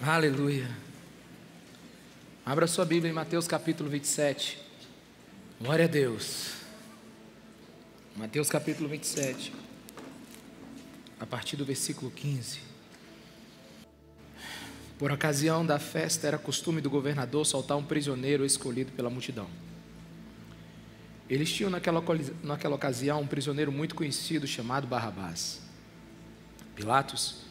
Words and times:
Aleluia. 0.00 0.70
Abra 2.46 2.68
sua 2.68 2.84
Bíblia 2.84 3.10
em 3.10 3.12
Mateus 3.12 3.48
capítulo 3.48 3.90
27. 3.90 4.56
Glória 5.60 5.86
a 5.86 5.88
Deus. 5.88 6.52
Mateus 8.14 8.48
capítulo 8.48 8.88
27. 8.88 9.52
A 11.18 11.26
partir 11.26 11.56
do 11.56 11.64
versículo 11.64 12.12
15. 12.12 12.60
Por 15.00 15.10
ocasião 15.10 15.66
da 15.66 15.80
festa, 15.80 16.28
era 16.28 16.38
costume 16.38 16.80
do 16.80 16.88
governador 16.88 17.44
soltar 17.44 17.76
um 17.76 17.84
prisioneiro 17.84 18.46
escolhido 18.46 18.92
pela 18.92 19.10
multidão. 19.10 19.48
Eles 21.28 21.52
tinham 21.52 21.70
naquela, 21.70 22.00
naquela 22.44 22.76
ocasião 22.76 23.20
um 23.20 23.26
prisioneiro 23.26 23.72
muito 23.72 23.96
conhecido 23.96 24.46
chamado 24.46 24.86
Barrabás. 24.86 25.60
Pilatos 26.76 27.42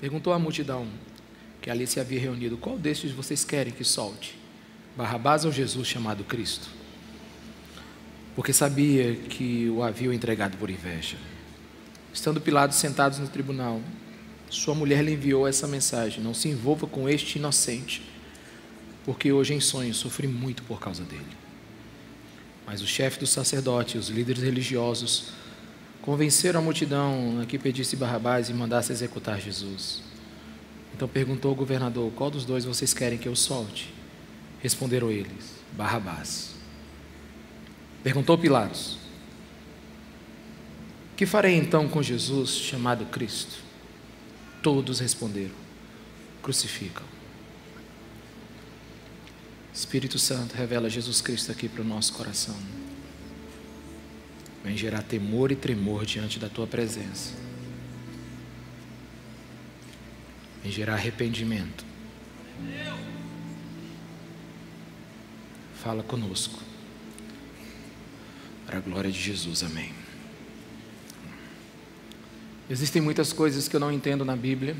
perguntou 0.00 0.32
à 0.32 0.40
multidão 0.40 0.88
que 1.64 1.70
ali 1.70 1.86
se 1.86 1.98
havia 1.98 2.20
reunido: 2.20 2.58
Qual 2.58 2.78
destes 2.78 3.10
vocês 3.10 3.42
querem 3.42 3.72
que 3.72 3.84
solte? 3.84 4.38
Barrabás 4.94 5.46
ou 5.46 5.50
Jesus 5.50 5.88
chamado 5.88 6.22
Cristo? 6.22 6.68
Porque 8.36 8.52
sabia 8.52 9.14
que 9.14 9.70
o 9.70 9.82
haviam 9.82 10.12
entregado 10.12 10.58
por 10.58 10.68
inveja. 10.68 11.16
Estando 12.12 12.38
Pilatos 12.38 12.76
sentados 12.76 13.18
no 13.18 13.28
tribunal, 13.28 13.80
sua 14.50 14.74
mulher 14.74 15.02
lhe 15.02 15.14
enviou 15.14 15.48
essa 15.48 15.66
mensagem: 15.66 16.22
Não 16.22 16.34
se 16.34 16.50
envolva 16.50 16.86
com 16.86 17.08
este 17.08 17.38
inocente, 17.38 18.02
porque 19.02 19.32
hoje 19.32 19.54
em 19.54 19.60
sonho 19.60 19.94
sofri 19.94 20.28
muito 20.28 20.62
por 20.64 20.78
causa 20.78 21.02
dele. 21.02 21.24
Mas 22.66 22.82
o 22.82 22.86
chefe 22.86 23.18
dos 23.18 23.30
sacerdotes 23.30 23.94
e 23.94 23.98
os 23.98 24.08
líderes 24.10 24.42
religiosos 24.42 25.32
convenceram 26.02 26.60
a 26.60 26.62
multidão 26.62 27.40
a 27.40 27.46
que 27.46 27.58
pedisse 27.58 27.96
Barrabás 27.96 28.50
e 28.50 28.52
mandasse 28.52 28.92
executar 28.92 29.40
Jesus. 29.40 30.13
Então 30.94 31.08
perguntou 31.08 31.52
o 31.52 31.56
governador: 31.56 32.12
Qual 32.12 32.30
dos 32.30 32.44
dois 32.44 32.64
vocês 32.64 32.94
querem 32.94 33.18
que 33.18 33.28
eu 33.28 33.34
solte? 33.34 33.92
Responderam 34.60 35.10
eles: 35.10 35.56
Barrabás. 35.72 36.54
Perguntou 38.02 38.38
Pilatos: 38.38 38.98
Que 41.16 41.26
farei 41.26 41.56
então 41.56 41.88
com 41.88 42.02
Jesus 42.02 42.50
chamado 42.50 43.06
Cristo? 43.06 43.56
Todos 44.62 45.00
responderam: 45.00 45.54
Crucificam. 46.42 47.04
Espírito 49.72 50.20
Santo, 50.20 50.54
revela 50.54 50.88
Jesus 50.88 51.20
Cristo 51.20 51.50
aqui 51.50 51.68
para 51.68 51.82
o 51.82 51.84
nosso 51.84 52.12
coração. 52.12 52.56
Vem 54.62 54.76
gerar 54.76 55.02
temor 55.02 55.50
e 55.50 55.56
tremor 55.56 56.06
diante 56.06 56.38
da 56.38 56.48
tua 56.48 56.68
presença. 56.68 57.43
Vem 60.64 60.72
gerar 60.72 60.94
arrependimento. 60.94 61.84
Fala 65.74 66.02
conosco. 66.02 66.58
Para 68.64 68.78
a 68.78 68.80
glória 68.80 69.12
de 69.12 69.20
Jesus, 69.20 69.62
amém. 69.62 69.92
Existem 72.70 73.02
muitas 73.02 73.30
coisas 73.30 73.68
que 73.68 73.76
eu 73.76 73.80
não 73.80 73.92
entendo 73.92 74.24
na 74.24 74.34
Bíblia, 74.34 74.74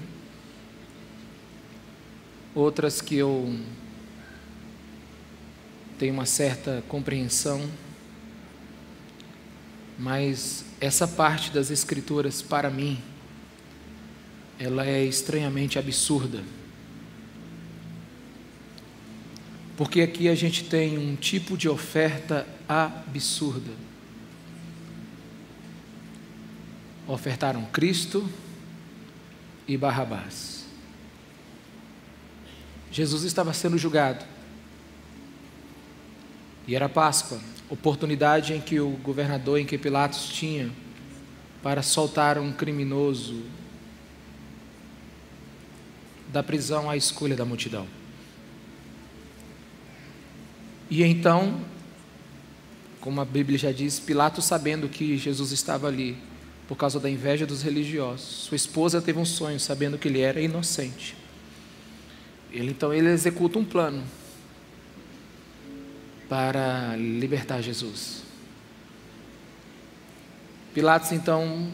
outras 2.54 3.02
que 3.02 3.16
eu 3.16 3.54
tenho 5.98 6.14
uma 6.14 6.24
certa 6.24 6.82
compreensão, 6.88 7.68
mas 9.98 10.64
essa 10.80 11.06
parte 11.06 11.50
das 11.50 11.70
Escrituras, 11.70 12.40
para 12.40 12.70
mim, 12.70 13.02
ela 14.58 14.86
é 14.86 15.04
estranhamente 15.04 15.78
absurda. 15.78 16.42
Porque 19.76 20.02
aqui 20.02 20.28
a 20.28 20.34
gente 20.34 20.64
tem 20.64 20.96
um 20.96 21.16
tipo 21.16 21.56
de 21.56 21.68
oferta 21.68 22.46
absurda. 22.68 23.72
Ofertaram 27.06 27.64
Cristo 27.66 28.28
e 29.66 29.76
Barrabás. 29.76 30.64
Jesus 32.90 33.24
estava 33.24 33.52
sendo 33.52 33.76
julgado. 33.76 34.24
E 36.66 36.76
era 36.76 36.88
Páscoa, 36.88 37.40
oportunidade 37.68 38.54
em 38.54 38.60
que 38.60 38.78
o 38.78 38.90
governador, 38.90 39.58
em 39.58 39.66
que 39.66 39.76
Pilatos 39.76 40.28
tinha 40.28 40.70
para 41.62 41.82
soltar 41.82 42.38
um 42.38 42.52
criminoso 42.52 43.42
da 46.34 46.42
prisão 46.42 46.90
à 46.90 46.96
escolha 46.96 47.36
da 47.36 47.44
multidão. 47.44 47.86
E 50.90 51.04
então, 51.04 51.60
como 53.00 53.20
a 53.20 53.24
Bíblia 53.24 53.56
já 53.56 53.70
diz, 53.70 54.00
Pilatos, 54.00 54.44
sabendo 54.44 54.88
que 54.88 55.16
Jesus 55.16 55.52
estava 55.52 55.86
ali 55.86 56.18
por 56.66 56.76
causa 56.76 56.98
da 56.98 57.08
inveja 57.08 57.46
dos 57.46 57.62
religiosos, 57.62 58.26
sua 58.26 58.56
esposa 58.56 59.00
teve 59.00 59.16
um 59.16 59.24
sonho 59.24 59.60
sabendo 59.60 59.96
que 59.96 60.08
ele 60.08 60.20
era 60.20 60.40
inocente. 60.40 61.16
Ele 62.50 62.72
então 62.72 62.92
ele 62.92 63.10
executa 63.10 63.56
um 63.56 63.64
plano 63.64 64.02
para 66.28 66.96
libertar 66.96 67.60
Jesus. 67.62 68.24
Pilatos 70.74 71.12
então 71.12 71.72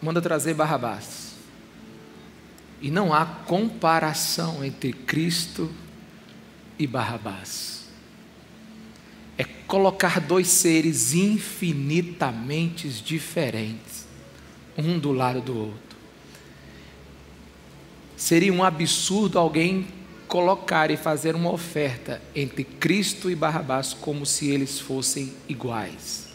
manda 0.00 0.22
trazer 0.22 0.54
Barrabás. 0.54 1.19
E 2.80 2.90
não 2.90 3.12
há 3.12 3.26
comparação 3.26 4.64
entre 4.64 4.92
Cristo 4.92 5.70
e 6.78 6.86
Barrabás. 6.86 7.88
É 9.36 9.44
colocar 9.44 10.20
dois 10.20 10.48
seres 10.48 11.12
infinitamente 11.12 12.88
diferentes, 12.88 14.06
um 14.76 14.98
do 14.98 15.12
lado 15.12 15.40
do 15.40 15.56
outro. 15.56 15.96
Seria 18.16 18.52
um 18.52 18.62
absurdo 18.62 19.38
alguém 19.38 19.86
colocar 20.30 20.90
e 20.92 20.96
fazer 20.96 21.34
uma 21.34 21.50
oferta 21.50 22.22
entre 22.36 22.62
Cristo 22.62 23.30
e 23.30 23.34
Barrabás 23.34 23.92
como 23.92 24.24
se 24.24 24.48
eles 24.48 24.78
fossem 24.78 25.32
iguais. 25.48 26.28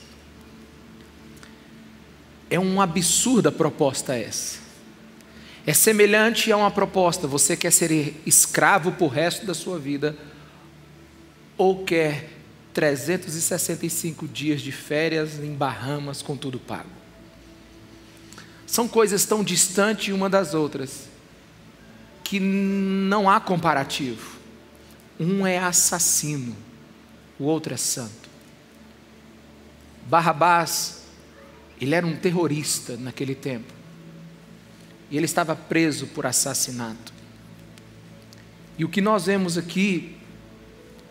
É 2.50 2.60
uma 2.60 2.84
absurda 2.84 3.52
proposta 3.52 4.14
essa. 4.14 4.65
É 5.66 5.74
semelhante 5.74 6.52
a 6.52 6.58
uma 6.58 6.72
proposta: 6.72 7.28
você 7.28 7.58
quer 7.58 7.72
ser 7.72 8.16
escravo 8.26 8.92
por 8.92 9.08
resto 9.08 9.46
da 9.46 9.53
sua 9.53 9.80
vida, 9.80 10.16
ou 11.58 11.84
quer 11.84 12.30
365 12.74 14.28
dias 14.28 14.62
de 14.62 14.72
férias 14.72 15.40
em 15.40 15.53
Bahamas 15.53 16.22
com 16.22 16.36
tudo 16.36 16.59
pago. 16.59 16.90
São 18.68 18.88
coisas 18.88 19.26
tão 19.26 19.44
distantes 19.44 20.14
uma 20.14 20.30
das 20.30 20.53
outras 20.53 21.08
que 22.24 22.40
não 22.40 23.30
há 23.30 23.40
comparativo. 23.40 24.36
Um 25.20 25.47
é 25.47 25.58
assassino, 25.58 26.56
o 27.40 27.46
outro 27.46 27.74
é 27.74 27.78
santo. 27.78 28.30
Barrabás, 30.08 31.03
ele 31.80 31.96
era 31.96 32.06
um 32.06 32.16
terrorista 32.16 32.97
naquele 32.97 33.34
tempo. 33.34 33.74
E 35.10 35.18
ele 35.18 35.26
estava 35.26 35.56
preso 35.56 36.08
por 36.08 36.26
assassinato. 36.26 37.14
E 38.78 38.84
o 38.84 38.90
que 38.90 39.02
nós 39.02 39.26
vemos 39.26 39.58
aqui 39.58 40.18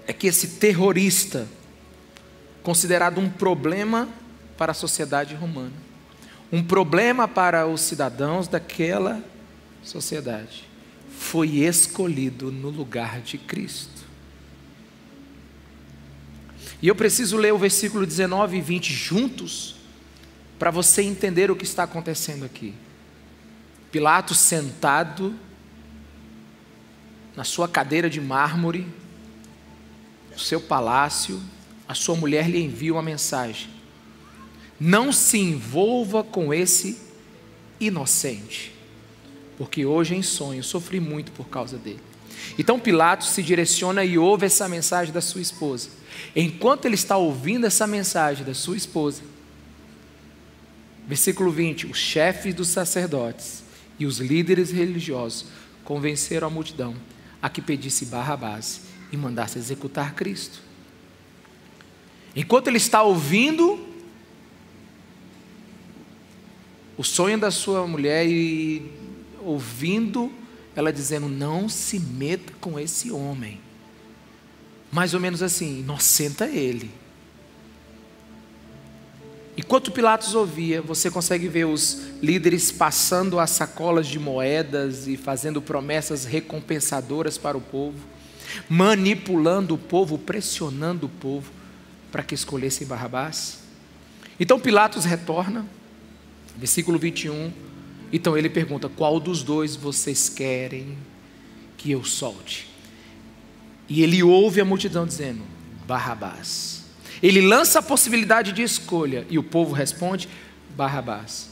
é 0.06 0.12
que 0.12 0.26
esse 0.26 0.48
terrorista, 0.58 1.46
considerado 2.62 3.18
um 3.18 3.30
problema 3.30 4.08
para 4.56 4.72
a 4.72 4.74
sociedade 4.74 5.34
romana, 5.34 5.72
um 6.52 6.62
problema 6.62 7.26
para 7.26 7.66
os 7.66 7.80
cidadãos 7.80 8.46
daquela 8.46 9.22
sociedade, 9.82 10.68
foi 11.18 11.60
escolhido 11.60 12.52
no 12.52 12.70
lugar 12.70 13.20
de 13.20 13.38
Cristo. 13.38 14.04
E 16.82 16.88
eu 16.88 16.94
preciso 16.94 17.36
ler 17.36 17.52
o 17.52 17.58
versículo 17.58 18.04
19 18.04 18.58
e 18.58 18.60
20 18.60 18.92
juntos, 18.92 19.76
para 20.58 20.70
você 20.70 21.02
entender 21.02 21.50
o 21.50 21.56
que 21.56 21.64
está 21.64 21.84
acontecendo 21.84 22.44
aqui. 22.44 22.74
Pilatos 23.94 24.38
sentado 24.38 25.32
na 27.36 27.44
sua 27.44 27.68
cadeira 27.68 28.10
de 28.10 28.20
mármore, 28.20 28.88
no 30.32 30.36
seu 30.36 30.60
palácio, 30.60 31.40
a 31.86 31.94
sua 31.94 32.16
mulher 32.16 32.50
lhe 32.50 32.60
envia 32.60 32.92
uma 32.92 33.02
mensagem: 33.02 33.68
Não 34.80 35.12
se 35.12 35.38
envolva 35.38 36.24
com 36.24 36.52
esse 36.52 37.00
inocente 37.78 38.74
porque 39.56 39.86
hoje 39.86 40.16
em 40.16 40.22
sonho 40.22 40.64
sofri 40.64 40.98
muito 40.98 41.30
por 41.30 41.48
causa 41.48 41.78
dele. 41.78 42.00
Então 42.58 42.80
Pilatos 42.80 43.28
se 43.28 43.44
direciona 43.44 44.04
e 44.04 44.18
ouve 44.18 44.46
essa 44.46 44.68
mensagem 44.68 45.14
da 45.14 45.20
sua 45.20 45.40
esposa. 45.40 45.88
Enquanto 46.34 46.86
ele 46.86 46.96
está 46.96 47.16
ouvindo 47.16 47.64
essa 47.64 47.86
mensagem 47.86 48.44
da 48.44 48.54
sua 48.54 48.76
esposa, 48.76 49.22
versículo 51.06 51.52
20: 51.52 51.86
os 51.86 51.96
chefes 51.96 52.52
dos 52.52 52.66
sacerdotes 52.66 53.62
e 53.98 54.06
os 54.06 54.18
líderes 54.18 54.70
religiosos 54.70 55.46
convenceram 55.84 56.48
a 56.48 56.50
multidão 56.50 56.94
a 57.40 57.48
que 57.48 57.60
pedisse 57.60 58.06
Barrabás 58.06 58.82
e 59.12 59.16
mandasse 59.16 59.58
executar 59.58 60.14
Cristo. 60.14 60.60
Enquanto 62.34 62.68
ele 62.68 62.78
está 62.78 63.02
ouvindo 63.02 63.86
o 66.96 67.04
sonho 67.04 67.38
da 67.38 67.50
sua 67.50 67.86
mulher 67.86 68.26
e 68.26 68.90
ouvindo 69.42 70.32
ela 70.74 70.92
dizendo: 70.92 71.28
Não 71.28 71.68
se 71.68 71.98
meta 71.98 72.52
com 72.60 72.78
esse 72.78 73.10
homem. 73.10 73.60
Mais 74.90 75.14
ou 75.14 75.20
menos 75.20 75.42
assim, 75.42 75.80
inocenta 75.80 76.46
ele. 76.46 76.90
Enquanto 79.56 79.92
Pilatos 79.92 80.34
ouvia, 80.34 80.82
você 80.82 81.10
consegue 81.10 81.46
ver 81.46 81.64
os 81.64 82.08
líderes 82.20 82.72
passando 82.72 83.38
as 83.38 83.50
sacolas 83.50 84.08
de 84.08 84.18
moedas 84.18 85.06
e 85.06 85.16
fazendo 85.16 85.62
promessas 85.62 86.24
recompensadoras 86.24 87.38
para 87.38 87.56
o 87.56 87.60
povo, 87.60 87.98
manipulando 88.68 89.74
o 89.74 89.78
povo, 89.78 90.18
pressionando 90.18 91.06
o 91.06 91.08
povo 91.08 91.52
para 92.10 92.24
que 92.24 92.34
escolhessem 92.34 92.86
Barrabás. 92.86 93.60
Então 94.40 94.58
Pilatos 94.58 95.04
retorna, 95.04 95.64
versículo 96.56 96.98
21. 96.98 97.52
Então 98.12 98.36
ele 98.36 98.50
pergunta: 98.50 98.88
Qual 98.88 99.20
dos 99.20 99.44
dois 99.44 99.76
vocês 99.76 100.28
querem 100.28 100.98
que 101.76 101.92
eu 101.92 102.02
solte? 102.02 102.68
E 103.88 104.02
ele 104.02 104.20
ouve 104.20 104.60
a 104.60 104.64
multidão 104.64 105.06
dizendo: 105.06 105.42
Barrabás. 105.86 106.73
Ele 107.24 107.40
lança 107.40 107.78
a 107.78 107.82
possibilidade 107.82 108.52
de 108.52 108.62
escolha 108.62 109.26
e 109.30 109.38
o 109.38 109.42
povo 109.42 109.72
responde: 109.72 110.28
Barrabás. 110.76 111.48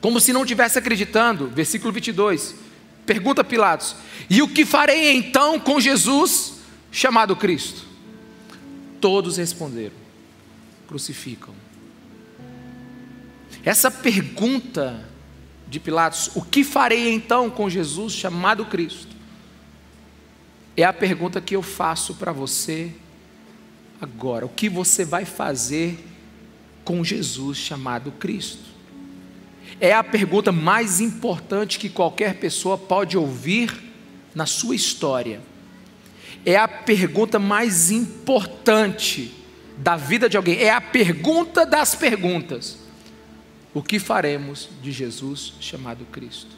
Como 0.00 0.18
se 0.18 0.32
não 0.32 0.44
estivesse 0.44 0.78
acreditando, 0.78 1.48
versículo 1.48 1.92
22. 1.92 2.54
Pergunta 3.04 3.44
Pilatos: 3.44 3.96
E 4.30 4.40
o 4.40 4.48
que 4.48 4.64
farei 4.64 5.14
então 5.14 5.60
com 5.60 5.78
Jesus 5.78 6.60
chamado 6.90 7.36
Cristo? 7.36 7.84
Todos 8.98 9.36
responderam: 9.36 9.94
Crucificam. 10.88 11.54
Essa 13.62 13.90
pergunta 13.90 15.06
de 15.68 15.78
Pilatos: 15.78 16.30
O 16.34 16.40
que 16.40 16.64
farei 16.64 17.12
então 17.12 17.50
com 17.50 17.68
Jesus 17.68 18.14
chamado 18.14 18.64
Cristo? 18.64 19.14
É 20.74 20.84
a 20.84 20.94
pergunta 20.94 21.42
que 21.42 21.54
eu 21.54 21.60
faço 21.60 22.14
para 22.14 22.32
você 22.32 22.94
agora. 24.00 24.46
O 24.46 24.48
que 24.48 24.68
você 24.68 25.04
vai 25.04 25.24
fazer 25.24 25.98
com 26.84 27.02
Jesus 27.02 27.58
chamado 27.58 28.12
Cristo? 28.12 28.64
É 29.80 29.92
a 29.92 30.02
pergunta 30.02 30.52
mais 30.52 31.00
importante 31.00 31.78
que 31.78 31.88
qualquer 31.88 32.34
pessoa 32.36 32.78
pode 32.78 33.16
ouvir 33.16 33.72
na 34.34 34.46
sua 34.46 34.74
história. 34.74 35.40
É 36.44 36.56
a 36.56 36.68
pergunta 36.68 37.38
mais 37.38 37.90
importante 37.90 39.34
da 39.76 39.96
vida 39.96 40.28
de 40.28 40.36
alguém. 40.36 40.58
É 40.58 40.70
a 40.70 40.80
pergunta 40.80 41.66
das 41.66 41.94
perguntas. 41.94 42.78
O 43.74 43.82
que 43.82 43.98
faremos 43.98 44.70
de 44.82 44.92
Jesus 44.92 45.54
chamado 45.60 46.06
Cristo? 46.06 46.56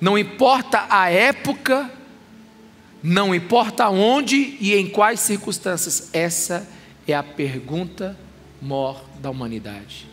Não 0.00 0.18
importa 0.18 0.86
a 0.90 1.08
época 1.08 1.90
não 3.02 3.34
importa 3.34 3.88
onde 3.88 4.56
e 4.60 4.74
em 4.74 4.88
quais 4.88 5.20
circunstâncias, 5.20 6.10
essa 6.12 6.68
é 7.06 7.14
a 7.14 7.22
pergunta 7.22 8.16
maior 8.60 9.04
da 9.20 9.28
humanidade. 9.28 10.06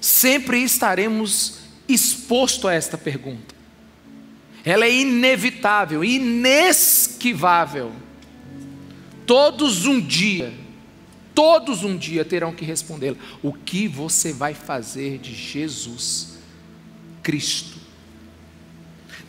Sempre 0.00 0.62
estaremos 0.62 1.60
expostos 1.88 2.64
a 2.64 2.74
esta 2.74 2.98
pergunta. 2.98 3.54
Ela 4.64 4.84
é 4.84 4.92
inevitável, 4.92 6.04
inesquivável. 6.04 7.92
Todos 9.24 9.86
um 9.86 10.00
dia, 10.00 10.52
todos 11.34 11.84
um 11.84 11.96
dia 11.96 12.24
terão 12.24 12.52
que 12.52 12.64
respondê-la. 12.64 13.16
O 13.42 13.52
que 13.52 13.86
você 13.86 14.32
vai 14.32 14.54
fazer 14.54 15.18
de 15.18 15.32
Jesus 15.32 16.38
Cristo? 17.22 17.79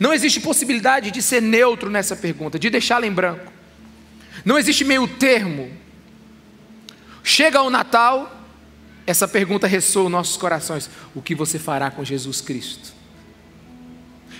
Não 0.02 0.12
existe 0.12 0.40
possibilidade 0.40 1.12
de 1.12 1.22
ser 1.22 1.40
neutro 1.40 1.88
nessa 1.88 2.16
pergunta, 2.16 2.58
de 2.58 2.68
deixá-la 2.68 3.06
em 3.06 3.12
branco. 3.12 3.52
Não 4.44 4.58
existe 4.58 4.84
meio 4.84 5.06
termo. 5.06 5.70
Chega 7.22 7.62
o 7.62 7.70
Natal, 7.70 8.44
essa 9.06 9.28
pergunta 9.28 9.68
ressoa 9.68 10.02
nos 10.02 10.12
nossos 10.12 10.36
corações: 10.36 10.90
o 11.14 11.22
que 11.22 11.36
você 11.36 11.56
fará 11.56 11.88
com 11.88 12.04
Jesus 12.04 12.40
Cristo? 12.40 12.92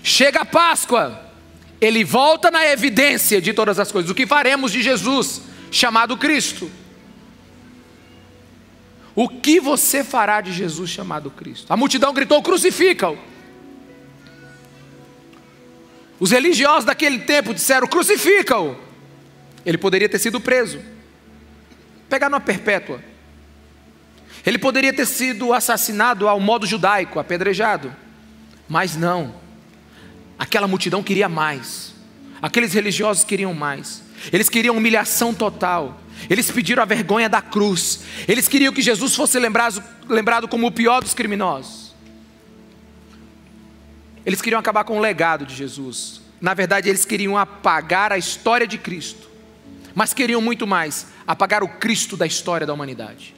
Chega 0.03 0.41
a 0.41 0.45
Páscoa, 0.45 1.31
ele 1.81 2.03
volta 2.03 2.51
na 2.51 2.67
evidência 2.67 3.41
de 3.41 3.53
todas 3.53 3.79
as 3.79 3.93
coisas. 3.93 4.11
O 4.11 4.17
que 4.17 4.27
faremos 4.27 4.73
de 4.73 4.83
Jesus, 4.83 5.43
chamado 5.71 6.17
Cristo? 6.17 6.69
O 9.15 9.29
que 9.29 9.61
você 9.61 10.03
fará 10.03 10.41
de 10.41 10.53
Jesus 10.53 10.91
chamado 10.91 11.31
Cristo? 11.31 11.73
A 11.73 11.77
multidão 11.77 12.13
gritou: 12.13 12.43
crucifica-o. 12.43 13.32
Os 16.23 16.31
religiosos 16.31 16.85
daquele 16.85 17.19
tempo 17.19 17.53
disseram: 17.53 17.85
crucifica-o. 17.89 18.77
Ele 19.67 19.77
poderia 19.77 20.09
ter 20.09 20.21
sido 20.21 20.41
preso, 20.41 20.81
pegar 22.09 22.31
numa 22.31 22.41
perpétua. 22.41 23.03
Ele 24.47 24.57
poderia 24.57 24.93
ter 24.93 25.05
sido 25.05 25.53
assassinado 25.53 26.29
ao 26.29 26.39
modo 26.39 26.65
judaico, 26.65 27.19
apedrejado. 27.19 27.93
Mas 28.69 28.95
não. 28.95 29.35
Aquela 30.39 30.69
multidão 30.69 31.03
queria 31.03 31.29
mais. 31.29 31.93
Aqueles 32.41 32.73
religiosos 32.73 33.25
queriam 33.25 33.53
mais. 33.53 34.01
Eles 34.33 34.49
queriam 34.49 34.77
humilhação 34.77 35.35
total. 35.35 36.01
Eles 36.31 36.49
pediram 36.53 36.85
a 36.85 36.87
vergonha 36.87 37.29
da 37.29 37.43
cruz. 37.43 38.05
Eles 38.29 38.47
queriam 38.47 38.73
que 38.73 38.81
Jesus 38.81 39.17
fosse 39.17 39.41
lembrado, 39.41 39.83
lembrado 40.09 40.47
como 40.47 40.69
o 40.69 40.73
pior 40.73 41.03
dos 41.03 41.15
criminosos. 41.15 41.92
Eles 44.25 44.41
queriam 44.41 44.61
acabar 44.61 44.85
com 44.85 44.99
o 44.99 45.01
legado 45.01 45.45
de 45.45 45.55
Jesus. 45.55 46.21
Na 46.41 46.55
verdade, 46.55 46.89
eles 46.89 47.05
queriam 47.05 47.37
apagar 47.37 48.13
a 48.13 48.19
história 48.19 48.67
de 48.67 48.79
Cristo. 48.79 49.31
Mas 49.95 50.15
queriam 50.15 50.41
muito 50.41 50.67
mais 50.67 51.07
apagar 51.27 51.63
o 51.63 51.69
Cristo 51.69 52.17
da 52.17 52.27
história 52.27 52.67
da 52.67 52.73
humanidade. 52.73 53.35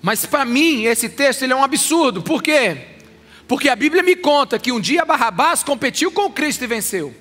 Mas 0.00 0.24
para 0.24 0.44
mim, 0.44 0.84
esse 0.84 1.08
texto 1.08 1.42
ele 1.42 1.52
é 1.52 1.56
um 1.56 1.62
absurdo. 1.62 2.22
Por 2.22 2.42
quê? 2.42 2.86
Porque 3.48 3.68
a 3.68 3.76
Bíblia 3.76 4.02
me 4.02 4.14
conta 4.14 4.58
que 4.58 4.70
um 4.70 4.80
dia 4.80 5.04
Barrabás 5.04 5.62
competiu 5.62 6.12
com 6.12 6.30
Cristo 6.30 6.64
e 6.64 6.66
venceu. 6.66 7.14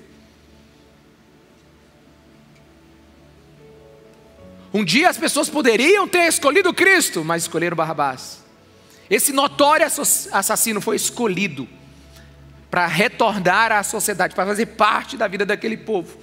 Um 4.73 4.83
dia 4.83 5.09
as 5.09 5.17
pessoas 5.17 5.49
poderiam 5.49 6.07
ter 6.07 6.27
escolhido 6.27 6.73
Cristo, 6.73 7.23
mas 7.23 7.43
escolheram 7.43 7.75
Barrabás. 7.75 8.46
Esse 9.09 9.31
notório 9.31 9.85
assassino 9.85 10.81
foi 10.81 10.95
escolhido 10.95 11.67
para 12.69 12.85
retornar 12.85 13.71
à 13.71 13.81
sociedade, 13.83 14.35
para 14.35 14.45
fazer 14.45 14.65
parte 14.65 15.15
da 15.15 15.27
vida 15.27 15.45
daquele 15.45 15.77
povo, 15.77 16.19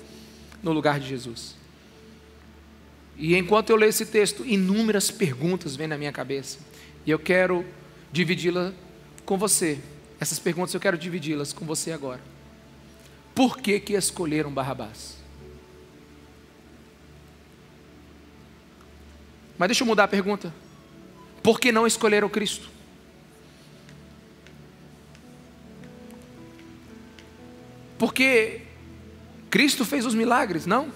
no 0.63 0.73
lugar 0.73 1.01
de 1.01 1.09
Jesus. 1.09 1.57
E 3.17 3.35
enquanto 3.37 3.71
eu 3.71 3.77
leio 3.77 3.91
esse 3.91 4.07
texto, 4.07 4.45
inúmeras 4.45 5.11
perguntas 5.11 5.77
vêm 5.77 5.87
na 5.87 5.97
minha 5.97 6.13
cabeça, 6.13 6.59
e 7.07 7.11
eu 7.11 7.19
quero 7.19 7.65
dividi-la 8.13 8.73
com 9.25 9.39
você. 9.39 9.79
Essas 10.21 10.39
perguntas 10.39 10.75
eu 10.75 10.81
quero 10.81 10.99
dividi-las 10.99 11.53
com 11.53 11.65
você 11.65 11.93
agora. 11.93 12.21
Por 13.35 13.59
que 13.59 13.81
que 13.81 13.95
escolheram 13.95 14.53
Barrabás? 14.53 15.17
Mas 19.57 19.69
deixa 19.69 19.83
eu 19.83 19.87
mudar 19.87 20.05
a 20.05 20.09
pergunta. 20.09 20.53
Por 21.43 21.59
que 21.61 21.73
não 21.73 21.87
escolheram 21.87 22.29
Cristo? 22.29 22.74
Porque 27.99 28.63
Cristo 29.51 29.85
fez 29.85 30.05
os 30.05 30.15
milagres, 30.15 30.67
não? 30.67 30.93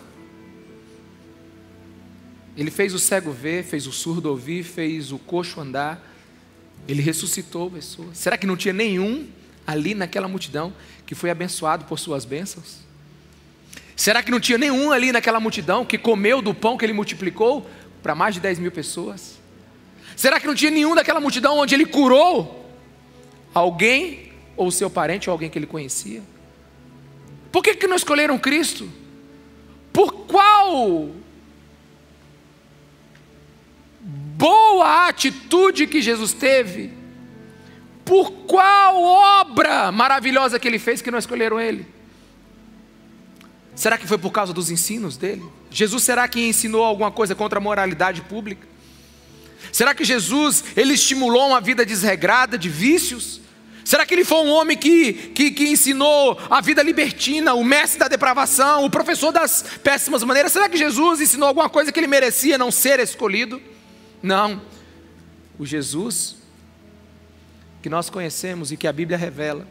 Ele 2.56 2.70
fez 2.70 2.92
o 2.92 2.98
cego 2.98 3.30
ver, 3.30 3.62
fez 3.62 3.86
o 3.86 3.92
surdo 3.92 4.30
ouvir, 4.30 4.64
fez 4.64 5.12
o 5.12 5.18
coxo 5.18 5.60
andar. 5.60 6.04
Ele 6.88 7.00
ressuscitou 7.00 7.70
pessoas. 7.70 8.18
Será 8.18 8.36
que 8.36 8.46
não 8.46 8.56
tinha 8.56 8.74
nenhum 8.74 9.28
ali 9.66 9.94
naquela 9.94 10.26
multidão 10.26 10.72
que 11.06 11.14
foi 11.14 11.30
abençoado 11.30 11.84
por 11.84 11.98
suas 11.98 12.24
bênçãos? 12.24 12.78
Será 13.94 14.22
que 14.22 14.30
não 14.30 14.40
tinha 14.40 14.58
nenhum 14.58 14.90
ali 14.90 15.12
naquela 15.12 15.38
multidão 15.38 15.84
que 15.84 15.98
comeu 15.98 16.42
do 16.42 16.54
pão 16.54 16.76
que 16.76 16.84
ele 16.84 16.92
multiplicou 16.92 17.68
para 18.02 18.14
mais 18.14 18.34
de 18.34 18.40
10 18.40 18.58
mil 18.58 18.72
pessoas? 18.72 19.38
Será 20.16 20.40
que 20.40 20.46
não 20.46 20.54
tinha 20.54 20.70
nenhum 20.70 20.94
daquela 20.94 21.20
multidão 21.20 21.58
onde 21.58 21.74
ele 21.74 21.86
curou 21.86 22.68
alguém, 23.54 24.32
ou 24.56 24.70
seu 24.70 24.90
parente, 24.90 25.30
ou 25.30 25.32
alguém 25.32 25.48
que 25.48 25.58
ele 25.58 25.66
conhecia? 25.66 26.22
Por 27.50 27.62
que, 27.62 27.74
que 27.74 27.86
não 27.86 27.96
escolheram 27.96 28.38
Cristo? 28.38 28.90
Por 29.92 30.12
qual 30.26 31.10
boa 34.00 35.08
atitude 35.08 35.86
que 35.86 36.00
Jesus 36.00 36.32
teve 36.32 36.98
por 38.08 38.30
qual 38.46 39.02
obra 39.02 39.92
maravilhosa 39.92 40.58
que 40.58 40.66
ele 40.66 40.78
fez 40.78 41.02
que 41.02 41.10
não 41.10 41.18
escolheram 41.18 41.60
ele? 41.60 41.86
Será 43.74 43.98
que 43.98 44.06
foi 44.06 44.16
por 44.16 44.30
causa 44.30 44.50
dos 44.50 44.70
ensinos 44.70 45.18
dele? 45.18 45.44
Jesus 45.70 46.04
será 46.04 46.26
que 46.26 46.40
ensinou 46.40 46.82
alguma 46.82 47.10
coisa 47.10 47.34
contra 47.34 47.58
a 47.58 47.60
moralidade 47.60 48.22
pública? 48.22 48.66
Será 49.70 49.94
que 49.94 50.06
Jesus 50.06 50.64
ele 50.74 50.94
estimulou 50.94 51.48
uma 51.48 51.60
vida 51.60 51.84
desregrada 51.84 52.56
de 52.56 52.70
vícios? 52.70 53.42
Será 53.88 54.04
que 54.04 54.12
ele 54.12 54.22
foi 54.22 54.44
um 54.44 54.50
homem 54.50 54.76
que, 54.76 55.14
que, 55.14 55.50
que, 55.50 55.64
ensinou 55.66 56.38
a 56.50 56.60
vida 56.60 56.82
libertina, 56.82 57.54
o 57.54 57.64
mestre 57.64 57.98
da 57.98 58.06
depravação, 58.06 58.84
o 58.84 58.90
professor 58.90 59.32
das 59.32 59.62
péssimas 59.82 60.22
maneiras? 60.22 60.52
Será 60.52 60.68
que 60.68 60.76
Jesus 60.76 61.22
ensinou 61.22 61.48
alguma 61.48 61.70
coisa 61.70 61.90
que 61.90 61.98
ele 61.98 62.06
merecia 62.06 62.58
não 62.58 62.70
ser 62.70 63.00
escolhido? 63.00 63.58
Não. 64.22 64.60
O 65.58 65.64
Jesus 65.64 66.36
que 67.80 67.88
nós 67.88 68.10
conhecemos 68.10 68.70
e 68.70 68.76
que 68.76 68.86
a 68.86 68.92
Bíblia 68.92 69.16
revela, 69.16 69.66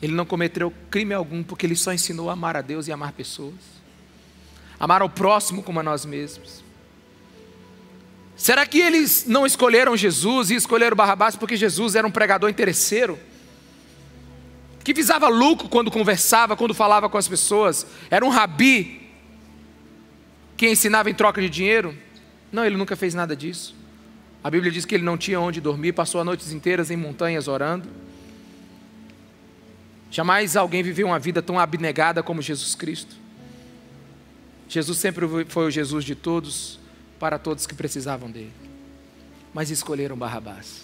ele 0.00 0.12
não 0.12 0.24
cometeu 0.24 0.72
crime 0.92 1.14
algum 1.14 1.42
porque 1.42 1.66
ele 1.66 1.74
só 1.74 1.92
ensinou 1.92 2.30
a 2.30 2.34
amar 2.34 2.56
a 2.56 2.62
Deus 2.62 2.86
e 2.86 2.92
amar 2.92 3.10
pessoas, 3.10 3.56
amar 4.78 5.02
ao 5.02 5.10
próximo 5.10 5.64
como 5.64 5.80
a 5.80 5.82
nós 5.82 6.04
mesmos. 6.04 6.57
Será 8.38 8.64
que 8.64 8.78
eles 8.78 9.26
não 9.26 9.44
escolheram 9.44 9.96
Jesus 9.96 10.50
e 10.50 10.54
escolheram 10.54 10.96
Barrabás 10.96 11.34
porque 11.34 11.56
Jesus 11.56 11.96
era 11.96 12.06
um 12.06 12.10
pregador 12.10 12.48
interesseiro? 12.48 13.18
Que 14.84 14.94
visava 14.94 15.26
lucro 15.26 15.68
quando 15.68 15.90
conversava, 15.90 16.56
quando 16.56 16.72
falava 16.72 17.08
com 17.08 17.18
as 17.18 17.26
pessoas? 17.26 17.84
Era 18.08 18.24
um 18.24 18.28
rabi 18.28 19.10
que 20.56 20.70
ensinava 20.70 21.10
em 21.10 21.14
troca 21.14 21.42
de 21.42 21.50
dinheiro? 21.50 21.94
Não, 22.52 22.64
ele 22.64 22.76
nunca 22.76 22.94
fez 22.94 23.12
nada 23.12 23.34
disso. 23.34 23.74
A 24.42 24.48
Bíblia 24.48 24.70
diz 24.70 24.84
que 24.84 24.94
ele 24.94 25.04
não 25.04 25.18
tinha 25.18 25.40
onde 25.40 25.60
dormir, 25.60 25.92
passou 25.92 26.20
as 26.20 26.24
noites 26.24 26.52
inteiras 26.52 26.92
em 26.92 26.96
montanhas 26.96 27.48
orando. 27.48 27.88
Jamais 30.12 30.56
alguém 30.56 30.80
viveu 30.80 31.08
uma 31.08 31.18
vida 31.18 31.42
tão 31.42 31.58
abnegada 31.58 32.22
como 32.22 32.40
Jesus 32.40 32.76
Cristo. 32.76 33.16
Jesus 34.68 34.96
sempre 34.98 35.26
foi 35.48 35.66
o 35.66 35.70
Jesus 35.70 36.04
de 36.04 36.14
todos, 36.14 36.78
para 37.18 37.38
todos 37.38 37.66
que 37.66 37.74
precisavam 37.74 38.30
dele. 38.30 38.52
Mas 39.52 39.70
escolheram 39.70 40.16
Barrabás. 40.16 40.82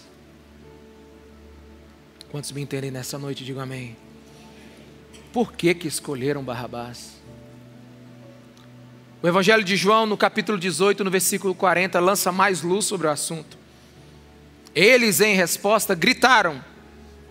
Quantos 2.30 2.50
me 2.52 2.60
entendem 2.60 2.90
nessa 2.90 3.18
noite, 3.18 3.44
digam 3.44 3.62
amém. 3.62 3.96
Por 5.32 5.52
que, 5.52 5.74
que 5.74 5.86
escolheram 5.86 6.42
Barrabás? 6.42 7.14
O 9.22 9.28
Evangelho 9.28 9.64
de 9.64 9.76
João, 9.76 10.04
no 10.04 10.16
capítulo 10.16 10.58
18, 10.58 11.02
no 11.02 11.10
versículo 11.10 11.54
40, 11.54 11.98
lança 11.98 12.30
mais 12.30 12.62
luz 12.62 12.84
sobre 12.84 13.06
o 13.06 13.10
assunto. 13.10 13.56
Eles, 14.74 15.20
em 15.20 15.34
resposta, 15.34 15.94
gritaram: 15.94 16.62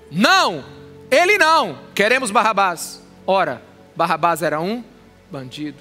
Não, 0.10 0.66
ele 1.12 1.38
não, 1.38 1.78
queremos 1.94 2.32
Barrabás. 2.32 3.02
Ora, 3.28 3.62
Barrabás 3.96 4.42
era 4.42 4.60
um 4.60 4.84
bandido. 5.30 5.78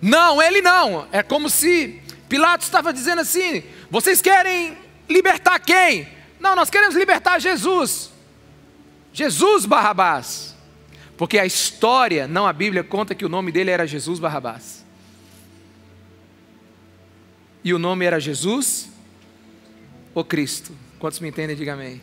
Não, 0.00 0.40
ele 0.40 0.62
não. 0.62 1.06
É 1.12 1.22
como 1.22 1.50
se 1.50 2.00
Pilatos 2.28 2.66
estava 2.66 2.92
dizendo 2.92 3.20
assim: 3.20 3.62
vocês 3.90 4.22
querem 4.22 4.76
libertar 5.08 5.58
quem? 5.58 6.08
Não, 6.38 6.56
nós 6.56 6.70
queremos 6.70 6.94
libertar 6.94 7.38
Jesus. 7.38 8.10
Jesus 9.12 9.66
Barrabás. 9.66 10.56
Porque 11.16 11.38
a 11.38 11.44
história, 11.44 12.26
não 12.26 12.46
a 12.46 12.52
Bíblia, 12.52 12.82
conta 12.82 13.14
que 13.14 13.26
o 13.26 13.28
nome 13.28 13.52
dele 13.52 13.70
era 13.70 13.86
Jesus 13.86 14.18
Barrabás. 14.18 14.84
E 17.62 17.74
o 17.74 17.78
nome 17.78 18.06
era 18.06 18.18
Jesus 18.18 18.88
ou 20.14 20.24
Cristo? 20.24 20.74
Quantos 20.98 21.20
me 21.20 21.28
entendem, 21.28 21.54
diga 21.54 21.74
amém. 21.74 22.00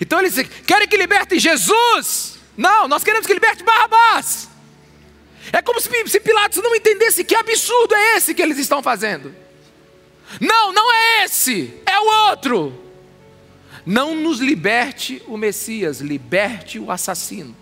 Então 0.00 0.18
eles 0.18 0.38
querem 0.66 0.88
que 0.88 0.96
liberte 0.96 1.38
Jesus. 1.38 2.38
Não, 2.56 2.88
nós 2.88 3.04
queremos 3.04 3.26
que 3.26 3.34
liberte 3.34 3.62
Barrabás. 3.62 4.47
É 5.52 5.62
como 5.62 5.80
se, 5.80 6.20
Pilatos 6.20 6.62
não 6.62 6.74
entendesse 6.74 7.24
que 7.24 7.34
absurdo 7.34 7.94
é 7.94 8.16
esse 8.16 8.34
que 8.34 8.42
eles 8.42 8.58
estão 8.58 8.82
fazendo. 8.82 9.34
Não, 10.40 10.72
não 10.72 10.92
é 10.92 11.24
esse, 11.24 11.74
é 11.86 11.98
o 11.98 12.30
outro. 12.30 12.84
Não 13.86 14.14
nos 14.14 14.40
liberte 14.40 15.22
o 15.26 15.36
Messias, 15.36 16.00
liberte 16.00 16.78
o 16.78 16.90
assassino. 16.90 17.56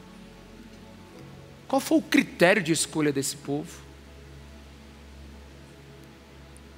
Qual 1.69 1.81
foi 1.81 1.99
o 1.99 2.03
critério 2.03 2.63
de 2.63 2.73
escolha 2.73 3.13
desse 3.13 3.37
povo? 3.37 3.71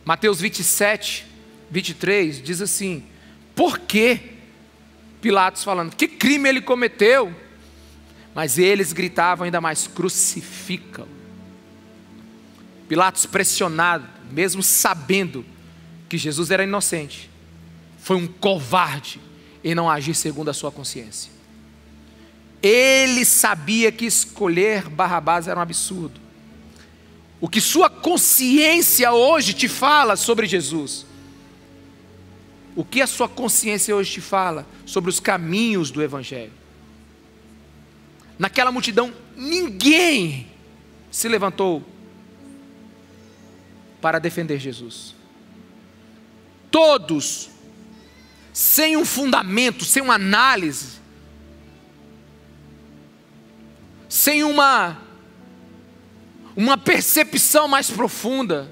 Mateus 0.04 0.40
27, 0.40 1.26
23 1.70 2.42
diz 2.42 2.60
assim: 2.60 3.04
Por 3.54 3.78
que? 3.78 4.36
Pilatos 5.20 5.64
falando, 5.64 5.96
que 5.96 6.06
crime 6.06 6.48
ele 6.48 6.60
cometeu? 6.60 7.34
Mas 8.34 8.58
eles 8.58 8.92
gritavam 8.92 9.44
ainda 9.44 9.60
mais: 9.60 9.86
crucificam. 9.86 11.06
Pilatos, 12.88 13.26
pressionado, 13.26 14.06
mesmo 14.30 14.62
sabendo 14.62 15.44
que 16.08 16.16
Jesus 16.16 16.50
era 16.50 16.64
inocente, 16.64 17.30
foi 17.98 18.16
um 18.16 18.26
covarde 18.26 19.20
em 19.62 19.74
não 19.74 19.90
agir 19.90 20.14
segundo 20.14 20.48
a 20.48 20.54
sua 20.54 20.72
consciência. 20.72 21.30
Ele 22.62 23.24
sabia 23.24 23.92
que 23.92 24.06
escolher 24.06 24.88
Barrabás 24.88 25.46
era 25.46 25.58
um 25.58 25.62
absurdo. 25.62 26.20
O 27.40 27.48
que 27.48 27.60
sua 27.60 27.88
consciência 27.88 29.12
hoje 29.12 29.52
te 29.52 29.68
fala 29.68 30.16
sobre 30.16 30.46
Jesus? 30.46 31.06
O 32.74 32.84
que 32.84 33.00
a 33.00 33.06
sua 33.06 33.28
consciência 33.28 33.94
hoje 33.94 34.12
te 34.12 34.20
fala 34.20 34.66
sobre 34.84 35.10
os 35.10 35.20
caminhos 35.20 35.90
do 35.90 36.02
Evangelho? 36.02 36.52
Naquela 38.38 38.70
multidão, 38.70 39.12
ninguém 39.36 40.46
se 41.10 41.28
levantou 41.28 41.82
para 44.00 44.18
defender 44.18 44.58
Jesus. 44.58 45.14
Todos, 46.70 47.50
sem 48.52 48.96
um 48.96 49.04
fundamento, 49.04 49.84
sem 49.84 50.02
uma 50.02 50.14
análise, 50.14 50.98
sem 54.08 54.44
uma 54.44 54.98
uma 56.56 56.76
percepção 56.76 57.68
mais 57.68 57.88
profunda, 57.88 58.68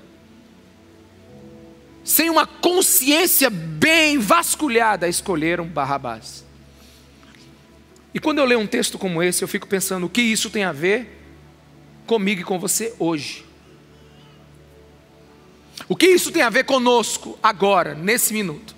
sem 2.02 2.28
uma 2.28 2.44
consciência 2.44 3.48
bem 3.48 4.18
vasculhada, 4.18 5.06
escolheram 5.06 5.64
Barrabás. 5.64 6.45
E 8.16 8.18
quando 8.18 8.38
eu 8.38 8.46
leio 8.46 8.60
um 8.60 8.66
texto 8.66 8.98
como 8.98 9.22
esse, 9.22 9.44
eu 9.44 9.48
fico 9.48 9.66
pensando 9.66 10.06
o 10.06 10.08
que 10.08 10.22
isso 10.22 10.48
tem 10.48 10.64
a 10.64 10.72
ver 10.72 11.22
comigo 12.06 12.40
e 12.40 12.44
com 12.44 12.58
você 12.58 12.94
hoje. 12.98 13.44
O 15.86 15.94
que 15.94 16.06
isso 16.06 16.32
tem 16.32 16.40
a 16.40 16.48
ver 16.48 16.64
conosco 16.64 17.38
agora, 17.42 17.94
nesse 17.94 18.32
minuto? 18.32 18.74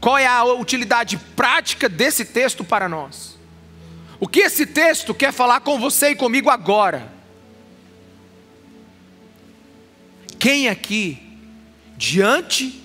Qual 0.00 0.16
é 0.16 0.28
a 0.28 0.44
utilidade 0.44 1.18
prática 1.34 1.88
desse 1.88 2.24
texto 2.24 2.62
para 2.62 2.88
nós? 2.88 3.36
O 4.20 4.28
que 4.28 4.38
esse 4.38 4.64
texto 4.64 5.12
quer 5.12 5.32
falar 5.32 5.62
com 5.62 5.80
você 5.80 6.10
e 6.10 6.14
comigo 6.14 6.48
agora? 6.48 7.12
Quem 10.38 10.68
aqui, 10.68 11.18
diante 11.96 12.80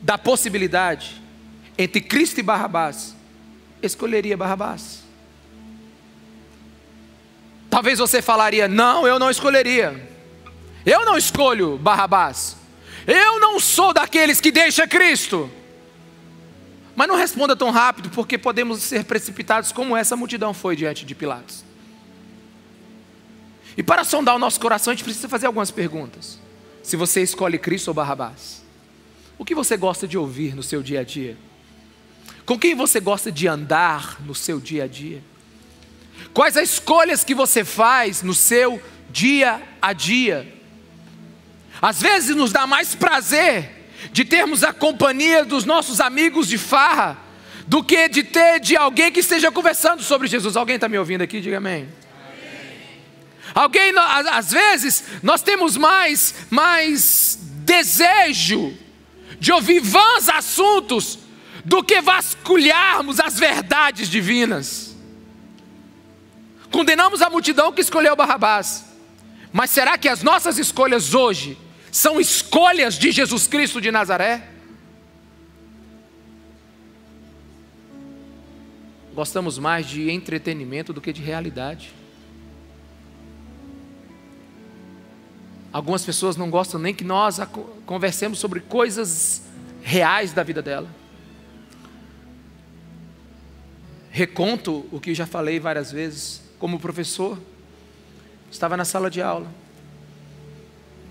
da 0.00 0.16
possibilidade 0.16 1.20
entre 1.76 2.00
Cristo 2.00 2.38
e 2.38 2.44
Barrabás, 2.44 3.16
escolheria 3.86 4.36
Barrabás. 4.36 5.02
Talvez 7.70 7.98
você 7.98 8.22
falaria: 8.22 8.68
Não, 8.68 9.06
eu 9.06 9.18
não 9.18 9.30
escolheria. 9.30 10.08
Eu 10.86 11.04
não 11.04 11.16
escolho 11.16 11.76
Barrabás. 11.76 12.56
Eu 13.06 13.40
não 13.40 13.58
sou 13.58 13.92
daqueles 13.92 14.40
que 14.40 14.50
deixa 14.50 14.86
Cristo. 14.86 15.50
Mas 16.96 17.08
não 17.08 17.16
responda 17.16 17.56
tão 17.56 17.70
rápido, 17.70 18.10
porque 18.10 18.38
podemos 18.38 18.82
ser 18.82 19.04
precipitados 19.04 19.72
como 19.72 19.96
essa 19.96 20.16
multidão 20.16 20.54
foi 20.54 20.76
diante 20.76 21.04
de 21.04 21.14
Pilatos. 21.14 21.64
E 23.76 23.82
para 23.82 24.04
sondar 24.04 24.36
o 24.36 24.38
nosso 24.38 24.60
coração, 24.60 24.92
a 24.92 24.94
gente 24.94 25.04
precisa 25.04 25.28
fazer 25.28 25.46
algumas 25.46 25.70
perguntas. 25.70 26.38
Se 26.82 26.96
você 26.96 27.22
escolhe 27.22 27.58
Cristo 27.58 27.88
ou 27.88 27.94
Barrabás, 27.94 28.62
o 29.36 29.44
que 29.44 29.54
você 29.54 29.76
gosta 29.76 30.06
de 30.06 30.16
ouvir 30.16 30.54
no 30.54 30.62
seu 30.62 30.82
dia 30.82 31.00
a 31.00 31.04
dia? 31.04 31.36
Com 32.44 32.58
quem 32.58 32.74
você 32.74 33.00
gosta 33.00 33.32
de 33.32 33.48
andar 33.48 34.20
no 34.22 34.34
seu 34.34 34.60
dia 34.60 34.84
a 34.84 34.86
dia? 34.86 35.22
Quais 36.32 36.56
as 36.56 36.70
escolhas 36.70 37.24
que 37.24 37.34
você 37.34 37.64
faz 37.64 38.22
no 38.22 38.34
seu 38.34 38.82
dia 39.10 39.62
a 39.80 39.92
dia? 39.92 40.52
Às 41.80 42.00
vezes 42.00 42.36
nos 42.36 42.52
dá 42.52 42.66
mais 42.66 42.94
prazer 42.94 43.90
de 44.12 44.24
termos 44.24 44.62
a 44.62 44.72
companhia 44.72 45.44
dos 45.44 45.64
nossos 45.64 46.00
amigos 46.00 46.46
de 46.46 46.58
farra 46.58 47.18
do 47.66 47.82
que 47.82 48.08
de 48.08 48.22
ter 48.22 48.60
de 48.60 48.76
alguém 48.76 49.10
que 49.10 49.20
esteja 49.20 49.50
conversando 49.50 50.02
sobre 50.02 50.28
Jesus. 50.28 50.56
Alguém 50.56 50.74
está 50.74 50.88
me 50.88 50.98
ouvindo 50.98 51.22
aqui? 51.22 51.40
Diga 51.40 51.56
amém. 51.56 51.88
Alguém, 53.54 53.92
às 54.32 54.50
vezes, 54.50 55.04
nós 55.22 55.42
temos 55.42 55.76
mais, 55.76 56.34
mais 56.50 57.38
desejo 57.40 58.76
de 59.38 59.52
ouvir 59.52 59.80
vãs 59.80 60.28
assuntos 60.28 61.18
do 61.64 61.82
que 61.82 62.00
vasculharmos 62.00 63.18
as 63.18 63.38
verdades 63.38 64.08
divinas. 64.08 64.94
Condenamos 66.70 67.22
a 67.22 67.30
multidão 67.30 67.72
que 67.72 67.80
escolheu 67.80 68.14
Barrabás, 68.14 68.84
mas 69.52 69.70
será 69.70 69.96
que 69.96 70.08
as 70.08 70.22
nossas 70.22 70.58
escolhas 70.58 71.14
hoje 71.14 71.56
são 71.90 72.20
escolhas 72.20 72.98
de 72.98 73.12
Jesus 73.12 73.46
Cristo 73.46 73.80
de 73.80 73.90
Nazaré? 73.90 74.50
Gostamos 79.14 79.58
mais 79.58 79.86
de 79.86 80.10
entretenimento 80.10 80.92
do 80.92 81.00
que 81.00 81.12
de 81.12 81.22
realidade. 81.22 81.94
Algumas 85.72 86.04
pessoas 86.04 86.36
não 86.36 86.50
gostam 86.50 86.80
nem 86.80 86.92
que 86.92 87.04
nós 87.04 87.38
conversemos 87.86 88.40
sobre 88.40 88.58
coisas 88.60 89.42
reais 89.82 90.32
da 90.32 90.42
vida 90.42 90.60
dela. 90.60 91.03
Reconto 94.14 94.86
o 94.92 95.00
que 95.00 95.12
já 95.12 95.26
falei 95.26 95.58
várias 95.58 95.90
vezes, 95.90 96.40
como 96.60 96.78
professor, 96.78 97.36
estava 98.48 98.76
na 98.76 98.84
sala 98.84 99.10
de 99.10 99.20
aula. 99.20 99.52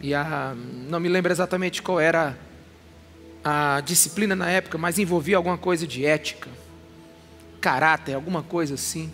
E 0.02 0.14
a, 0.14 0.56
não 0.56 1.02
me 1.02 1.10
lembro 1.10 1.30
exatamente 1.30 1.82
qual 1.82 2.00
era 2.00 2.38
a 3.44 3.82
disciplina 3.82 4.38
na 4.38 4.50
época, 4.50 4.78
mas 4.78 4.98
envolvia 4.98 5.36
alguma 5.36 5.58
coisa 5.58 5.86
de 5.86 6.06
ética, 6.06 6.50
caráter, 7.60 8.14
alguma 8.14 8.42
coisa 8.42 8.76
assim. 8.76 9.12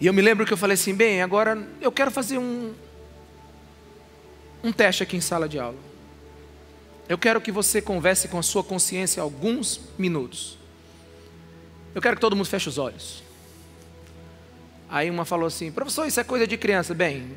E 0.00 0.06
eu 0.06 0.12
me 0.12 0.22
lembro 0.22 0.46
que 0.46 0.52
eu 0.52 0.56
falei 0.56 0.74
assim: 0.74 0.94
bem, 0.94 1.20
agora 1.20 1.66
eu 1.80 1.90
quero 1.90 2.12
fazer 2.12 2.38
um, 2.38 2.74
um 4.62 4.70
teste 4.70 5.02
aqui 5.02 5.16
em 5.16 5.20
sala 5.20 5.48
de 5.48 5.58
aula. 5.58 5.78
Eu 7.08 7.18
quero 7.18 7.40
que 7.40 7.50
você 7.50 7.82
converse 7.82 8.28
com 8.28 8.38
a 8.38 8.42
sua 8.44 8.62
consciência 8.62 9.20
alguns 9.20 9.80
minutos. 9.98 10.57
Eu 11.98 12.00
quero 12.00 12.14
que 12.14 12.20
todo 12.20 12.36
mundo 12.36 12.46
feche 12.46 12.68
os 12.68 12.78
olhos. 12.78 13.24
Aí 14.88 15.10
uma 15.10 15.24
falou 15.24 15.48
assim: 15.48 15.72
professor, 15.72 16.06
isso 16.06 16.20
é 16.20 16.22
coisa 16.22 16.46
de 16.46 16.56
criança. 16.56 16.94
Bem, 16.94 17.28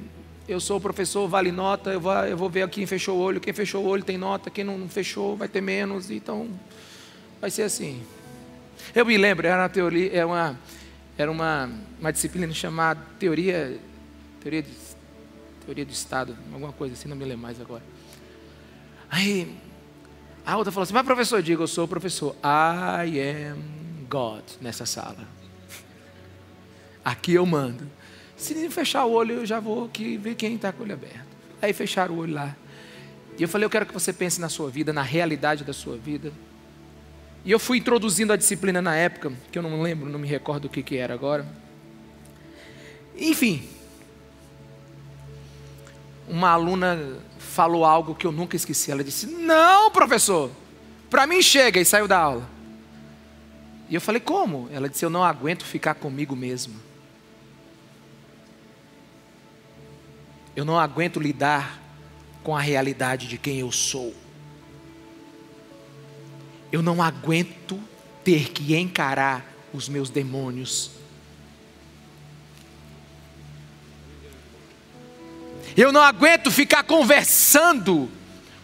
eu 0.48 0.60
sou 0.60 0.78
o 0.78 0.80
professor, 0.80 1.28
vale 1.28 1.52
nota, 1.52 1.90
eu 1.90 2.00
vou, 2.00 2.14
eu 2.14 2.38
vou 2.38 2.48
ver 2.48 2.70
quem 2.70 2.86
fechou 2.86 3.18
o 3.18 3.20
olho. 3.20 3.42
Quem 3.42 3.54
fechou 3.54 3.84
o 3.84 3.88
olho 3.88 4.04
tem 4.04 4.20
nota, 4.20 4.52
quem 4.52 4.64
não 4.64 4.88
fechou 4.88 5.36
vai 5.36 5.48
ter 5.48 5.62
menos. 5.62 6.12
Então, 6.12 6.48
vai 7.42 7.50
ser 7.50 7.64
assim. 7.64 8.04
Eu 8.94 9.04
me 9.04 9.18
lembro, 9.18 9.48
era 9.48 9.64
uma 9.64 9.70
teoria, 9.70 10.14
era 10.14 10.28
uma, 10.28 10.60
era 11.18 11.32
uma, 11.32 11.68
uma 12.00 12.14
disciplina 12.14 12.54
chamada 12.54 13.02
teoria, 13.18 13.80
teoria 14.42 14.62
de 14.62 14.70
teoria 15.66 15.86
do 15.86 15.92
Estado, 15.92 16.38
alguma 16.54 16.72
coisa 16.72 16.94
assim, 16.94 17.10
não 17.10 17.18
me 17.18 17.26
lembro 17.26 17.42
mais 17.42 17.60
agora. 17.60 17.82
Aí 19.10 19.58
a 20.46 20.56
outra 20.56 20.72
falou 20.72 20.84
assim: 20.84 20.94
Mas 20.94 21.04
professor, 21.04 21.40
eu 21.40 21.42
digo, 21.42 21.64
eu 21.64 21.68
sou 21.68 21.86
o 21.86 21.88
professor. 21.88 22.36
I 22.44 23.20
am 23.20 23.82
God 24.12 24.44
nessa 24.60 24.86
sala. 24.86 25.26
Aqui 27.04 27.34
eu 27.34 27.46
mando. 27.46 27.90
Se 28.36 28.70
fechar 28.70 29.06
o 29.06 29.12
olho, 29.12 29.36
eu 29.36 29.46
já 29.46 29.62
vou 29.62 29.86
aqui 29.86 30.18
ver 30.18 30.36
quem 30.36 30.56
está 30.56 30.74
com 30.74 30.82
o 30.82 30.84
olho 30.84 30.94
aberto. 30.94 31.32
Aí 31.62 31.72
fecharam 31.72 32.16
o 32.16 32.18
olho 32.18 32.34
lá. 32.34 32.56
E 33.40 33.42
eu 33.42 33.48
falei: 33.48 33.66
Eu 33.66 33.70
quero 33.70 33.86
que 33.86 33.94
você 33.94 34.12
pense 34.12 34.42
na 34.42 34.50
sua 34.50 34.70
vida, 34.70 34.92
na 34.92 35.02
realidade 35.02 35.64
da 35.64 35.72
sua 35.72 35.96
vida. 35.96 36.34
E 37.46 37.52
eu 37.52 37.58
fui 37.58 37.78
introduzindo 37.78 38.34
a 38.34 38.36
disciplina 38.36 38.82
na 38.82 38.96
época, 38.96 39.32
que 39.52 39.58
eu 39.58 39.64
não 39.64 39.82
lembro, 39.82 40.10
não 40.10 40.20
me 40.20 40.28
recordo 40.28 40.66
o 40.66 40.70
que, 40.70 40.84
que 40.84 40.98
era 40.98 41.14
agora. 41.14 41.48
Enfim, 43.18 43.68
uma 46.28 46.50
aluna 46.50 47.18
falou 47.40 47.86
algo 47.86 48.14
que 48.14 48.28
eu 48.28 48.32
nunca 48.32 48.58
esqueci. 48.58 48.92
Ela 48.92 49.04
disse: 49.04 49.28
Não, 49.28 49.90
professor, 49.90 50.52
para 51.10 51.26
mim 51.26 51.42
chega, 51.42 51.80
e 51.80 51.86
saiu 51.86 52.08
da 52.08 52.20
aula. 52.20 52.61
E 53.92 53.96
eu 53.96 54.02
falei: 54.02 54.20
Como? 54.20 54.68
Ela 54.72 54.90
disse: 54.90 55.06
Eu 55.06 55.10
não 55.12 55.24
aguento 55.24 55.64
ficar 55.64 55.94
comigo 55.94 56.36
mesma. 56.36 56.74
Eu 60.56 60.66
não 60.66 60.80
aguento 60.80 61.20
lidar 61.20 61.80
com 62.44 62.58
a 62.58 62.60
realidade 62.60 63.28
de 63.28 63.38
quem 63.38 63.60
eu 63.60 63.72
sou. 63.72 64.16
Eu 66.72 66.82
não 66.82 67.04
aguento 67.04 67.80
ter 68.24 68.50
que 68.50 68.76
encarar 68.76 69.46
os 69.72 69.88
meus 69.88 70.10
demônios 70.10 71.02
Eu 75.76 75.92
não 75.92 76.02
aguento 76.02 76.52
ficar 76.52 76.84
conversando 76.84 78.10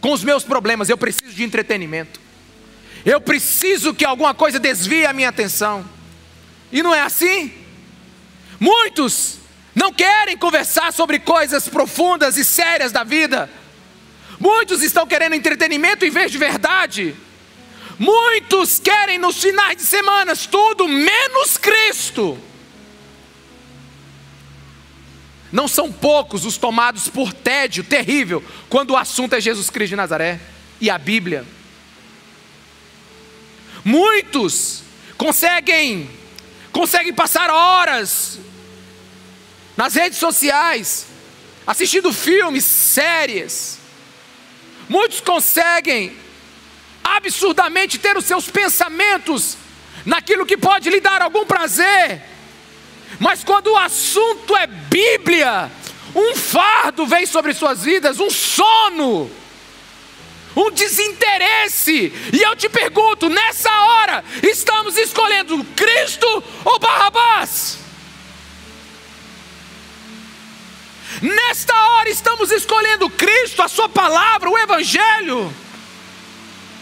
com 0.01 0.11
os 0.11 0.23
meus 0.23 0.43
problemas, 0.43 0.89
eu 0.89 0.97
preciso 0.97 1.33
de 1.33 1.43
entretenimento. 1.43 2.19
Eu 3.07 3.21
preciso 3.21 3.93
que 3.93 4.03
alguma 4.03 4.33
coisa 4.33 4.59
desvie 4.59 5.05
a 5.05 5.13
minha 5.13 5.29
atenção. 5.29 5.89
E 6.73 6.83
não 6.83 6.93
é 6.93 6.99
assim? 6.99 7.53
Muitos 8.59 9.37
não 9.73 9.93
querem 9.93 10.35
conversar 10.35 10.91
sobre 10.91 11.17
coisas 11.17 11.69
profundas 11.69 12.35
e 12.35 12.43
sérias 12.43 12.91
da 12.91 13.05
vida. 13.05 13.49
Muitos 14.37 14.83
estão 14.83 15.07
querendo 15.07 15.35
entretenimento 15.35 16.03
em 16.03 16.09
vez 16.09 16.29
de 16.29 16.37
verdade. 16.37 17.15
Muitos 17.97 18.77
querem 18.77 19.17
nos 19.17 19.41
finais 19.41 19.77
de 19.77 19.83
semanas 19.83 20.45
tudo 20.45 20.85
menos 20.85 21.57
Cristo. 21.57 22.37
Não 25.49 25.69
são 25.69 25.93
poucos 25.93 26.43
os 26.43 26.57
tomados 26.57 27.07
por 27.07 27.31
tédio 27.31 27.85
terrível 27.85 28.43
quando 28.67 28.91
o 28.91 28.97
assunto 28.97 29.33
é 29.33 29.39
Jesus 29.39 29.69
Cristo 29.69 29.91
de 29.91 29.95
Nazaré 29.95 30.41
e 30.81 30.89
a 30.89 30.97
Bíblia. 30.97 31.55
Muitos 33.87 34.83
conseguem 35.17 36.09
conseguem 36.71 37.13
passar 37.13 37.49
horas 37.49 38.37
nas 39.75 39.95
redes 39.95 40.19
sociais 40.19 41.07
assistindo 41.65 42.13
filmes, 42.13 42.63
séries. 42.63 43.79
Muitos 44.87 45.21
conseguem 45.21 46.15
absurdamente 47.03 47.97
ter 47.97 48.15
os 48.15 48.25
seus 48.25 48.49
pensamentos 48.49 49.57
naquilo 50.05 50.45
que 50.45 50.57
pode 50.57 50.89
lhe 50.89 51.01
dar 51.01 51.21
algum 51.21 51.45
prazer 51.45 52.21
mas 53.19 53.43
quando 53.43 53.67
o 53.67 53.77
assunto 53.77 54.55
é 54.55 54.67
Bíblia, 54.67 55.71
um 56.15 56.35
fardo 56.35 57.05
vem 57.05 57.25
sobre 57.25 57.53
suas 57.53 57.83
vidas, 57.83 58.19
um 58.19 58.29
sono, 58.29 59.31
um 60.57 60.71
desinteresse. 60.71 62.11
E 62.33 62.41
eu 62.41 62.55
te 62.55 62.67
pergunto, 62.67 63.29
nessa 63.29 63.69
hora, 63.69 64.25
estamos 64.41 64.97
escolhendo 64.97 65.63
Cristo 65.75 66.43
ou 66.65 66.79
Barrabás? 66.79 67.77
Nesta 71.21 71.73
hora 71.73 72.09
estamos 72.09 72.51
escolhendo 72.51 73.09
Cristo, 73.09 73.61
a 73.61 73.67
Sua 73.67 73.87
palavra, 73.87 74.49
o 74.49 74.57
Evangelho. 74.57 75.53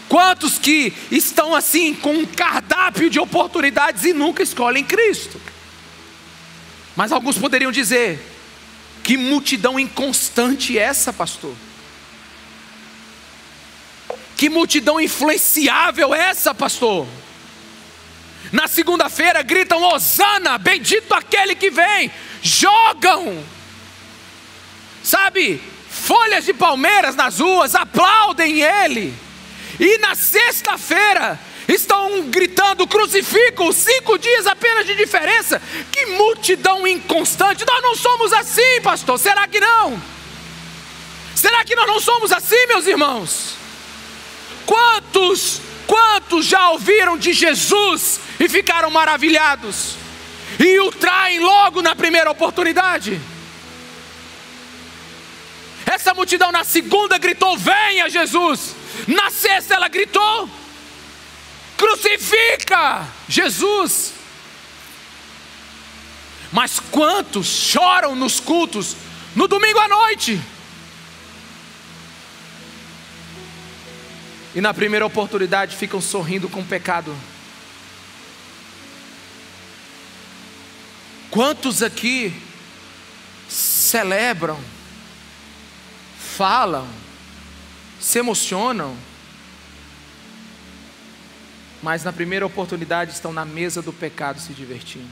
Quantos 0.08 0.58
que 0.58 0.92
estão 1.10 1.54
assim 1.54 1.94
com 1.94 2.12
um 2.14 2.24
cardápio 2.26 3.10
de 3.10 3.18
oportunidades 3.18 4.04
e 4.04 4.12
nunca 4.12 4.42
escolhem 4.42 4.84
Cristo? 4.84 5.40
Mas 6.94 7.12
alguns 7.12 7.36
poderiam 7.36 7.72
dizer: 7.72 8.20
que 9.02 9.16
multidão 9.16 9.78
inconstante 9.78 10.78
é 10.78 10.82
essa, 10.82 11.12
pastor? 11.12 11.54
Que 14.36 14.50
multidão 14.50 15.00
influenciável 15.00 16.14
é 16.14 16.28
essa, 16.28 16.54
pastor? 16.54 17.06
Na 18.52 18.68
segunda-feira 18.68 19.42
gritam: 19.42 19.82
Hosana, 19.82 20.58
bendito 20.58 21.12
aquele 21.14 21.54
que 21.54 21.70
vem. 21.70 22.10
Jogam, 22.42 23.42
sabe, 25.02 25.60
folhas 25.88 26.44
de 26.44 26.52
palmeiras 26.52 27.16
nas 27.16 27.40
ruas, 27.40 27.74
aplaudem 27.74 28.60
ele. 28.60 29.14
E 29.80 29.98
na 29.98 30.14
sexta-feira 30.14 31.40
estão 31.66 32.22
gritando 32.28 32.86
crucificam, 32.86 33.72
cinco 33.72 34.18
dias 34.18 34.46
apenas 34.46 34.86
de 34.86 34.94
diferença. 34.94 35.60
Que 35.90 36.06
multidão 36.06 36.86
inconstante. 36.86 37.64
Nós 37.66 37.82
não 37.82 37.96
somos 37.96 38.32
assim, 38.32 38.80
pastor. 38.82 39.18
Será 39.18 39.48
que 39.48 39.58
não? 39.58 40.00
Será 41.34 41.64
que 41.64 41.74
nós 41.74 41.86
não 41.86 42.00
somos 42.00 42.32
assim, 42.32 42.66
meus 42.66 42.86
irmãos? 42.86 43.65
Quantos, 44.66 45.60
quantos 45.86 46.44
já 46.44 46.70
ouviram 46.70 47.16
de 47.16 47.32
Jesus 47.32 48.20
e 48.40 48.48
ficaram 48.48 48.90
maravilhados? 48.90 49.94
E 50.58 50.80
o 50.80 50.90
traem 50.90 51.38
logo 51.38 51.80
na 51.80 51.94
primeira 51.94 52.30
oportunidade? 52.30 53.20
Essa 55.86 56.12
multidão 56.12 56.50
na 56.50 56.64
segunda 56.64 57.16
gritou: 57.16 57.56
Venha 57.56 58.10
Jesus. 58.10 58.74
Na 59.06 59.30
sexta 59.30 59.74
ela 59.74 59.88
gritou: 59.88 60.50
Crucifica 61.76 63.06
Jesus. 63.28 64.14
Mas 66.52 66.80
quantos 66.80 67.46
choram 67.46 68.16
nos 68.16 68.40
cultos 68.40 68.96
no 69.34 69.46
domingo 69.46 69.78
à 69.78 69.88
noite? 69.88 70.40
E 74.56 74.60
na 74.62 74.72
primeira 74.72 75.04
oportunidade 75.04 75.76
ficam 75.76 76.00
sorrindo 76.00 76.48
com 76.48 76.60
o 76.60 76.64
pecado. 76.64 77.14
Quantos 81.30 81.82
aqui 81.82 82.32
celebram, 83.46 84.58
falam, 86.18 86.88
se 88.00 88.18
emocionam, 88.18 88.96
mas 91.82 92.02
na 92.02 92.10
primeira 92.10 92.46
oportunidade 92.46 93.12
estão 93.12 93.34
na 93.34 93.44
mesa 93.44 93.82
do 93.82 93.92
pecado 93.92 94.40
se 94.40 94.54
divertindo? 94.54 95.10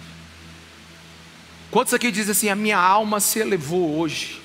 Quantos 1.71 1.93
aqui 1.93 2.11
dizem 2.11 2.33
assim: 2.33 2.49
a 2.49 2.57
minha 2.57 2.79
alma 2.79 3.21
se 3.21 3.41
elevou 3.41 3.99
hoje, 3.99 4.41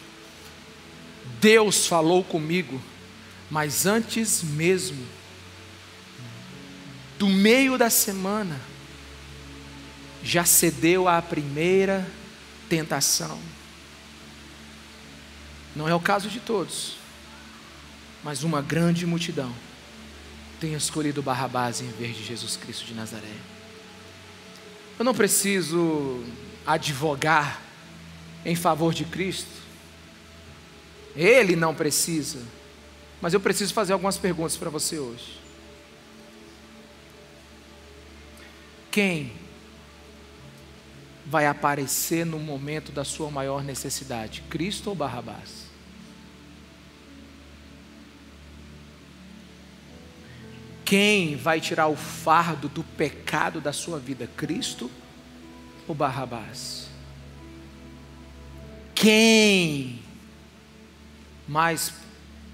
Deus 1.40 1.88
falou 1.88 2.22
comigo, 2.22 2.82
mas 3.50 3.86
antes 3.86 4.44
mesmo 4.44 5.06
do 7.18 7.28
meio 7.28 7.78
da 7.78 7.90
semana, 7.90 8.60
já 10.24 10.46
cedeu 10.46 11.08
à 11.08 11.22
primeira 11.22 12.10
tentação. 12.70 13.40
Não 15.76 15.88
é 15.88 15.94
o 15.94 16.00
caso 16.00 16.30
de 16.30 16.40
todos, 16.40 16.96
mas 18.24 18.44
uma 18.44 18.62
grande 18.62 19.06
multidão 19.06 19.54
tem 20.60 20.74
escolhido 20.74 21.22
Barrabás 21.22 21.82
em 21.82 21.90
vez 21.92 22.16
de 22.16 22.24
Jesus 22.24 22.58
Cristo 22.58 22.86
de 22.86 22.94
Nazaré. 22.94 23.36
Eu 24.98 25.06
não 25.06 25.14
preciso 25.14 26.24
advogar 26.66 27.62
em 28.46 28.56
favor 28.56 28.94
de 28.94 29.06
Cristo, 29.06 29.60
ele 31.16 31.56
não 31.56 31.74
precisa, 31.74 32.40
mas 33.22 33.34
eu 33.34 33.40
preciso 33.40 33.74
fazer 33.74 33.94
algumas 33.94 34.18
perguntas 34.18 34.56
para 34.56 34.70
você 34.70 34.98
hoje. 34.98 35.40
Quem 38.92 39.32
vai 41.26 41.46
aparecer 41.46 42.26
no 42.26 42.40
momento 42.40 42.92
da 42.92 43.04
sua 43.04 43.30
maior 43.30 43.64
necessidade? 43.64 44.42
Cristo 44.50 44.90
ou 44.90 44.96
Barrabás? 44.96 45.70
Quem 50.84 51.36
vai 51.36 51.62
tirar 51.62 51.86
o 51.88 51.96
fardo 51.96 52.68
do 52.68 52.84
pecado 52.84 53.62
da 53.62 53.72
sua 53.72 54.00
vida? 54.00 54.28
Cristo 54.36 54.90
ou 55.88 55.94
Barrabás? 55.94 56.88
Quem 58.96 60.00
mais 61.48 61.94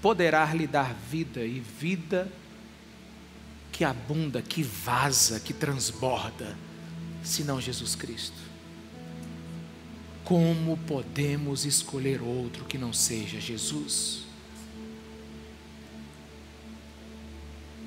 poderá 0.06 0.44
lhe 0.54 0.68
dar 0.68 0.94
vida 0.94 1.44
e 1.44 1.58
vida 1.58 2.30
que 3.72 3.82
abunda, 3.82 4.40
que 4.40 4.62
vaza, 4.62 5.40
que 5.40 5.52
transborda, 5.52 6.56
senão 7.24 7.60
Jesus 7.60 7.96
Cristo? 7.96 8.38
Como 10.22 10.76
podemos 10.86 11.64
escolher 11.64 12.22
outro 12.22 12.64
que 12.66 12.78
não 12.78 12.92
seja 12.92 13.40
Jesus? 13.40 14.20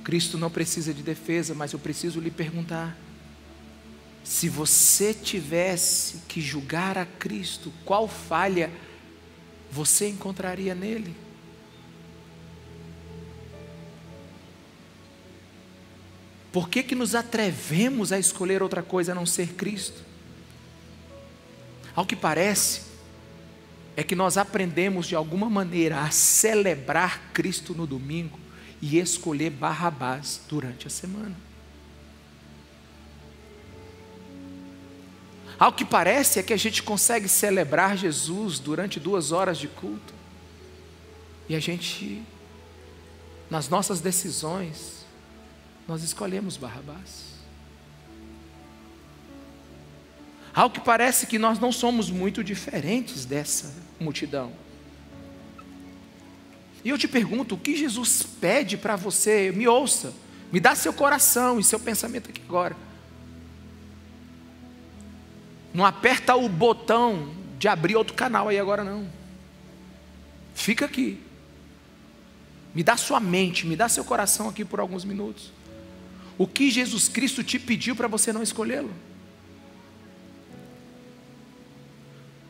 Cristo 0.04 0.38
não 0.38 0.52
precisa 0.52 0.94
de 0.94 1.02
defesa, 1.02 1.56
mas 1.56 1.72
eu 1.72 1.80
preciso 1.80 2.20
lhe 2.20 2.32
perguntar: 2.32 2.98
se 4.26 4.50
você 4.50 5.14
tivesse 5.14 6.18
que 6.28 6.42
julgar 6.42 6.98
a 6.98 7.06
Cristo, 7.06 7.72
qual 7.86 8.10
falha 8.10 8.70
você 9.72 10.10
encontraria 10.10 10.76
nele? 10.76 11.29
Por 16.52 16.70
que, 16.70 16.82
que 16.82 16.96
nos 16.96 17.14
atrevemos 17.14 18.12
a 18.12 18.18
escolher 18.18 18.64
outra 18.64 18.82
coisa 18.82 19.12
a 19.12 19.16
não 19.16 19.26
ser 19.26 19.54
Cristo? 19.54 20.02
Ao 21.96 22.06
que 22.06 22.16
parece, 22.16 22.82
é 23.96 24.04
que 24.04 24.16
nós 24.16 24.38
aprendemos 24.38 25.08
de 25.08 25.16
alguma 25.16 25.50
maneira 25.50 26.02
a 26.02 26.10
celebrar 26.10 27.32
Cristo 27.34 27.74
no 27.74 27.86
domingo 27.86 28.40
e 28.82 28.98
escolher 28.98 29.50
Barrabás 29.50 30.42
durante 30.48 30.88
a 30.88 30.90
semana. 30.90 31.36
Ao 35.60 35.74
que 35.74 35.84
parece 35.84 36.40
é 36.40 36.44
que 36.44 36.54
a 36.54 36.58
gente 36.58 36.82
consegue 36.82 37.28
celebrar 37.28 37.98
Jesus 37.98 38.60
durante 38.60 38.98
duas 38.98 39.34
horas 39.34 39.58
de 39.58 39.68
culto 39.68 40.14
e 41.50 41.56
a 41.56 41.60
gente, 41.60 42.24
nas 43.50 43.68
nossas 43.68 44.00
decisões, 44.00 44.99
nós 45.90 46.04
escolhemos 46.04 46.56
Barrabás. 46.56 47.40
Ao 50.54 50.70
que 50.70 50.80
parece 50.80 51.26
que 51.26 51.40
nós 51.40 51.58
não 51.58 51.72
somos 51.72 52.12
muito 52.12 52.44
diferentes 52.44 53.26
dessa 53.26 53.74
multidão. 54.00 54.54
E 56.86 56.90
eu 56.90 56.98
te 56.98 57.08
pergunto, 57.08 57.56
o 57.56 57.58
que 57.58 57.76
Jesus 57.76 58.22
pede 58.22 58.78
para 58.78 58.96
você? 58.96 59.52
Me 59.52 59.68
ouça, 59.68 60.14
me 60.52 60.60
dá 60.60 60.76
seu 60.76 60.94
coração 60.94 61.60
e 61.60 61.64
seu 61.64 61.80
pensamento 61.80 62.30
aqui 62.30 62.42
agora. 62.48 62.78
Não 65.74 65.84
aperta 65.84 66.36
o 66.36 66.48
botão 66.48 67.34
de 67.58 67.68
abrir 67.68 67.96
outro 67.96 68.14
canal 68.14 68.48
aí 68.48 68.60
agora 68.60 68.84
não. 68.84 69.10
Fica 70.54 70.86
aqui. 70.86 71.20
Me 72.76 72.84
dá 72.84 72.96
sua 72.96 73.20
mente, 73.20 73.66
me 73.66 73.76
dá 73.76 73.90
seu 73.90 74.06
coração 74.06 74.48
aqui 74.48 74.64
por 74.64 74.80
alguns 74.80 75.04
minutos. 75.04 75.58
O 76.40 76.48
que 76.48 76.72
Jesus 76.72 77.10
Cristo 77.10 77.44
te 77.44 77.60
pediu 77.60 77.98
para 77.98 78.08
você 78.08 78.32
não 78.32 78.42
escolhê-lo? 78.42 78.92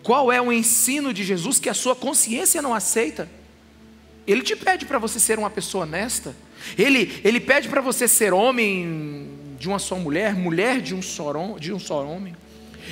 Qual 0.03 0.31
é 0.31 0.39
o 0.39 0.51
ensino 0.51 1.11
de 1.11 1.23
Jesus 1.23 1.59
que 1.59 1.67
a 1.67 1.73
sua 1.73 1.95
consciência 1.95 2.61
não 2.61 2.75
aceita? 2.75 3.27
Ele 4.27 4.43
te 4.43 4.55
pede 4.55 4.85
para 4.85 4.99
você 4.99 5.19
ser 5.19 5.39
uma 5.39 5.49
pessoa 5.49 5.85
honesta. 5.85 6.35
Ele, 6.77 7.19
ele 7.23 7.39
pede 7.39 7.67
para 7.67 7.81
você 7.81 8.07
ser 8.07 8.31
homem 8.31 9.27
de 9.57 9.67
uma 9.67 9.79
só 9.79 9.95
mulher, 9.95 10.35
mulher 10.35 10.81
de 10.81 10.93
um 10.93 11.01
só, 11.01 11.57
de 11.57 11.73
um 11.73 11.79
só 11.79 12.05
homem. 12.05 12.35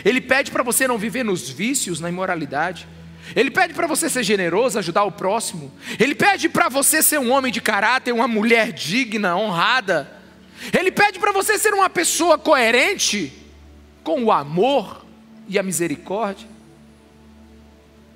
Ele 0.03 0.19
pede 0.19 0.49
para 0.49 0.63
você 0.63 0.87
não 0.87 0.97
viver 0.97 1.23
nos 1.23 1.47
vícios, 1.47 1.99
na 1.99 2.09
imoralidade. 2.09 2.87
Ele 3.35 3.51
pede 3.51 3.75
para 3.75 3.85
você 3.85 4.09
ser 4.09 4.23
generoso, 4.23 4.79
ajudar 4.79 5.03
o 5.03 5.11
próximo. 5.11 5.71
Ele 5.99 6.15
pede 6.15 6.49
para 6.49 6.69
você 6.69 7.03
ser 7.03 7.19
um 7.19 7.31
homem 7.31 7.51
de 7.51 7.61
caráter, 7.61 8.11
uma 8.11 8.27
mulher 8.27 8.71
digna, 8.71 9.37
honrada. 9.37 10.16
Ele 10.77 10.91
pede 10.91 11.19
para 11.19 11.31
você 11.31 11.57
ser 11.57 11.73
uma 11.73 11.89
pessoa 11.89 12.37
coerente 12.37 13.33
com 14.03 14.23
o 14.23 14.31
amor 14.31 15.05
e 15.47 15.57
a 15.57 15.63
misericórdia. 15.63 16.47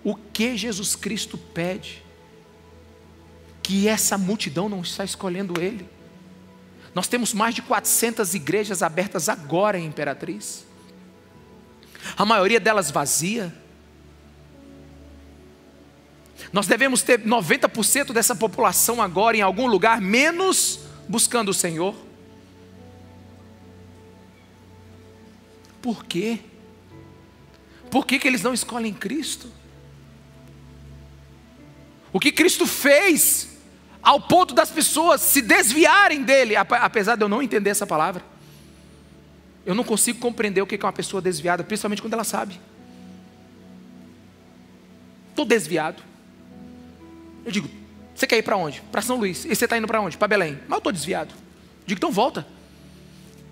O 0.04 0.16
que 0.16 0.58
Jesus 0.58 0.96
Cristo 0.96 1.38
pede? 1.38 2.04
Que 3.62 3.88
essa 3.88 4.18
multidão 4.18 4.68
não 4.68 4.82
está 4.82 5.04
escolhendo 5.04 5.62
Ele. 5.62 5.88
Nós 6.96 7.08
temos 7.08 7.34
mais 7.34 7.56
de 7.56 7.62
400 7.62 8.34
igrejas 8.34 8.82
abertas 8.82 9.30
agora 9.30 9.78
em 9.78 9.86
Imperatriz 9.86 10.66
a 12.18 12.26
maioria 12.26 12.60
delas 12.60 12.92
vazia. 12.92 13.54
Nós 16.52 16.68
devemos 16.68 17.02
ter 17.02 17.22
90% 17.22 18.12
dessa 18.12 18.36
população 18.36 19.02
agora 19.02 19.38
em 19.38 19.42
algum 19.42 19.68
lugar, 19.68 20.02
menos 20.02 20.82
buscando 21.08 21.50
o 21.50 21.54
Senhor. 21.54 21.96
Por 25.82 26.06
quê? 26.06 26.40
Por 27.90 28.06
que, 28.06 28.20
que 28.20 28.28
eles 28.28 28.42
não 28.42 28.54
escolhem 28.54 28.94
Cristo? 28.94 29.48
O 32.14 32.20
que 32.20 32.32
Cristo 32.32 32.66
fez 32.68 33.50
ao 34.02 34.20
ponto 34.20 34.54
das 34.54 34.70
pessoas 34.70 35.22
se 35.22 35.42
desviarem 35.42 36.24
dele, 36.24 36.56
apesar 36.56 37.16
de 37.16 37.24
eu 37.24 37.30
não 37.30 37.42
entender 37.42 37.70
essa 37.70 37.86
palavra. 37.86 38.24
Eu 39.66 39.76
não 39.76 39.84
consigo 39.84 40.20
compreender 40.20 40.62
o 40.62 40.68
que 40.68 40.76
é 40.76 40.80
uma 40.84 40.94
pessoa 40.94 41.22
desviada, 41.22 41.64
principalmente 41.64 42.02
quando 42.02 42.14
ela 42.14 42.24
sabe. 42.24 42.60
Estou 45.30 45.46
desviado. 45.46 46.02
Eu 47.46 47.52
digo, 47.52 47.70
você 48.16 48.26
quer 48.26 48.38
ir 48.38 48.44
para 48.44 48.58
onde? 48.58 48.82
Para 48.92 49.02
São 49.02 49.18
Luís. 49.18 49.46
E 49.46 49.56
você 49.56 49.66
está 49.66 49.78
indo 49.78 49.88
para 49.88 50.02
onde? 50.02 50.18
Para 50.18 50.28
Belém. 50.28 50.60
Mas 50.64 50.72
eu 50.72 50.78
estou 50.78 50.92
desviado. 50.92 51.34
Eu 51.34 51.88
digo, 51.88 52.00
então 52.00 52.12
volta. 52.12 52.46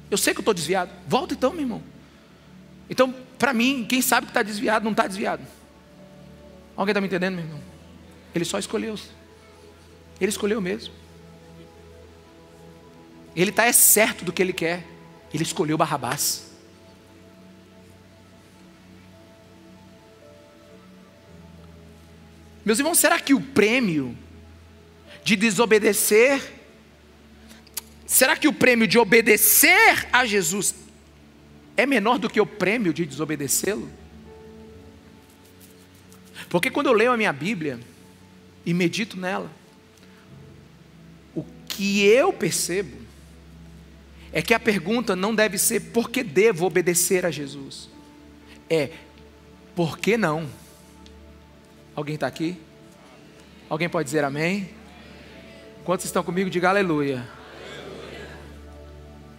Eu 0.10 0.18
sei 0.18 0.34
que 0.34 0.39
eu 0.39 0.42
estou 0.42 0.54
desviado. 0.54 0.92
Volta 1.08 1.34
então, 1.34 1.52
meu 1.52 1.62
irmão. 1.62 1.84
Então, 2.89 3.13
para 3.38 3.54
mim, 3.54 3.86
quem 3.88 4.02
sabe 4.02 4.28
que 4.28 4.32
está 4.32 4.41
desviado, 4.41 4.84
não 4.84 4.91
está 4.91 5.08
desviado. 5.08 5.45
Alguém 6.75 6.91
está 6.91 7.02
me 7.02 7.08
entendendo, 7.08 7.36
meu 7.36 7.45
irmão? 7.45 7.62
Ele 8.34 8.45
só 8.45 8.58
escolheu. 8.58 8.97
Ele 10.19 10.30
escolheu 10.30 10.60
mesmo. 10.60 10.93
Ele 13.36 13.52
está 13.52 13.65
é 13.65 13.73
certo 13.73 14.25
do 14.25 14.34
que 14.34 14.41
ele 14.41 14.54
quer. 14.54 14.86
Ele 15.34 15.43
escolheu 15.43 15.78
Barrabás. 15.78 16.49
Meus 22.65 22.80
irmãos, 22.80 22.99
será 22.99 23.19
que 23.19 23.34
o 23.34 23.41
prêmio 23.41 24.17
de 25.23 25.36
desobedecer 25.36 26.60
Será 28.10 28.36
que 28.36 28.47
o 28.47 28.54
prêmio 28.54 28.88
de 28.88 28.97
obedecer 28.97 30.08
a 30.12 30.25
Jesus 30.25 30.73
é 31.80 31.86
menor 31.86 32.20
do 32.20 32.30
que 32.30 32.42
o 32.42 32.46
prêmio 32.46 32.94
de 32.94 33.06
desobedecê-lo? 33.06 33.89
Porque 36.50 36.70
quando 36.70 36.88
eu 36.88 36.94
leio 36.94 37.13
a 37.13 37.18
minha 37.18 37.32
Bíblia 37.32 37.80
e 38.65 38.74
medito 38.74 39.18
nela, 39.18 39.50
o 41.34 41.46
que 41.70 42.06
eu 42.06 42.34
percebo 42.34 42.98
é 44.34 44.42
que 44.42 44.54
a 44.54 44.60
pergunta 44.60 45.15
não 45.15 45.34
deve 45.34 45.58
ser 45.58 45.80
por 45.92 46.10
que 46.10 46.22
devo 46.22 46.65
obedecer 46.65 47.26
a 47.26 47.32
Jesus, 47.32 47.89
é 48.70 48.89
por 49.74 49.98
que 49.98 50.18
não? 50.18 50.50
Alguém 51.96 52.15
está 52.15 52.28
aqui? 52.28 52.58
Alguém 53.70 53.88
pode 53.88 54.06
dizer 54.06 54.26
amém? 54.26 54.70
Quantos 55.86 56.06
estão 56.06 56.24
comigo? 56.24 56.50
Diga 56.50 56.70
aleluia. 56.70 57.26
aleluia. 57.26 58.20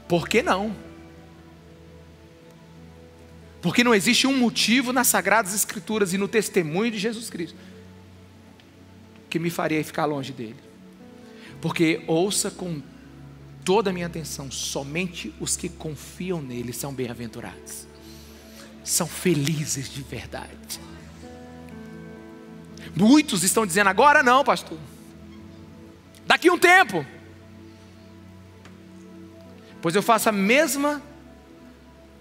Por 0.09 0.27
que 0.27 0.43
não? 0.43 0.75
Porque 3.61 3.85
não 3.85 3.95
existe 3.95 4.27
um 4.27 4.37
motivo 4.37 4.93
nas 4.93 5.07
Sagradas 5.07 5.55
Escrituras 5.55 6.13
e 6.13 6.19
no 6.19 6.29
testemunho 6.29 6.91
de 6.91 6.99
Jesus 6.99 7.29
Cristo 7.29 7.57
que 9.31 9.39
me 9.39 9.49
faria 9.49 9.83
ficar 9.85 10.05
longe 10.05 10.33
dele. 10.33 10.57
Porque 11.61 12.03
ouça 12.07 12.51
com 12.51 12.83
toda 13.65 13.91
a 13.91 13.93
minha 13.93 14.07
atenção, 14.07 14.51
somente 14.51 15.33
os 15.39 15.57
que 15.57 15.69
confiam 15.69 16.43
nele 16.43 16.73
são 16.73 16.93
bem-aventurados, 16.93 17.87
são 18.83 19.07
felizes 19.07 19.89
de 19.89 20.03
verdade. 20.03 20.81
Muitos 22.97 23.45
estão 23.45 23.65
dizendo, 23.65 23.89
agora 23.89 24.23
não, 24.23 24.43
pastor, 24.43 24.79
daqui 26.27 26.51
um 26.51 26.59
tempo, 26.59 27.07
pois 29.81 29.95
eu 29.95 30.03
faço 30.03 30.29
a 30.29 30.33
mesma 30.33 31.01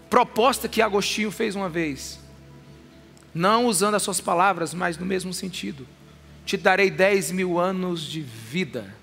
proposta 0.09 0.67
que 0.67 0.81
Agostinho 0.81 1.31
fez 1.31 1.55
uma 1.55 1.69
vez, 1.69 2.19
não 3.33 3.65
usando 3.65 3.95
as 3.95 4.03
suas 4.03 4.19
palavras, 4.19 4.73
mas 4.73 4.97
no 4.97 5.05
mesmo 5.05 5.33
sentido. 5.33 5.87
Te 6.45 6.57
darei 6.57 6.89
dez 6.89 7.31
mil 7.31 7.59
anos 7.59 8.01
de 8.01 8.21
vida, 8.21 8.93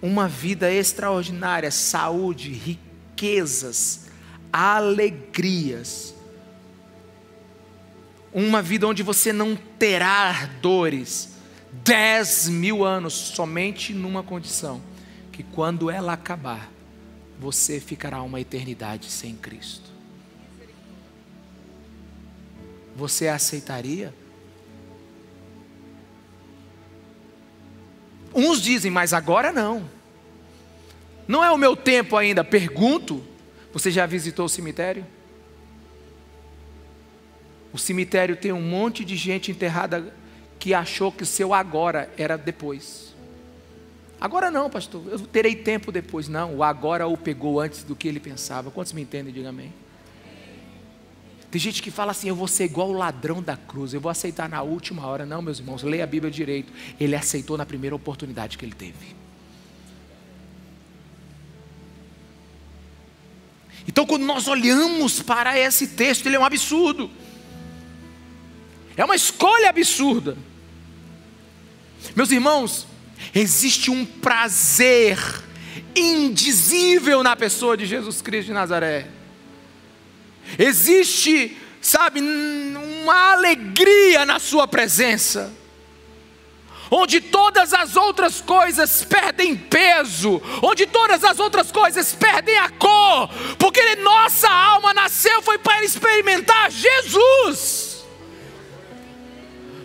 uma 0.00 0.26
vida 0.26 0.72
extraordinária, 0.72 1.70
saúde, 1.70 2.50
riquezas, 2.50 4.06
alegrias, 4.50 6.14
uma 8.32 8.62
vida 8.62 8.86
onde 8.86 9.02
você 9.02 9.32
não 9.34 9.54
terá 9.78 10.48
dores, 10.62 11.36
dez 11.84 12.48
mil 12.48 12.82
anos 12.82 13.12
somente 13.12 13.92
numa 13.92 14.22
condição, 14.22 14.80
que 15.30 15.42
quando 15.42 15.90
ela 15.90 16.14
acabar, 16.14 16.70
você 17.38 17.80
ficará 17.80 18.22
uma 18.22 18.40
eternidade 18.40 19.10
sem 19.10 19.34
Cristo. 19.34 19.90
Você 22.94 23.28
aceitaria? 23.28 24.14
Uns 28.34 28.60
dizem, 28.60 28.90
mas 28.90 29.12
agora 29.12 29.52
não. 29.52 29.88
Não 31.26 31.44
é 31.44 31.50
o 31.50 31.58
meu 31.58 31.76
tempo 31.76 32.16
ainda. 32.16 32.44
Pergunto: 32.44 33.22
você 33.72 33.90
já 33.90 34.06
visitou 34.06 34.46
o 34.46 34.48
cemitério? 34.48 35.06
O 37.72 37.78
cemitério 37.78 38.36
tem 38.36 38.52
um 38.52 38.60
monte 38.60 39.04
de 39.04 39.16
gente 39.16 39.50
enterrada 39.50 40.14
que 40.58 40.74
achou 40.74 41.10
que 41.10 41.22
o 41.22 41.26
seu 41.26 41.54
agora 41.54 42.12
era 42.16 42.36
depois. 42.36 43.11
Agora 44.22 44.52
não, 44.52 44.70
pastor, 44.70 45.02
eu 45.10 45.18
terei 45.18 45.56
tempo 45.56 45.90
depois. 45.90 46.28
Não, 46.28 46.58
o 46.58 46.62
agora 46.62 47.08
o 47.08 47.16
pegou 47.16 47.58
antes 47.58 47.82
do 47.82 47.96
que 47.96 48.06
ele 48.06 48.20
pensava. 48.20 48.70
Quantos 48.70 48.92
me 48.92 49.02
entendem? 49.02 49.34
Diga 49.34 49.48
amém. 49.48 49.74
Tem 51.50 51.60
gente 51.60 51.82
que 51.82 51.90
fala 51.90 52.12
assim: 52.12 52.28
eu 52.28 52.36
vou 52.36 52.46
ser 52.46 52.62
igual 52.66 52.90
o 52.90 52.92
ladrão 52.92 53.42
da 53.42 53.56
cruz, 53.56 53.92
eu 53.92 54.00
vou 54.00 54.10
aceitar 54.10 54.48
na 54.48 54.62
última 54.62 55.04
hora. 55.08 55.26
Não, 55.26 55.42
meus 55.42 55.58
irmãos, 55.58 55.82
leia 55.82 56.04
a 56.04 56.06
Bíblia 56.06 56.30
direito. 56.30 56.72
Ele 57.00 57.16
aceitou 57.16 57.58
na 57.58 57.66
primeira 57.66 57.96
oportunidade 57.96 58.56
que 58.56 58.64
ele 58.64 58.76
teve. 58.76 59.16
Então, 63.88 64.06
quando 64.06 64.22
nós 64.22 64.46
olhamos 64.46 65.20
para 65.20 65.58
esse 65.58 65.88
texto, 65.88 66.26
ele 66.26 66.36
é 66.36 66.38
um 66.38 66.44
absurdo, 66.44 67.10
é 68.96 69.04
uma 69.04 69.16
escolha 69.16 69.68
absurda. 69.68 70.38
Meus 72.14 72.30
irmãos, 72.30 72.86
Existe 73.34 73.90
um 73.90 74.04
prazer 74.04 75.18
indizível 75.94 77.22
na 77.22 77.36
pessoa 77.36 77.76
de 77.76 77.86
Jesus 77.86 78.20
Cristo 78.22 78.48
de 78.48 78.52
Nazaré. 78.52 79.08
Existe, 80.58 81.56
sabe, 81.80 82.20
uma 82.20 83.32
alegria 83.32 84.26
na 84.26 84.38
Sua 84.38 84.66
presença, 84.66 85.52
onde 86.90 87.20
todas 87.20 87.72
as 87.72 87.96
outras 87.96 88.40
coisas 88.40 89.02
perdem 89.04 89.56
peso, 89.56 90.42
onde 90.62 90.86
todas 90.86 91.24
as 91.24 91.38
outras 91.38 91.72
coisas 91.72 92.12
perdem 92.14 92.58
a 92.58 92.68
cor, 92.68 93.30
porque 93.58 93.96
nossa 93.96 94.48
alma 94.48 94.92
nasceu 94.92 95.40
foi 95.42 95.58
para 95.58 95.84
experimentar 95.84 96.70
Jesus. 96.70 97.91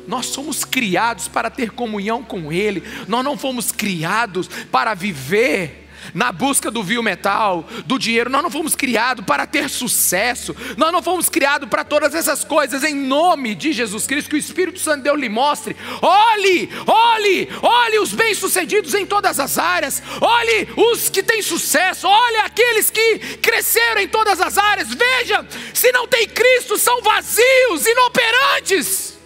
Nós 0.08 0.28
somos 0.28 0.64
criados 0.64 1.28
para 1.28 1.50
ter 1.50 1.72
comunhão 1.72 2.24
com 2.24 2.52
Ele, 2.52 2.84
nós 3.08 3.24
não 3.24 3.38
fomos 3.38 3.72
criados 3.72 4.48
para 4.72 4.94
viver 4.94 5.88
na 6.14 6.32
busca 6.32 6.70
do 6.70 6.84
vil 6.84 7.04
metal, 7.04 7.68
do 7.86 7.98
dinheiro, 7.98 8.30
nós 8.30 8.44
não 8.44 8.50
fomos 8.50 8.76
criados 8.76 9.26
para 9.26 9.46
ter 9.46 9.70
sucesso, 9.70 10.56
nós 10.76 10.92
não 10.92 11.02
fomos 11.02 11.30
criados 11.30 11.70
para 11.70 11.84
todas 11.84 12.14
essas 12.16 12.44
coisas, 12.44 12.84
em 12.84 12.96
nome 12.96 13.56
de 13.56 13.72
Jesus 13.74 14.06
Cristo, 14.06 14.30
que 14.30 14.36
o 14.36 14.40
Espírito 14.40 14.80
Santo 14.80 15.04
Deus 15.04 15.20
lhe 15.20 15.30
mostre. 15.30 15.76
Olhe, 16.02 16.70
olhe, 16.86 17.50
olhe 17.62 18.00
os 18.00 18.14
bem-sucedidos 18.14 18.94
em 18.94 19.06
todas 19.06 19.40
as 19.40 19.58
áreas, 19.58 20.02
olhe 20.22 20.68
os 20.76 21.10
que 21.10 21.24
têm 21.24 21.42
sucesso, 21.42 22.08
olhe 22.08 22.38
aqueles 22.38 22.90
que 22.90 23.20
cresceram 23.38 24.02
em 24.02 24.08
todas 24.08 24.40
as 24.40 24.58
áreas. 24.58 24.90
Veja, 24.94 25.46
se 25.74 25.92
não 25.92 26.08
tem 26.08 26.28
Cristo, 26.28 26.78
são 26.78 27.02
vazios, 27.02 27.86
inoperantes. 27.86 29.17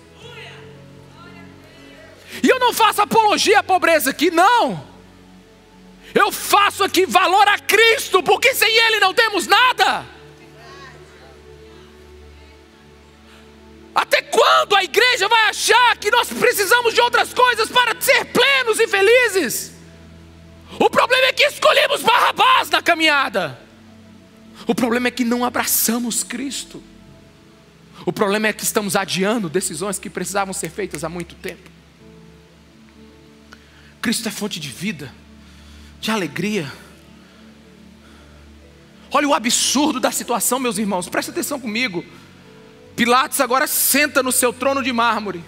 E 2.43 2.49
eu 2.49 2.59
não 2.59 2.73
faço 2.73 3.01
apologia 3.01 3.59
à 3.59 3.63
pobreza 3.63 4.09
aqui, 4.09 4.31
não. 4.31 4.89
Eu 6.13 6.31
faço 6.31 6.83
aqui 6.83 7.05
valor 7.05 7.47
a 7.47 7.57
Cristo, 7.57 8.21
porque 8.21 8.53
sem 8.53 8.69
Ele 8.69 8.99
não 8.99 9.13
temos 9.13 9.47
nada. 9.47 10.05
Até 13.93 14.21
quando 14.21 14.75
a 14.75 14.83
igreja 14.83 15.27
vai 15.27 15.49
achar 15.49 15.97
que 15.97 16.09
nós 16.11 16.29
precisamos 16.29 16.93
de 16.93 17.01
outras 17.01 17.33
coisas 17.33 17.69
para 17.69 17.99
ser 17.99 18.25
plenos 18.25 18.79
e 18.79 18.87
felizes? 18.87 19.73
O 20.79 20.89
problema 20.89 21.27
é 21.27 21.33
que 21.33 21.43
escolhemos 21.43 22.01
Barrabás 22.01 22.69
na 22.69 22.81
caminhada. 22.81 23.59
O 24.65 24.73
problema 24.73 25.07
é 25.07 25.11
que 25.11 25.25
não 25.25 25.43
abraçamos 25.43 26.23
Cristo. 26.23 26.81
O 28.05 28.13
problema 28.13 28.47
é 28.47 28.53
que 28.53 28.63
estamos 28.63 28.95
adiando 28.95 29.49
decisões 29.49 29.99
que 29.99 30.09
precisavam 30.09 30.53
ser 30.53 30.69
feitas 30.69 31.03
há 31.03 31.09
muito 31.09 31.35
tempo. 31.35 31.70
Cristo 34.01 34.27
é 34.27 34.31
fonte 34.31 34.59
de 34.59 34.67
vida, 34.67 35.13
de 35.99 36.09
alegria. 36.09 36.71
Olha 39.11 39.27
o 39.27 39.33
absurdo 39.33 39.99
da 39.99 40.11
situação, 40.11 40.59
meus 40.59 40.79
irmãos, 40.79 41.07
presta 41.07 41.31
atenção 41.31 41.59
comigo. 41.59 42.03
Pilatos 42.95 43.39
agora 43.39 43.67
senta 43.67 44.23
no 44.23 44.31
seu 44.31 44.51
trono 44.51 44.81
de 44.81 44.91
mármore 44.91 45.43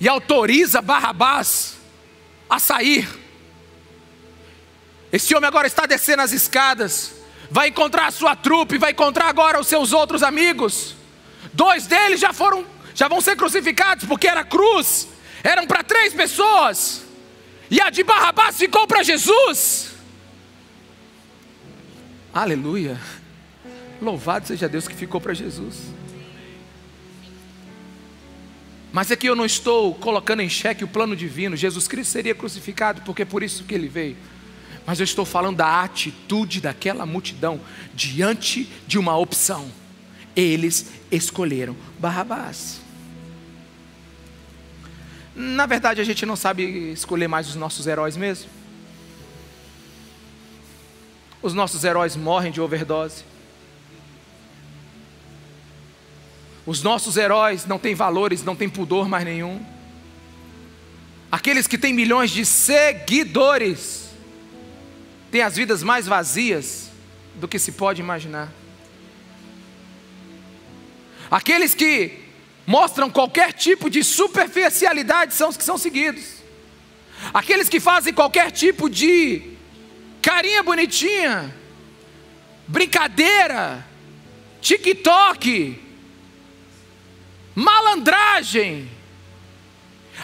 e 0.00 0.08
autoriza 0.08 0.82
Barrabás 0.82 1.76
a 2.50 2.58
sair. 2.58 3.08
Esse 5.12 5.34
homem 5.34 5.46
agora 5.46 5.68
está 5.68 5.86
descendo 5.86 6.22
as 6.22 6.32
escadas, 6.32 7.12
vai 7.50 7.68
encontrar 7.68 8.08
a 8.08 8.10
sua 8.10 8.34
trupe, 8.34 8.78
vai 8.78 8.90
encontrar 8.90 9.28
agora 9.28 9.60
os 9.60 9.68
seus 9.68 9.92
outros 9.92 10.22
amigos. 10.24 10.96
Dois 11.52 11.86
deles 11.86 12.18
já 12.18 12.32
foram, 12.32 12.66
já 12.94 13.06
vão 13.06 13.20
ser 13.20 13.36
crucificados 13.36 14.06
porque 14.06 14.26
era 14.26 14.42
cruz 14.42 15.11
eram 15.42 15.66
para 15.66 15.82
três 15.82 16.14
pessoas, 16.14 17.04
e 17.70 17.80
a 17.80 17.90
de 17.90 18.02
Barrabás 18.02 18.56
ficou 18.56 18.86
para 18.86 19.02
Jesus. 19.02 19.92
Aleluia. 22.32 22.98
Louvado 24.00 24.46
seja 24.46 24.68
Deus 24.68 24.86
que 24.86 24.94
ficou 24.94 25.20
para 25.20 25.32
Jesus. 25.32 25.76
Mas 28.92 29.10
aqui 29.10 29.26
eu 29.26 29.34
não 29.34 29.46
estou 29.46 29.94
colocando 29.94 30.40
em 30.40 30.50
xeque 30.50 30.84
o 30.84 30.88
plano 30.88 31.16
divino. 31.16 31.56
Jesus 31.56 31.88
Cristo 31.88 32.10
seria 32.10 32.34
crucificado 32.34 33.00
porque 33.02 33.22
é 33.22 33.24
por 33.24 33.42
isso 33.42 33.64
que 33.64 33.74
ele 33.74 33.88
veio. 33.88 34.18
Mas 34.84 35.00
eu 35.00 35.04
estou 35.04 35.24
falando 35.24 35.56
da 35.56 35.82
atitude 35.82 36.60
daquela 36.60 37.06
multidão 37.06 37.58
diante 37.94 38.68
de 38.86 38.98
uma 38.98 39.16
opção. 39.16 39.70
Eles 40.36 40.90
escolheram 41.10 41.74
Barrabás. 41.98 42.81
Na 45.34 45.66
verdade, 45.66 46.00
a 46.00 46.04
gente 46.04 46.26
não 46.26 46.36
sabe 46.36 46.92
escolher 46.92 47.28
mais 47.28 47.48
os 47.48 47.54
nossos 47.54 47.86
heróis 47.86 48.16
mesmo. 48.16 48.50
Os 51.40 51.54
nossos 51.54 51.82
heróis 51.84 52.14
morrem 52.14 52.52
de 52.52 52.60
overdose. 52.60 53.24
Os 56.64 56.82
nossos 56.82 57.16
heróis 57.16 57.66
não 57.66 57.78
têm 57.78 57.94
valores, 57.94 58.44
não 58.44 58.54
têm 58.54 58.68
pudor 58.68 59.08
mais 59.08 59.24
nenhum. 59.24 59.64
Aqueles 61.30 61.66
que 61.66 61.78
têm 61.78 61.92
milhões 61.92 62.30
de 62.30 62.44
seguidores 62.44 64.10
têm 65.30 65.40
as 65.40 65.56
vidas 65.56 65.82
mais 65.82 66.06
vazias 66.06 66.90
do 67.34 67.48
que 67.48 67.58
se 67.58 67.72
pode 67.72 68.00
imaginar. 68.00 68.52
Aqueles 71.30 71.74
que 71.74 72.21
mostram 72.66 73.10
qualquer 73.10 73.52
tipo 73.52 73.90
de 73.90 74.04
superficialidade 74.04 75.34
são 75.34 75.48
os 75.48 75.56
que 75.56 75.64
são 75.64 75.78
seguidos. 75.78 76.42
Aqueles 77.32 77.68
que 77.68 77.80
fazem 77.80 78.12
qualquer 78.12 78.50
tipo 78.50 78.88
de 78.88 79.52
carinha 80.20 80.62
bonitinha, 80.62 81.54
brincadeira, 82.66 83.84
TikTok, 84.60 85.80
malandragem, 87.54 88.88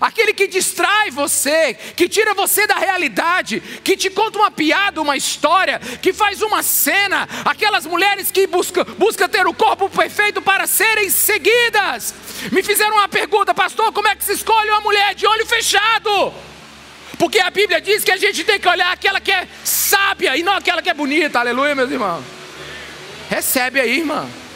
aquele 0.01 0.33
que 0.33 0.47
distrai 0.47 1.11
você, 1.11 1.75
que 1.75 2.09
tira 2.09 2.35
você 2.35 2.67
da 2.67 2.77
realidade, 2.77 3.61
que 3.83 3.97
te 3.97 4.11
conta 4.11 4.39
uma 4.39 4.51
piada, 4.51 5.01
uma 5.01 5.17
história, 5.17 5.79
que 6.01 6.13
faz 6.13 6.43
uma 6.43 6.63
cena, 6.63 7.29
aquelas 7.45 7.87
mulheres 7.87 8.31
que 8.31 8.47
buscam 8.47 8.85
busca 8.97 9.29
ter 9.29 9.47
o 9.47 9.55
corpo 9.55 9.89
perfeito 9.89 10.41
para 10.43 10.67
serem 10.67 11.11
seguidas. 11.11 12.15
Me 12.53 12.63
fizeram 12.63 12.97
uma 12.97 13.09
pergunta, 13.09 13.55
pastor: 13.55 13.93
como 13.93 14.09
é 14.09 14.17
que 14.17 14.25
se 14.25 14.33
escolhe 14.33 14.71
uma 14.71 14.81
mulher 14.81 15.15
de 15.15 15.27
olho 15.27 15.47
fechado? 15.47 16.33
Porque 17.19 17.41
a 17.41 17.51
Bíblia 17.51 17.81
diz 17.81 18.05
que 18.05 18.13
a 18.13 18.17
gente 18.17 18.45
tem 18.45 18.61
que 18.61 18.69
olhar 18.69 18.93
aquela 18.93 19.21
que 19.21 19.33
é 19.33 19.49
sábia 19.65 20.37
e 20.37 20.43
não 20.43 20.55
aquela 20.55 20.81
que 20.81 20.89
é 20.89 20.95
bonita, 20.95 21.41
aleluia, 21.41 21.75
meus 21.75 21.91
irmãos. 21.91 22.25
Recebe 23.29 23.81
aí, 23.81 23.99
irmão. 23.99 24.48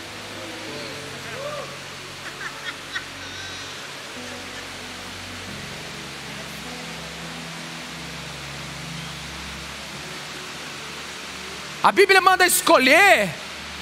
A 11.82 11.90
Bíblia 11.90 12.20
manda 12.20 12.46
escolher 12.46 13.28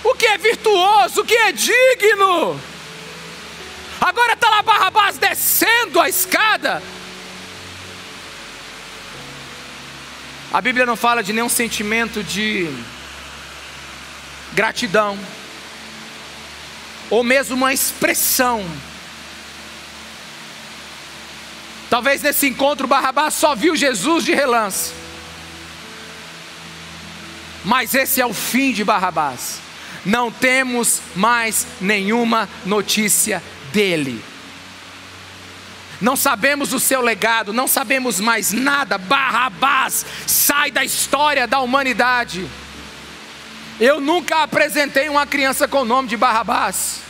o 0.03 0.15
que 0.15 0.25
é 0.25 0.39
virtuoso, 0.39 1.21
o 1.21 1.25
que 1.25 1.35
é 1.35 1.53
digno. 1.53 2.59
Agora 4.01 4.33
está 4.33 4.49
lá 4.49 4.63
Barrabás 4.63 5.19
descendo 5.19 6.01
a 6.01 6.09
escada. 6.09 6.83
A 10.51 10.61
Bíblia 10.63 10.87
não 10.87 10.97
fala 10.97 11.23
de 11.23 11.35
nenhum 11.35 11.51
sentimento 11.51 12.25
de 12.25 12.69
gratidão, 14.55 15.19
ou 17.11 17.23
mesmo 17.23 17.55
uma 17.55 17.73
expressão. 17.73 18.65
Talvez 21.91 22.23
nesse 22.23 22.49
encontro 22.49 22.89
Barrabás 22.89 23.35
só 23.35 23.55
viu 23.55 23.77
Jesus 23.77 24.25
de 24.25 24.33
relance. 24.33 25.00
Mas 27.65 27.95
esse 27.95 28.21
é 28.21 28.27
o 28.27 28.33
fim 28.33 28.73
de 28.73 28.85
Barrabás. 28.85 29.61
Não 30.05 30.31
temos 30.31 31.01
mais 31.15 31.67
nenhuma 31.81 32.49
notícia 32.65 33.43
dele. 33.73 34.25
Não 36.01 36.17
sabemos 36.17 36.73
o 36.73 36.81
seu 36.81 37.03
legado, 37.03 37.53
não 37.53 37.69
sabemos 37.69 38.19
mais 38.19 38.53
nada. 38.53 38.97
Barrabás 38.97 40.07
sai 40.27 40.71
da 40.71 40.83
história 40.83 41.47
da 41.47 41.61
humanidade. 41.61 42.49
Eu 43.79 44.01
nunca 44.01 44.43
apresentei 44.43 45.09
uma 45.09 45.27
criança 45.27 45.69
com 45.69 45.83
o 45.83 45.85
nome 45.85 46.09
de 46.09 46.17
Barrabás. 46.17 47.01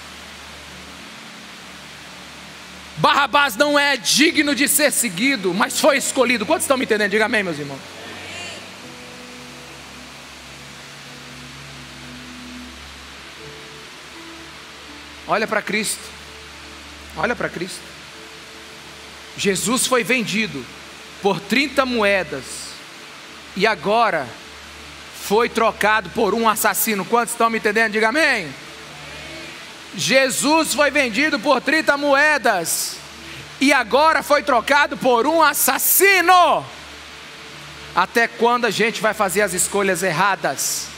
Barrabás 2.96 3.56
não 3.56 3.78
é 3.78 3.96
digno 3.96 4.54
de 4.54 4.68
ser 4.68 4.90
seguido, 4.90 5.54
mas 5.54 5.80
foi 5.80 5.96
escolhido. 5.96 6.44
Quantos 6.44 6.64
estão 6.64 6.76
me 6.76 6.84
entendendo? 6.84 7.10
Diga 7.10 7.26
amém, 7.26 7.42
meus 7.42 7.58
irmãos. 7.58 7.99
Olha 15.30 15.46
para 15.46 15.62
Cristo. 15.62 16.02
Olha 17.16 17.36
para 17.36 17.48
Cristo. 17.48 17.78
Jesus 19.36 19.86
foi 19.86 20.02
vendido 20.02 20.66
por 21.22 21.38
30 21.38 21.86
moedas 21.86 22.42
e 23.56 23.64
agora 23.64 24.26
foi 25.22 25.48
trocado 25.48 26.10
por 26.10 26.34
um 26.34 26.48
assassino. 26.48 27.04
Quantos 27.04 27.32
estão 27.32 27.48
me 27.48 27.58
entendendo? 27.58 27.92
Diga 27.92 28.08
amém. 28.08 28.52
Jesus 29.94 30.74
foi 30.74 30.90
vendido 30.90 31.38
por 31.38 31.60
30 31.60 31.96
moedas 31.96 32.96
e 33.60 33.72
agora 33.72 34.24
foi 34.24 34.42
trocado 34.42 34.96
por 34.96 35.28
um 35.28 35.40
assassino. 35.40 36.66
Até 37.94 38.26
quando 38.26 38.64
a 38.64 38.70
gente 38.70 39.00
vai 39.00 39.14
fazer 39.14 39.42
as 39.42 39.52
escolhas 39.52 40.02
erradas? 40.02 40.89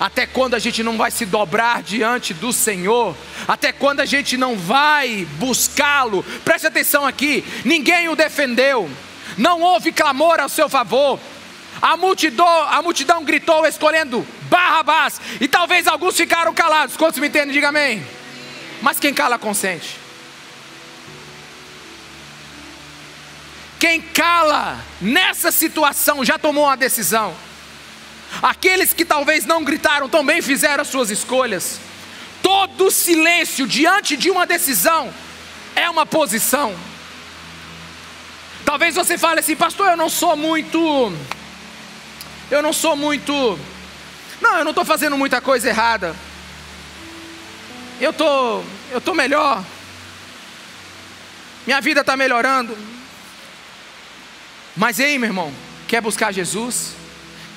Até 0.00 0.26
quando 0.26 0.54
a 0.54 0.58
gente 0.58 0.82
não 0.82 0.96
vai 0.96 1.10
se 1.10 1.26
dobrar 1.26 1.82
diante 1.82 2.32
do 2.32 2.52
Senhor? 2.52 3.16
Até 3.48 3.72
quando 3.72 4.00
a 4.00 4.04
gente 4.06 4.36
não 4.36 4.56
vai 4.56 5.26
buscá-lo? 5.38 6.22
Preste 6.44 6.66
atenção 6.68 7.04
aqui: 7.04 7.44
ninguém 7.64 8.08
o 8.08 8.14
defendeu, 8.14 8.88
não 9.36 9.60
houve 9.60 9.90
clamor 9.90 10.38
ao 10.38 10.48
seu 10.48 10.68
favor. 10.68 11.18
A 11.80 11.96
multidão, 11.96 12.46
a 12.68 12.82
multidão 12.82 13.24
gritou 13.24 13.64
escolhendo 13.66 14.26
Barrabás, 14.48 15.20
e 15.40 15.46
talvez 15.46 15.86
alguns 15.86 16.16
ficaram 16.16 16.52
calados. 16.54 16.96
Quantos 16.96 17.20
me 17.20 17.28
entendem? 17.28 17.52
Diga 17.52 17.68
amém. 17.68 18.04
Mas 18.80 18.98
quem 18.98 19.12
cala 19.12 19.38
consente. 19.38 19.96
Quem 23.78 24.00
cala 24.00 24.78
nessa 25.00 25.52
situação 25.52 26.24
já 26.24 26.38
tomou 26.38 26.64
uma 26.64 26.76
decisão. 26.76 27.34
Aqueles 28.42 28.92
que 28.92 29.04
talvez 29.04 29.44
não 29.44 29.64
gritaram 29.64 30.08
também 30.08 30.40
fizeram 30.42 30.82
as 30.82 30.88
suas 30.88 31.10
escolhas. 31.10 31.80
Todo 32.42 32.90
silêncio 32.90 33.66
diante 33.66 34.16
de 34.16 34.30
uma 34.30 34.46
decisão 34.46 35.12
é 35.74 35.88
uma 35.88 36.06
posição. 36.06 36.74
Talvez 38.64 38.94
você 38.94 39.16
fale 39.16 39.40
assim, 39.40 39.56
pastor, 39.56 39.90
eu 39.90 39.96
não 39.96 40.08
sou 40.10 40.36
muito. 40.36 40.78
Eu 42.50 42.62
não 42.62 42.72
sou 42.72 42.94
muito. 42.96 43.58
Não, 44.40 44.58
eu 44.58 44.64
não 44.64 44.70
estou 44.70 44.84
fazendo 44.84 45.16
muita 45.16 45.40
coisa 45.40 45.68
errada. 45.68 46.14
Eu 48.00 48.12
tô, 48.12 48.62
eu 48.90 49.00
tô 49.00 49.14
melhor. 49.14 49.64
Minha 51.66 51.80
vida 51.80 52.00
está 52.00 52.16
melhorando. 52.16 52.76
Mas 54.76 55.00
ei, 55.00 55.18
meu 55.18 55.28
irmão, 55.28 55.52
quer 55.88 56.00
buscar 56.00 56.32
Jesus? 56.32 56.97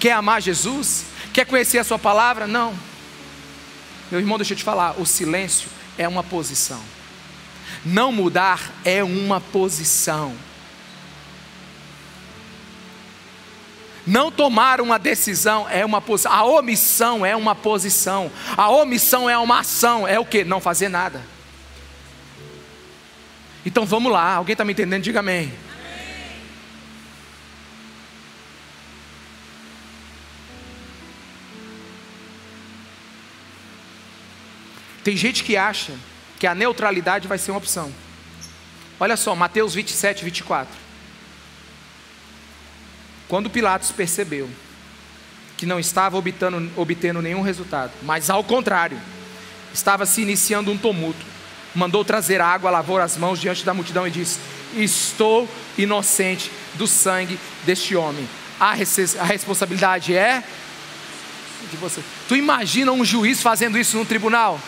Quer 0.01 0.13
amar 0.13 0.41
Jesus? 0.41 1.05
Quer 1.31 1.45
conhecer 1.45 1.77
a 1.77 1.83
Sua 1.83 1.99
palavra? 1.99 2.47
Não. 2.47 2.73
Meu 4.09 4.19
irmão, 4.19 4.35
deixa 4.35 4.53
eu 4.53 4.57
te 4.57 4.63
falar: 4.63 4.99
o 4.99 5.05
silêncio 5.05 5.69
é 5.95 6.07
uma 6.07 6.23
posição. 6.23 6.81
Não 7.85 8.11
mudar 8.11 8.71
é 8.83 9.03
uma 9.03 9.39
posição. 9.39 10.35
Não 14.07 14.31
tomar 14.31 14.81
uma 14.81 14.97
decisão 14.97 15.69
é 15.69 15.85
uma 15.85 16.01
posição. 16.01 16.31
A 16.31 16.43
omissão 16.45 17.23
é 17.23 17.35
uma 17.35 17.53
posição. 17.53 18.31
A 18.57 18.71
omissão 18.71 19.29
é 19.29 19.37
uma 19.37 19.59
ação. 19.59 20.07
É 20.07 20.19
o 20.19 20.25
que? 20.25 20.43
Não 20.43 20.59
fazer 20.59 20.89
nada. 20.89 21.21
Então 23.63 23.85
vamos 23.85 24.11
lá. 24.11 24.33
Alguém 24.33 24.53
está 24.53 24.65
me 24.65 24.73
entendendo? 24.73 25.03
Diga 25.03 25.19
amém. 25.19 25.53
Tem 35.03 35.17
gente 35.17 35.43
que 35.43 35.57
acha 35.57 35.93
que 36.39 36.47
a 36.47 36.55
neutralidade 36.55 37.27
vai 37.27 37.37
ser 37.37 37.51
uma 37.51 37.57
opção. 37.57 37.91
Olha 38.99 39.17
só, 39.17 39.35
Mateus 39.35 39.73
27, 39.73 40.23
24. 40.23 40.73
Quando 43.27 43.49
Pilatos 43.49 43.91
percebeu 43.91 44.49
que 45.57 45.65
não 45.65 45.79
estava 45.79 46.17
obtendo, 46.17 46.71
obtendo 46.75 47.21
nenhum 47.21 47.41
resultado, 47.41 47.91
mas 48.03 48.29
ao 48.29 48.43
contrário, 48.43 48.99
estava 49.73 50.05
se 50.05 50.21
iniciando 50.21 50.71
um 50.71 50.77
tumulto, 50.77 51.25
mandou 51.73 52.03
trazer 52.03 52.41
água, 52.41 52.69
lavou 52.69 52.99
as 52.99 53.17
mãos 53.17 53.39
diante 53.39 53.63
da 53.63 53.73
multidão 53.73 54.07
e 54.07 54.11
disse: 54.11 54.39
Estou 54.75 55.47
inocente 55.77 56.51
do 56.75 56.87
sangue 56.87 57.39
deste 57.65 57.95
homem. 57.95 58.27
A, 58.59 58.71
a 58.71 59.23
responsabilidade 59.23 60.15
é 60.15 60.43
de 61.69 61.77
você. 61.77 62.01
Tu 62.27 62.35
imagina 62.35 62.91
um 62.91 63.05
juiz 63.05 63.41
fazendo 63.41 63.77
isso 63.77 63.97
no 63.97 64.05
tribunal? 64.05 64.59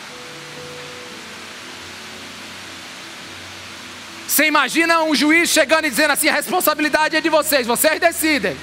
Você 4.34 4.46
imagina 4.46 5.00
um 5.04 5.14
juiz 5.14 5.48
chegando 5.48 5.86
e 5.86 5.90
dizendo 5.90 6.10
assim: 6.10 6.28
a 6.28 6.34
responsabilidade 6.34 7.14
é 7.14 7.20
de 7.20 7.28
vocês, 7.28 7.68
vocês 7.68 8.00
decidem. 8.00 8.56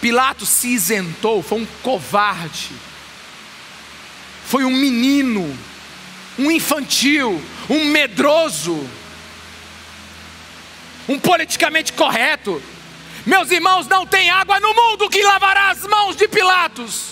Pilatos 0.00 0.48
se 0.48 0.68
isentou, 0.68 1.42
foi 1.42 1.58
um 1.58 1.66
covarde, 1.82 2.70
foi 4.46 4.64
um 4.64 4.70
menino, 4.70 5.58
um 6.38 6.52
infantil, 6.52 7.42
um 7.68 7.86
medroso, 7.86 8.88
um 11.08 11.18
politicamente 11.18 11.92
correto. 11.94 12.62
Meus 13.26 13.50
irmãos, 13.50 13.88
não 13.88 14.06
tem 14.06 14.30
água 14.30 14.60
no 14.60 14.72
mundo 14.72 15.10
que 15.10 15.24
lavará 15.24 15.70
as 15.70 15.84
mãos 15.84 16.14
de 16.14 16.28
Pilatos. 16.28 17.08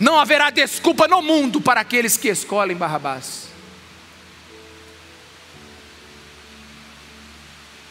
Não 0.00 0.18
haverá 0.18 0.50
desculpa 0.50 1.06
no 1.06 1.22
mundo 1.22 1.60
para 1.60 1.80
aqueles 1.80 2.16
que 2.16 2.26
escolhem 2.26 2.76
Barrabás. 2.76 3.51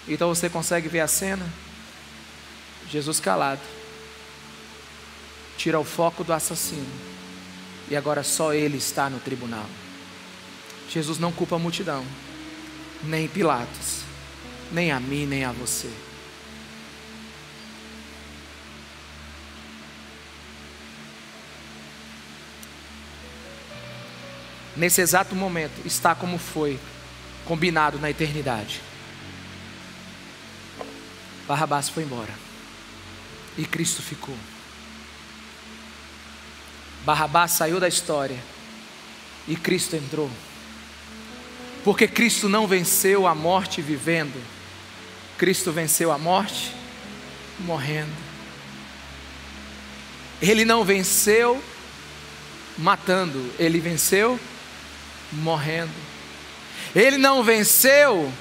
Então 0.07 0.29
você 0.29 0.49
consegue 0.49 0.87
ver 0.87 1.01
a 1.01 1.07
cena? 1.07 1.47
Jesus 2.89 3.19
calado, 3.19 3.61
tira 5.57 5.79
o 5.79 5.83
foco 5.83 6.23
do 6.23 6.33
assassino, 6.33 6.85
e 7.89 7.95
agora 7.95 8.23
só 8.23 8.53
ele 8.53 8.77
está 8.77 9.09
no 9.09 9.19
tribunal. 9.19 9.65
Jesus 10.89 11.17
não 11.17 11.31
culpa 11.31 11.55
a 11.55 11.59
multidão, 11.59 12.05
nem 13.03 13.27
Pilatos, 13.27 14.01
nem 14.71 14.91
a 14.91 14.99
mim, 14.99 15.25
nem 15.25 15.45
a 15.45 15.51
você. 15.51 15.89
nesse 24.75 25.01
exato 25.01 25.35
momento, 25.35 25.85
está 25.85 26.15
como 26.15 26.37
foi 26.37 26.79
combinado 27.45 27.99
na 27.99 28.09
eternidade. 28.09 28.81
Barrabás 31.51 31.89
foi 31.89 32.03
embora 32.03 32.33
e 33.57 33.65
Cristo 33.65 34.01
ficou. 34.01 34.37
Barrabás 37.03 37.51
saiu 37.51 37.77
da 37.77 37.89
história 37.89 38.41
e 39.45 39.57
Cristo 39.57 39.97
entrou. 39.97 40.31
Porque 41.83 42.07
Cristo 42.07 42.47
não 42.47 42.65
venceu 42.65 43.27
a 43.27 43.35
morte 43.35 43.81
vivendo, 43.81 44.41
Cristo 45.37 45.73
venceu 45.73 46.09
a 46.09 46.17
morte 46.17 46.73
morrendo. 47.59 48.15
Ele 50.41 50.63
não 50.63 50.85
venceu 50.85 51.61
matando, 52.77 53.53
ele 53.59 53.81
venceu 53.81 54.39
morrendo. 55.33 55.91
Ele 56.95 57.17
não 57.17 57.43
venceu 57.43 58.31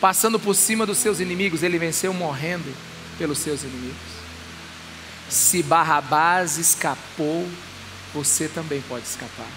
passando 0.00 0.38
por 0.38 0.54
cima 0.54 0.84
dos 0.84 0.98
seus 0.98 1.20
inimigos, 1.20 1.62
ele 1.62 1.78
venceu 1.78 2.12
morrendo 2.12 2.74
pelos 3.18 3.38
seus 3.38 3.62
inimigos. 3.62 4.14
Se 5.28 5.62
Barrabás 5.62 6.58
escapou, 6.58 7.48
você 8.12 8.48
também 8.48 8.82
pode 8.82 9.06
escapar. 9.06 9.48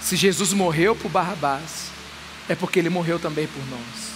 Se 0.00 0.16
Jesus 0.16 0.52
morreu 0.52 0.96
por 0.96 1.10
Barrabás, 1.10 1.90
é 2.48 2.54
porque 2.54 2.78
ele 2.78 2.88
morreu 2.88 3.18
também 3.18 3.46
por 3.46 3.64
nós. 3.66 4.08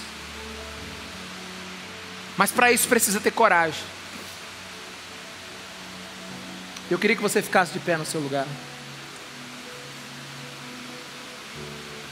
Mas 2.36 2.50
para 2.50 2.72
isso 2.72 2.88
precisa 2.88 3.20
ter 3.20 3.30
coragem. 3.30 3.82
Eu 6.90 6.98
queria 6.98 7.16
que 7.16 7.22
você 7.22 7.42
ficasse 7.42 7.72
de 7.72 7.78
pé 7.78 7.96
no 7.96 8.04
seu 8.04 8.20
lugar. 8.20 8.46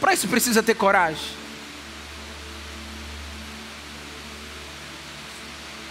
Para 0.01 0.15
isso 0.15 0.27
precisa 0.29 0.63
ter 0.63 0.75
coragem. 0.75 1.39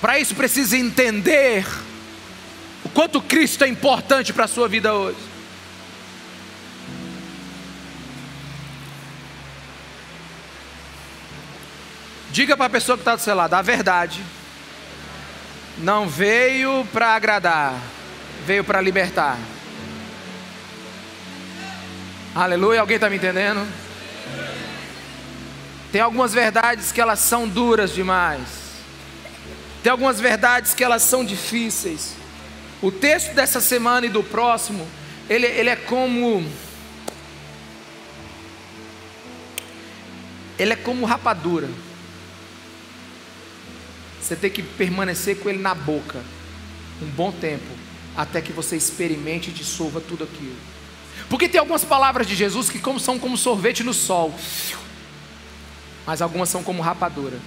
Para 0.01 0.19
isso 0.19 0.33
precisa 0.33 0.77
entender 0.77 1.65
o 2.83 2.89
quanto 2.89 3.21
Cristo 3.21 3.63
é 3.63 3.67
importante 3.67 4.33
para 4.33 4.45
a 4.45 4.47
sua 4.47 4.67
vida 4.67 4.93
hoje. 4.93 5.17
Diga 12.31 12.55
para 12.55 12.65
a 12.65 12.69
pessoa 12.69 12.97
que 12.97 13.01
está 13.01 13.15
do 13.15 13.21
seu 13.21 13.35
lado 13.35 13.53
a 13.53 13.61
verdade. 13.61 14.23
Não 15.77 16.07
veio 16.07 16.85
para 16.91 17.15
agradar 17.15 17.75
veio 18.49 18.63
para 18.63 18.81
libertar. 18.81 19.37
Aleluia, 22.33 22.81
alguém 22.81 22.95
está 22.95 23.09
me 23.09 23.17
entendendo? 23.17 23.67
Tem 25.91 26.01
algumas 26.01 26.33
verdades 26.33 26.91
que 26.91 27.01
elas 27.01 27.19
são 27.19 27.47
duras 27.47 27.93
demais. 27.93 28.41
Tem 29.81 29.91
algumas 29.91 30.19
verdades 30.19 30.73
que 30.73 30.83
elas 30.83 31.01
são 31.01 31.25
difíceis. 31.25 32.13
O 32.81 32.91
texto 32.91 33.33
dessa 33.33 33.59
semana 33.59 34.05
e 34.05 34.09
do 34.09 34.23
próximo, 34.23 34.87
ele, 35.29 35.47
ele 35.47 35.69
é 35.69 35.75
como. 35.75 36.45
Ele 40.57 40.73
é 40.73 40.75
como 40.75 41.05
rapadura. 41.05 41.69
Você 44.21 44.35
tem 44.35 44.51
que 44.51 44.61
permanecer 44.61 45.39
com 45.39 45.49
ele 45.49 45.59
na 45.59 45.73
boca 45.73 46.21
um 47.01 47.07
bom 47.07 47.31
tempo 47.31 47.65
até 48.15 48.41
que 48.41 48.51
você 48.51 48.75
experimente 48.75 49.49
e 49.49 49.53
dissolva 49.53 50.01
tudo 50.01 50.25
aquilo. 50.25 50.57
Porque 51.29 51.47
tem 51.47 51.59
algumas 51.59 51.85
palavras 51.85 52.27
de 52.27 52.35
Jesus 52.35 52.69
que 52.69 52.79
como 52.79 52.99
são 52.99 53.17
como 53.17 53.37
sorvete 53.37 53.83
no 53.83 53.93
sol, 53.93 54.37
mas 56.09 56.23
algumas 56.23 56.49
são 56.49 56.63
como 56.63 56.81
rapadura, 56.81 57.37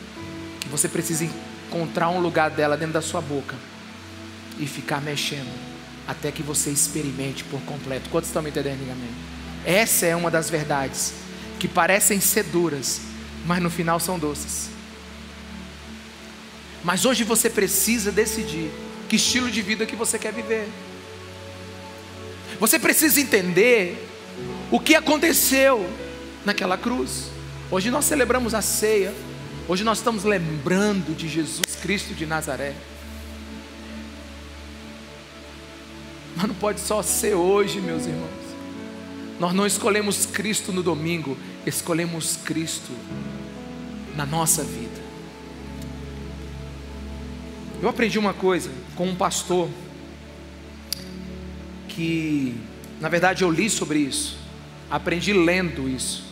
que 0.61 0.69
você 0.69 0.89
precisa 0.89 1.25
encontrar 1.25 2.11
um 2.11 2.21
lugar 2.21 2.49
dela 2.49 2.77
dentro 2.77 2.93
da 2.93 3.03
sua 3.03 3.21
boca 3.21 3.57
e 4.57 4.69
ficar 4.69 5.03
mexendo 5.03 5.53
até 6.07 6.31
que 6.31 6.45
você 6.45 6.71
experimente 6.71 7.43
por 7.43 7.61
completo. 7.63 8.09
Quantos 8.09 8.29
estão 8.29 8.41
me 8.41 8.51
entendendo, 8.51 8.89
amém? 8.89 9.11
Essa 9.67 10.07
é 10.07 10.15
uma 10.15 10.31
das 10.31 10.49
verdades 10.49 11.13
que 11.59 11.67
parecem 11.67 12.21
ser 12.21 12.45
duras, 12.45 13.01
mas 13.45 13.61
no 13.61 13.69
final 13.69 13.99
são 13.99 14.17
doces. 14.17 14.71
Mas 16.85 17.05
hoje 17.05 17.25
você 17.25 17.51
precisa 17.51 18.13
decidir 18.13 18.71
que 19.09 19.17
estilo 19.17 19.51
de 19.51 19.61
vida 19.61 19.85
que 19.85 19.97
você 19.97 20.21
quer 20.21 20.33
viver. 20.33 20.69
Você 22.61 22.79
precisa 22.79 23.21
entender 23.21 24.09
o 24.71 24.79
que 24.79 24.95
aconteceu 24.95 25.85
naquela 26.45 26.79
cruz. 26.79 27.33
Hoje 27.73 27.91
nós 27.91 28.05
celebramos 28.05 28.53
a 28.53 28.61
ceia. 28.61 29.15
Hoje 29.67 29.83
nós 29.83 29.97
estamos 29.97 30.25
lembrando 30.25 31.17
de 31.17 31.27
Jesus 31.27 31.75
Cristo 31.81 32.13
de 32.13 32.27
Nazaré. 32.27 32.75
Mas 36.37 36.49
não 36.49 36.55
pode 36.55 36.81
só 36.81 37.03
ser 37.03 37.33
hoje, 37.33 37.81
meus 37.81 38.05
irmãos. 38.05 38.29
Nós 39.41 39.55
não 39.55 39.67
escolhemos 39.67 40.27
Cristo 40.27 40.71
no 40.71 40.83
domingo, 40.83 41.35
escolhemos 41.65 42.37
Cristo 42.45 42.93
na 44.15 44.27
nossa 44.27 44.63
vida. 44.63 45.01
Eu 47.81 47.89
aprendi 47.89 48.19
uma 48.19 48.35
coisa 48.35 48.71
com 48.95 49.09
um 49.09 49.17
pastor 49.17 49.71
que, 51.89 52.55
na 53.01 53.09
verdade, 53.09 53.45
eu 53.45 53.51
li 53.51 53.71
sobre 53.71 53.99
isso, 54.01 54.37
aprendi 54.91 55.33
lendo 55.33 55.89
isso. 55.89 56.32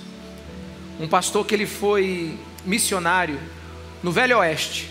Um 1.01 1.09
pastor 1.09 1.45
que 1.45 1.55
ele 1.55 1.67
foi 1.67 2.39
missionário 2.65 3.41
no 4.03 4.13
Velho 4.13 4.39
Oeste. 4.39 4.89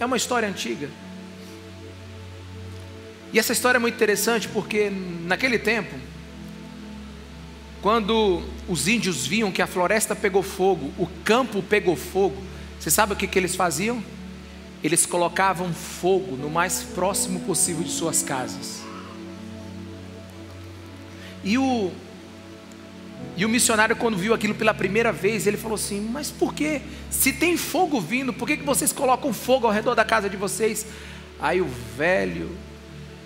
É 0.00 0.04
uma 0.04 0.16
história 0.16 0.48
antiga. 0.48 0.88
E 3.32 3.38
essa 3.38 3.52
história 3.52 3.78
é 3.78 3.80
muito 3.80 3.94
interessante 3.94 4.48
porque 4.48 4.90
naquele 4.90 5.58
tempo, 5.58 5.94
quando 7.82 8.42
os 8.66 8.88
índios 8.88 9.26
viam 9.26 9.52
que 9.52 9.60
a 9.60 9.66
floresta 9.66 10.16
pegou 10.16 10.42
fogo, 10.42 10.90
o 10.98 11.06
campo 11.22 11.62
pegou 11.62 11.94
fogo, 11.94 12.42
você 12.80 12.90
sabe 12.90 13.12
o 13.12 13.16
que, 13.16 13.26
que 13.26 13.38
eles 13.38 13.54
faziam? 13.54 14.02
eles 14.82 15.06
colocavam 15.06 15.72
fogo 15.72 16.36
no 16.36 16.48
mais 16.48 16.82
próximo 16.82 17.40
possível 17.40 17.82
de 17.82 17.90
suas 17.90 18.22
casas. 18.22 18.82
E 21.42 21.58
o, 21.58 21.90
e 23.36 23.44
o 23.44 23.48
missionário, 23.48 23.94
quando 23.94 24.16
viu 24.16 24.32
aquilo 24.32 24.54
pela 24.54 24.72
primeira 24.72 25.12
vez, 25.12 25.46
ele 25.46 25.58
falou 25.58 25.74
assim: 25.74 26.00
Mas 26.00 26.30
por 26.30 26.54
que? 26.54 26.80
Se 27.10 27.32
tem 27.32 27.56
fogo 27.56 28.00
vindo, 28.00 28.32
por 28.32 28.48
que, 28.48 28.56
que 28.56 28.64
vocês 28.64 28.92
colocam 28.92 29.32
fogo 29.32 29.66
ao 29.66 29.72
redor 29.72 29.94
da 29.94 30.04
casa 30.04 30.28
de 30.28 30.36
vocês? 30.38 30.86
Aí 31.38 31.60
o 31.60 31.68
velho, 31.96 32.56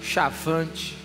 chavante, 0.03 0.97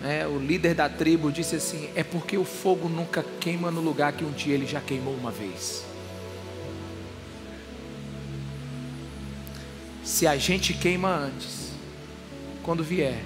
né, 0.00 0.26
o 0.26 0.38
líder 0.38 0.74
da 0.74 0.88
tribo, 0.88 1.30
disse 1.30 1.56
assim: 1.56 1.90
É 1.94 2.02
porque 2.02 2.38
o 2.38 2.44
fogo 2.44 2.88
nunca 2.88 3.22
queima 3.38 3.70
no 3.70 3.82
lugar 3.82 4.14
que 4.14 4.24
um 4.24 4.32
dia 4.32 4.54
ele 4.54 4.66
já 4.66 4.80
queimou 4.80 5.14
uma 5.14 5.30
vez. 5.30 5.84
Se 10.02 10.26
a 10.26 10.38
gente 10.38 10.72
queima 10.72 11.08
antes, 11.10 11.70
quando 12.62 12.82
vier, 12.82 13.22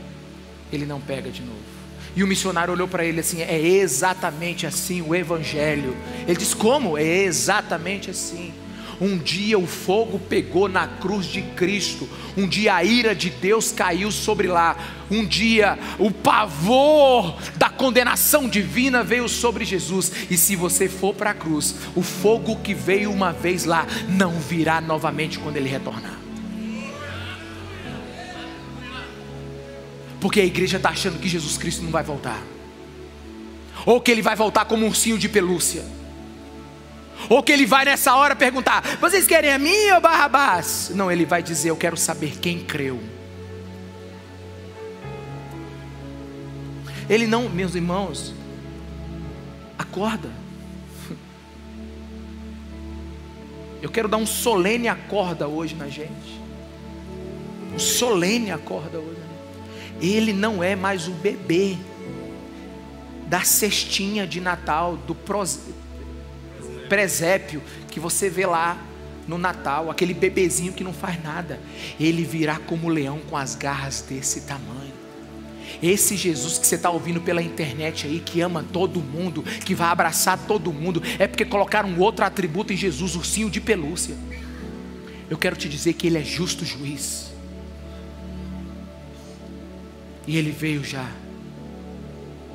ele 0.72 0.84
não 0.84 1.00
pega 1.00 1.30
de 1.30 1.42
novo. 1.42 1.73
E 2.16 2.22
o 2.22 2.26
missionário 2.26 2.72
olhou 2.72 2.86
para 2.88 3.04
ele 3.04 3.20
assim: 3.20 3.42
é 3.42 3.60
exatamente 3.60 4.66
assim 4.66 5.02
o 5.02 5.14
Evangelho. 5.14 5.96
Ele 6.26 6.36
disse: 6.36 6.54
como? 6.54 6.96
É 6.96 7.04
exatamente 7.24 8.10
assim. 8.10 8.52
Um 9.00 9.18
dia 9.18 9.58
o 9.58 9.66
fogo 9.66 10.18
pegou 10.18 10.68
na 10.68 10.86
cruz 10.86 11.26
de 11.26 11.42
Cristo, 11.42 12.08
um 12.36 12.46
dia 12.46 12.74
a 12.74 12.84
ira 12.84 13.14
de 13.14 13.28
Deus 13.28 13.72
caiu 13.72 14.10
sobre 14.12 14.46
lá, 14.46 14.76
um 15.10 15.24
dia 15.24 15.78
o 15.98 16.12
pavor 16.12 17.36
da 17.56 17.68
condenação 17.68 18.48
divina 18.48 19.02
veio 19.02 19.28
sobre 19.28 19.64
Jesus. 19.64 20.12
E 20.30 20.36
se 20.36 20.54
você 20.54 20.88
for 20.88 21.12
para 21.12 21.30
a 21.30 21.34
cruz, 21.34 21.74
o 21.94 22.02
fogo 22.02 22.56
que 22.56 22.72
veio 22.72 23.10
uma 23.10 23.32
vez 23.32 23.64
lá 23.64 23.86
não 24.08 24.38
virá 24.38 24.80
novamente 24.80 25.38
quando 25.38 25.56
ele 25.56 25.68
retornar. 25.68 26.23
Porque 30.24 30.40
a 30.40 30.44
igreja 30.46 30.78
está 30.78 30.88
achando 30.88 31.18
que 31.18 31.28
Jesus 31.28 31.58
Cristo 31.58 31.82
não 31.82 31.90
vai 31.90 32.02
voltar, 32.02 32.42
ou 33.84 34.00
que 34.00 34.10
ele 34.10 34.22
vai 34.22 34.34
voltar 34.34 34.64
como 34.64 34.86
um 34.86 34.88
ursinho 34.88 35.18
de 35.18 35.28
pelúcia, 35.28 35.84
ou 37.28 37.42
que 37.42 37.52
ele 37.52 37.66
vai 37.66 37.84
nessa 37.84 38.16
hora 38.16 38.34
perguntar: 38.34 38.80
vocês 39.02 39.26
querem 39.26 39.52
a 39.52 39.58
mim 39.58 39.90
ou 39.94 40.00
Barrabás? 40.00 40.90
Não, 40.94 41.12
ele 41.12 41.26
vai 41.26 41.42
dizer: 41.42 41.68
eu 41.68 41.76
quero 41.76 41.94
saber 41.98 42.38
quem 42.38 42.60
creu. 42.60 42.98
Ele 47.06 47.26
não, 47.26 47.50
meus 47.50 47.74
irmãos, 47.74 48.32
acorda. 49.78 50.30
Eu 53.82 53.90
quero 53.90 54.08
dar 54.08 54.16
um 54.16 54.24
solene 54.24 54.88
acorda 54.88 55.46
hoje 55.46 55.74
na 55.74 55.88
gente. 55.88 56.40
Um 57.74 57.78
solene 57.78 58.50
acorda 58.50 58.98
hoje. 58.98 59.23
Ele 60.00 60.32
não 60.32 60.62
é 60.62 60.74
mais 60.76 61.08
o 61.08 61.12
bebê 61.12 61.76
da 63.26 63.42
cestinha 63.42 64.26
de 64.26 64.40
Natal, 64.40 64.96
do 64.96 65.16
presépio 66.88 67.62
que 67.90 67.98
você 67.98 68.28
vê 68.28 68.46
lá 68.46 68.78
no 69.26 69.38
Natal, 69.38 69.90
aquele 69.90 70.12
bebezinho 70.12 70.72
que 70.72 70.84
não 70.84 70.92
faz 70.92 71.22
nada. 71.22 71.58
Ele 71.98 72.24
virá 72.24 72.58
como 72.58 72.88
leão 72.88 73.20
com 73.30 73.36
as 73.36 73.54
garras 73.54 74.04
desse 74.08 74.42
tamanho. 74.42 74.92
Esse 75.82 76.16
Jesus 76.16 76.58
que 76.58 76.66
você 76.66 76.76
está 76.76 76.90
ouvindo 76.90 77.20
pela 77.20 77.42
internet 77.42 78.06
aí, 78.06 78.20
que 78.20 78.40
ama 78.40 78.64
todo 78.72 79.00
mundo, 79.00 79.42
que 79.42 79.74
vai 79.74 79.88
abraçar 79.88 80.38
todo 80.46 80.72
mundo, 80.72 81.02
é 81.18 81.26
porque 81.26 81.44
colocaram 81.44 81.98
outro 81.98 82.24
atributo 82.24 82.72
em 82.72 82.76
Jesus, 82.76 83.16
ursinho 83.16 83.50
de 83.50 83.60
pelúcia. 83.60 84.14
Eu 85.28 85.38
quero 85.38 85.56
te 85.56 85.68
dizer 85.68 85.94
que 85.94 86.06
Ele 86.06 86.18
é 86.18 86.24
justo 86.24 86.64
juiz. 86.64 87.33
E 90.26 90.36
Ele 90.36 90.50
veio 90.50 90.82
já 90.84 91.08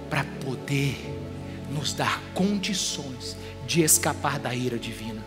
para 0.09 0.23
poder 0.43 0.97
nos 1.71 1.93
dar 1.93 2.21
condições 2.33 3.37
de 3.67 3.81
escapar 3.81 4.39
da 4.39 4.53
ira 4.53 4.77
divina. 4.77 5.23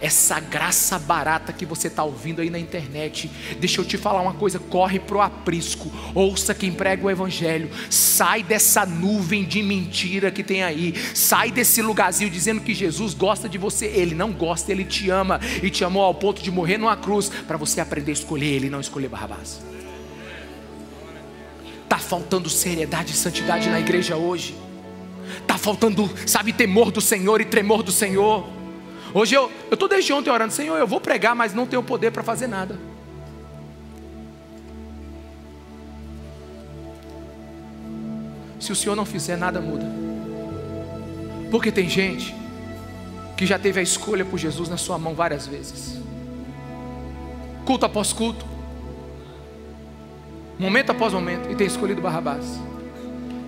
Essa 0.00 0.40
graça 0.40 0.98
barata 0.98 1.52
que 1.52 1.66
você 1.66 1.88
está 1.88 2.02
ouvindo 2.02 2.40
aí 2.40 2.48
na 2.48 2.58
internet, 2.58 3.30
deixa 3.58 3.80
eu 3.80 3.84
te 3.84 3.98
falar 3.98 4.22
uma 4.22 4.32
coisa: 4.32 4.58
corre 4.58 4.98
para 4.98 5.16
o 5.16 5.20
aprisco, 5.20 5.90
ouça 6.14 6.54
quem 6.54 6.72
prega 6.72 7.06
o 7.06 7.10
Evangelho, 7.10 7.70
sai 7.90 8.42
dessa 8.42 8.86
nuvem 8.86 9.44
de 9.44 9.62
mentira 9.62 10.30
que 10.30 10.42
tem 10.42 10.62
aí, 10.62 10.94
sai 11.14 11.50
desse 11.50 11.82
lugarzinho 11.82 12.30
dizendo 12.30 12.62
que 12.62 12.72
Jesus 12.72 13.14
gosta 13.14 13.48
de 13.48 13.58
você, 13.58 13.86
Ele 13.86 14.14
não 14.14 14.32
gosta, 14.32 14.72
Ele 14.72 14.84
te 14.84 15.10
ama. 15.10 15.38
E 15.62 15.68
te 15.68 15.84
amou 15.84 16.02
ao 16.02 16.14
ponto 16.14 16.42
de 16.42 16.50
morrer 16.50 16.78
numa 16.78 16.96
cruz 16.96 17.30
para 17.46 17.56
você 17.56 17.80
aprender 17.80 18.12
a 18.12 18.14
escolher 18.14 18.46
Ele, 18.46 18.70
não 18.70 18.80
escolher 18.80 19.08
Barrabás. 19.08 19.60
Está 21.90 21.98
faltando 21.98 22.48
seriedade 22.48 23.12
e 23.12 23.16
santidade 23.16 23.68
na 23.68 23.80
igreja 23.80 24.16
hoje. 24.16 24.56
Está 25.40 25.58
faltando, 25.58 26.08
sabe, 26.24 26.52
temor 26.52 26.92
do 26.92 27.00
Senhor 27.00 27.40
e 27.40 27.44
tremor 27.44 27.82
do 27.82 27.90
Senhor. 27.90 28.48
Hoje 29.12 29.34
eu 29.34 29.50
estou 29.72 29.88
desde 29.88 30.12
ontem 30.12 30.30
orando, 30.30 30.52
Senhor, 30.52 30.76
eu 30.76 30.86
vou 30.86 31.00
pregar, 31.00 31.34
mas 31.34 31.52
não 31.52 31.66
tenho 31.66 31.82
poder 31.82 32.12
para 32.12 32.22
fazer 32.22 32.46
nada. 32.46 32.78
Se 38.60 38.70
o 38.70 38.76
Senhor 38.76 38.94
não 38.94 39.04
fizer, 39.04 39.36
nada 39.36 39.60
muda. 39.60 39.86
Porque 41.50 41.72
tem 41.72 41.88
gente 41.88 42.32
que 43.36 43.44
já 43.44 43.58
teve 43.58 43.80
a 43.80 43.82
escolha 43.82 44.24
por 44.24 44.38
Jesus 44.38 44.68
na 44.68 44.76
sua 44.76 44.96
mão 44.96 45.12
várias 45.12 45.44
vezes. 45.44 46.00
Culto 47.64 47.84
após 47.84 48.12
culto, 48.12 48.46
momento 50.60 50.90
após 50.90 51.12
momento, 51.14 51.50
e 51.50 51.54
tem 51.54 51.66
escolhido 51.66 52.02
Barrabás. 52.02 52.60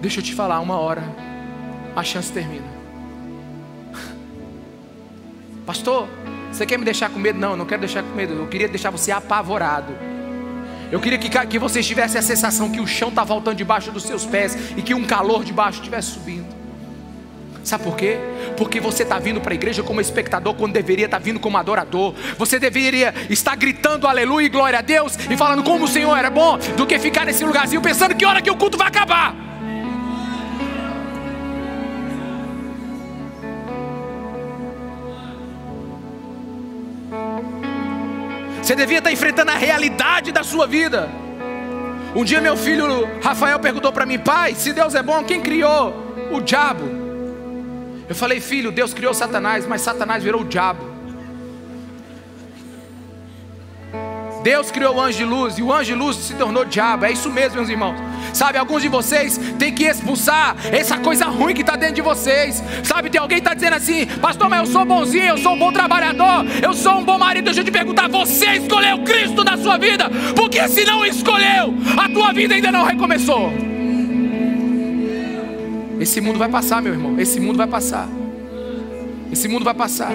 Deixa 0.00 0.20
eu 0.20 0.24
te 0.24 0.34
falar, 0.34 0.60
uma 0.60 0.78
hora 0.78 1.02
a 1.94 2.02
chance 2.02 2.32
termina. 2.32 2.66
Pastor, 5.66 6.08
você 6.50 6.64
quer 6.64 6.78
me 6.78 6.84
deixar 6.84 7.10
com 7.10 7.18
medo? 7.18 7.38
Não, 7.38 7.50
eu 7.50 7.56
não 7.56 7.66
quero 7.66 7.80
deixar 7.80 8.02
com 8.02 8.14
medo. 8.14 8.32
Eu 8.32 8.48
queria 8.48 8.66
deixar 8.66 8.90
você 8.90 9.12
apavorado. 9.12 9.92
Eu 10.90 11.00
queria 11.00 11.18
que, 11.18 11.28
que 11.46 11.58
você 11.58 11.82
tivesse 11.82 12.16
a 12.16 12.22
sensação 12.22 12.70
que 12.70 12.80
o 12.80 12.86
chão 12.86 13.10
está 13.10 13.24
voltando 13.24 13.56
debaixo 13.56 13.90
dos 13.90 14.02
seus 14.04 14.24
pés 14.24 14.56
e 14.76 14.82
que 14.82 14.94
um 14.94 15.04
calor 15.04 15.44
debaixo 15.44 15.78
estivesse 15.78 16.12
subindo. 16.12 16.54
Sabe 17.62 17.84
por 17.84 17.96
quê? 17.96 18.18
Porque 18.57 18.80
você 18.80 19.03
está 19.03 19.18
vindo 19.18 19.40
para 19.40 19.53
a 19.53 19.55
igreja 19.55 19.82
como 19.82 20.00
espectador 20.00 20.55
quando 20.55 20.72
deveria 20.72 21.07
estar 21.07 21.18
tá 21.18 21.22
vindo 21.22 21.40
como 21.40 21.57
adorador. 21.57 22.14
Você 22.38 22.59
deveria 22.59 23.14
estar 23.28 23.57
gritando 23.57 24.07
aleluia 24.07 24.46
e 24.46 24.48
glória 24.48 24.78
a 24.78 24.82
Deus 24.82 25.18
e 25.30 25.36
falando 25.36 25.62
como 25.62 25.84
o 25.84 25.88
Senhor 25.88 26.16
era 26.16 26.30
bom, 26.30 26.59
do 26.76 26.86
que 26.86 26.98
ficar 26.98 27.24
nesse 27.24 27.44
lugarzinho 27.44 27.80
pensando 27.80 28.14
que 28.14 28.24
hora 28.24 28.40
que 28.40 28.50
o 28.50 28.57
culto 28.57 28.78
vai 28.78 28.88
acabar. 28.88 29.34
Você 38.62 38.76
devia 38.76 38.98
estar 38.98 39.11
enfrentando 39.11 39.50
a 39.50 39.57
realidade 39.57 40.30
da 40.30 40.44
sua 40.44 40.66
vida. 40.66 41.11
Um 42.14 42.24
dia 42.24 42.40
meu 42.40 42.57
filho 42.57 43.09
Rafael 43.20 43.59
perguntou 43.59 43.92
para 43.92 44.07
mim, 44.07 44.18
pai, 44.18 44.55
se 44.55 44.72
Deus 44.72 44.94
é 44.94 45.03
bom, 45.03 45.24
quem 45.24 45.40
criou 45.40 45.94
o 46.30 46.40
diabo? 46.40 47.01
Eu 48.09 48.14
falei, 48.14 48.40
filho, 48.40 48.70
Deus 48.72 48.92
criou 48.92 49.14
Satanás, 49.14 49.66
mas 49.66 49.80
Satanás 49.80 50.22
virou 50.22 50.42
o 50.42 50.44
diabo. 50.44 50.92
Deus 54.42 54.72
criou 54.72 54.96
o 54.96 55.00
anjo 55.00 55.18
de 55.18 55.24
luz 55.24 55.57
e 55.57 55.62
o 55.62 55.72
anjo 55.72 55.92
de 55.92 55.94
luz 55.94 56.16
se 56.16 56.34
tornou 56.34 56.64
diabo. 56.64 57.05
É 57.05 57.12
isso 57.12 57.30
mesmo, 57.30 57.57
meus 57.57 57.68
irmãos. 57.68 57.96
Sabe, 58.32 58.59
alguns 58.59 58.82
de 58.82 58.88
vocês 58.88 59.38
têm 59.59 59.72
que 59.72 59.84
expulsar 59.84 60.57
essa 60.72 60.98
coisa 60.98 61.26
ruim 61.26 61.55
que 61.55 61.61
está 61.61 61.76
dentro 61.76 61.96
de 61.96 62.03
vocês. 62.03 62.62
Sabe, 62.82 63.09
tem 63.09 63.20
alguém 63.20 63.38
que 63.38 63.42
está 63.42 63.55
dizendo 63.55 63.76
assim, 63.76 64.07
pastor, 64.20 64.48
mas 64.48 64.61
eu 64.61 64.66
sou 64.66 64.84
bonzinho, 64.84 65.24
eu 65.24 65.38
sou 65.38 65.53
um 65.53 65.59
bom 65.59 65.72
trabalhador, 65.72 66.44
eu 66.61 66.72
sou 66.74 66.98
um 66.98 67.05
bom 67.05 67.18
marido. 67.18 67.44
Deixa 67.44 67.61
eu 67.61 67.64
te 67.64 67.70
perguntar, 67.70 68.09
você 68.09 68.55
escolheu 68.55 68.98
Cristo 69.05 69.44
na 69.44 69.57
sua 69.57 69.78
vida? 69.78 70.11
Porque 70.34 70.66
se 70.68 70.84
não 70.84 71.05
escolheu, 71.05 71.74
a 71.96 72.09
tua 72.09 72.32
vida 72.32 72.55
ainda 72.55 72.72
não 72.72 72.84
recomeçou. 72.84 73.71
Esse 76.03 76.20
mundo 76.20 76.36
vai 76.36 76.48
passar, 76.48 76.82
meu 76.82 76.92
irmão. 76.92 77.18
Esse 77.20 77.38
mundo 77.38 77.57
vai 77.57 77.66
passar. 77.68 78.09
Esse 79.30 79.46
mundo 79.46 79.64
vai 79.64 79.72
passar. 79.72 80.11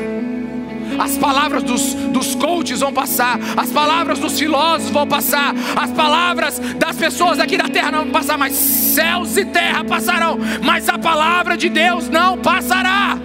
As 0.99 1.17
palavras 1.17 1.63
dos, 1.63 1.93
dos 1.93 2.35
coaches 2.35 2.81
vão 2.81 2.91
passar, 2.91 3.39
as 3.55 3.71
palavras 3.71 4.19
dos 4.19 4.37
filósofos 4.39 4.89
vão 4.89 5.05
passar, 5.07 5.53
as 5.75 5.91
palavras 5.91 6.59
das 6.59 6.95
pessoas 6.95 7.39
aqui 7.39 7.57
da 7.57 7.69
terra 7.69 7.91
não 7.91 8.03
vão 8.03 8.11
passar, 8.11 8.37
mas 8.37 8.53
céus 8.53 9.35
e 9.37 9.45
terra 9.45 9.83
passarão, 9.83 10.37
mas 10.63 10.87
a 10.89 10.97
palavra 10.97 11.57
de 11.57 11.69
Deus 11.69 12.09
não 12.09 12.37
passará. 12.37 13.17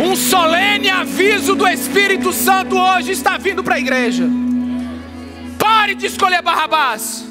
Um 0.00 0.16
solene 0.16 0.88
aviso 0.90 1.54
do 1.54 1.66
Espírito 1.66 2.32
Santo 2.32 2.76
hoje 2.76 3.12
está 3.12 3.36
vindo 3.36 3.62
para 3.62 3.74
a 3.74 3.78
igreja. 3.78 4.47
Pare 5.88 5.94
de 5.94 6.06
escolher 6.06 6.42
Barrabás. 6.42 7.24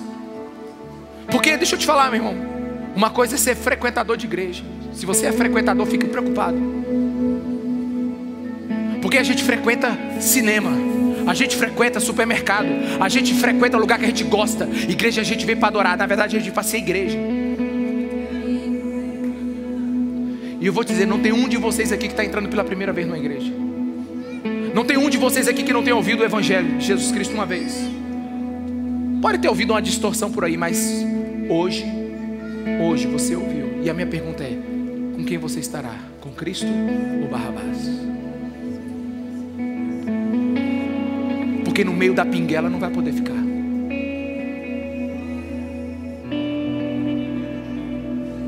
Porque, 1.30 1.55
deixa 1.58 1.76
eu 1.76 1.80
te 1.80 1.86
falar, 1.86 2.10
meu 2.10 2.20
irmão. 2.20 2.36
Uma 2.95 3.12
coisa 3.12 3.36
é 3.36 3.38
ser 3.38 3.55
frequentador 3.55 4.18
de 4.18 4.26
igreja. 4.26 4.64
Se 4.93 5.05
você 5.05 5.28
é 5.28 5.32
frequentador, 5.32 5.86
fique 5.86 6.08
preocupado. 6.08 6.58
Porque 8.99 9.20
a 9.20 9.24
gente 9.24 9.43
frequenta 9.43 9.95
cinema, 10.20 10.72
a 11.28 11.36
gente 11.36 11.55
frequenta 11.55 11.99
supermercado, 11.99 12.68
a 12.99 13.08
gente 13.08 13.32
frequenta 13.36 13.78
lugar 13.78 13.99
que 13.99 14.05
a 14.05 14.08
gente 14.08 14.24
gosta. 14.24 14.68
Igreja 14.89 15.22
a 15.22 15.24
gente 15.24 15.45
vem 15.45 15.55
para 15.55 15.68
adorar, 15.68 15.95
na 15.95 16.08
verdade 16.08 16.36
a 16.36 16.39
gente 16.39 16.51
vai 16.51 16.64
ser 16.64 16.78
igreja. 16.78 17.18
E 20.60 20.66
eu 20.66 20.74
vou 20.74 20.84
te 20.84 20.93
dizer, 20.93 21.05
não 21.05 21.20
tem 21.20 21.32
um 21.32 21.47
de 21.47 21.58
vocês 21.58 21.91
aqui 21.91 22.08
que 22.08 22.14
está 22.14 22.26
entrando 22.26 22.49
pela 22.49 22.64
primeira 22.64 22.91
vez 22.91 23.05
numa 23.05 23.20
igreja. 23.20 23.53
Não 24.74 24.84
tem 24.84 24.97
um 24.97 25.12
de 25.12 25.18
vocês 25.20 25.47
aqui 25.47 25.62
que 25.62 25.72
não 25.72 25.84
tenha 25.84 25.95
ouvido 25.95 26.22
o 26.22 26.26
Evangelho 26.26 26.80
de 26.80 26.88
Jesus 26.88 27.12
Cristo 27.12 27.36
uma 27.36 27.45
vez. 27.45 28.07
Pode 29.22 29.39
ter 29.39 29.49
ouvido 29.49 29.74
uma 29.74 29.82
distorção 29.82 30.32
por 30.32 30.43
aí, 30.43 30.55
mas 30.57 31.05
hoje 31.49 31.97
Hoje 32.80 33.07
você 33.07 33.36
ouviu. 33.36 33.82
E 33.82 33.89
a 33.89 33.93
minha 33.93 34.05
pergunta 34.05 34.43
é: 34.43 34.57
com 35.15 35.24
quem 35.24 35.38
você 35.38 35.59
estará? 35.59 35.95
Com 36.20 36.32
Cristo 36.32 36.68
ou 37.22 37.30
Barrabás? 37.30 37.89
Porque 41.63 41.84
no 41.84 41.93
meio 41.93 42.13
da 42.13 42.26
pinguela 42.26 42.70
não 42.70 42.80
vai 42.80 42.91
poder 42.91 43.13
ficar. 43.13 43.34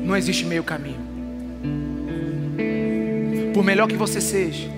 Não 0.04 0.16
existe 0.16 0.44
meio 0.44 0.62
caminho. 0.62 1.08
Por 3.54 3.64
melhor 3.64 3.88
que 3.88 3.96
você 3.96 4.20
seja, 4.20 4.68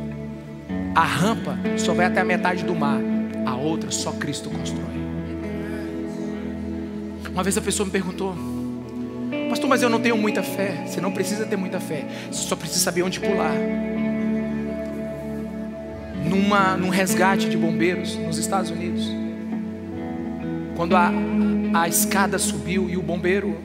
a 0.95 1.05
rampa 1.05 1.59
só 1.76 1.95
vai 1.95 2.07
até 2.07 2.20
a 2.20 2.24
metade 2.24 2.64
do 2.64 2.74
mar, 2.74 3.01
a 3.45 3.55
outra 3.55 3.90
só 3.90 4.12
Cristo 4.12 4.51
constrói. 4.51 5.02
Uma 7.33 7.43
vez 7.43 7.57
a 7.57 7.62
pessoa 7.62 7.87
me 7.87 7.93
perguntou, 7.93 8.37
Pastor, 9.49 9.68
mas 9.68 9.83
eu 9.83 9.91
não 9.91 10.01
tenho 10.01 10.16
muita 10.16 10.43
fé. 10.43 10.85
Você 10.87 11.01
não 11.01 11.12
precisa 11.12 11.45
ter 11.47 11.57
muita 11.57 11.80
fé, 11.80 12.07
você 12.30 12.49
só 12.49 12.57
precisa 12.57 12.80
saber 12.80 13.03
onde 13.03 13.20
pular. 13.20 13.55
Numa, 16.28 16.76
num 16.76 16.89
resgate 16.89 17.49
de 17.49 17.57
bombeiros 17.57 18.16
nos 18.16 18.39
Estados 18.39 18.70
Unidos, 18.70 19.07
quando 20.76 20.97
a, 20.97 21.11
a 21.74 21.89
escada 21.89 22.39
subiu 22.39 22.89
e 22.89 22.97
o 22.97 23.03
bombeiro 23.03 23.59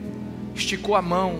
esticou 0.54 0.94
a 0.94 1.02
mão 1.02 1.38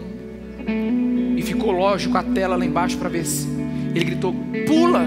e 1.37 1.43
ficou 1.43 1.71
lógico 1.71 2.17
a 2.17 2.23
tela 2.23 2.57
lá 2.57 2.65
embaixo 2.65 2.97
para 2.97 3.09
ver 3.09 3.25
se 3.25 3.47
ele 3.95 4.05
gritou: 4.05 4.35
pula, 4.67 5.07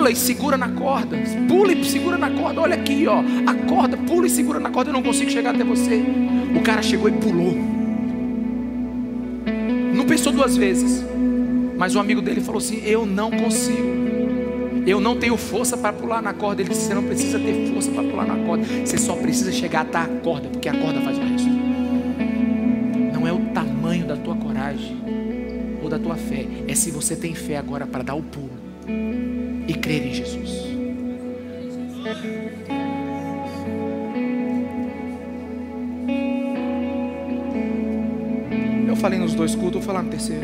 pula 0.00 0.10
e 0.10 0.16
segura 0.16 0.56
na 0.56 0.68
corda, 0.70 1.18
pula 1.46 1.72
e 1.74 1.84
segura 1.84 2.16
na 2.16 2.30
corda. 2.30 2.62
Olha 2.62 2.74
aqui, 2.74 3.06
ó, 3.06 3.22
a 3.46 3.54
corda, 3.68 3.98
pula 3.98 4.26
e 4.26 4.30
segura 4.30 4.58
na 4.58 4.70
corda. 4.70 4.88
Eu 4.88 4.94
não 4.94 5.02
consigo 5.02 5.30
chegar 5.30 5.54
até 5.54 5.62
você. 5.62 6.02
O 6.56 6.62
cara 6.62 6.80
chegou 6.80 7.10
e 7.10 7.12
pulou. 7.12 7.54
Não 9.94 10.06
pensou 10.06 10.32
duas 10.32 10.56
vezes. 10.56 11.04
Mas 11.76 11.94
o 11.94 11.98
amigo 11.98 12.22
dele 12.22 12.40
falou 12.40 12.60
assim: 12.60 12.82
Eu 12.82 13.04
não 13.04 13.30
consigo. 13.30 14.00
Eu 14.86 15.02
não 15.02 15.16
tenho 15.16 15.36
força 15.36 15.76
para 15.76 15.92
pular 15.92 16.22
na 16.22 16.32
corda. 16.32 16.62
Ele 16.62 16.70
disse: 16.70 16.86
Você 16.86 16.94
não 16.94 17.02
precisa 17.02 17.38
ter 17.38 17.70
força 17.70 17.90
para 17.90 18.02
pular 18.02 18.26
na 18.26 18.36
corda. 18.46 18.64
Você 18.82 18.96
só 18.96 19.14
precisa 19.16 19.52
chegar 19.52 19.82
até 19.82 19.98
a 19.98 20.06
corda, 20.06 20.48
porque 20.48 20.70
a 20.70 20.74
corda 20.74 20.98
faz 21.02 21.18
o 21.18 21.20
resto. 21.20 21.50
Não 23.12 23.28
é 23.28 23.32
o 23.34 23.40
tamanho 23.52 24.06
da 24.06 24.16
tua 24.16 24.34
coragem 24.34 24.96
ou 25.82 25.90
da 25.90 25.98
tua 25.98 26.16
fé, 26.16 26.46
é 26.66 26.74
se 26.74 26.90
você 26.90 27.16
tem 27.16 27.34
fé 27.34 27.56
agora 27.58 27.86
para 27.86 28.02
dar 28.02 28.14
o 28.14 28.22
pulo 28.22 28.59
e 29.70 29.74
crer 29.74 30.04
em 30.04 30.12
Jesus. 30.12 30.50
Eu 38.88 38.96
falei 38.96 39.20
nos 39.20 39.32
dois 39.32 39.54
cultos, 39.54 39.74
vou 39.74 39.82
falar 39.82 40.02
no 40.02 40.10
terceiro. 40.10 40.42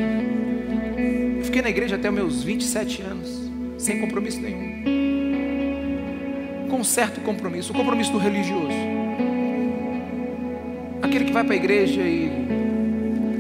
Eu 1.38 1.44
fiquei 1.44 1.60
na 1.60 1.70
igreja 1.70 1.96
até 1.96 2.08
meus 2.08 2.44
27 2.44 3.02
anos, 3.02 3.50
sem 3.78 4.00
compromisso 4.00 4.40
nenhum. 4.40 4.84
Com 6.70 6.78
um 6.78 6.84
certo 6.84 7.20
compromisso, 7.22 7.72
o 7.72 7.74
compromisso 7.74 8.12
do 8.12 8.18
religioso. 8.18 8.76
Aquele 11.02 11.24
que 11.24 11.32
vai 11.32 11.42
para 11.42 11.54
a 11.54 11.56
igreja 11.56 12.00
e 12.00 12.30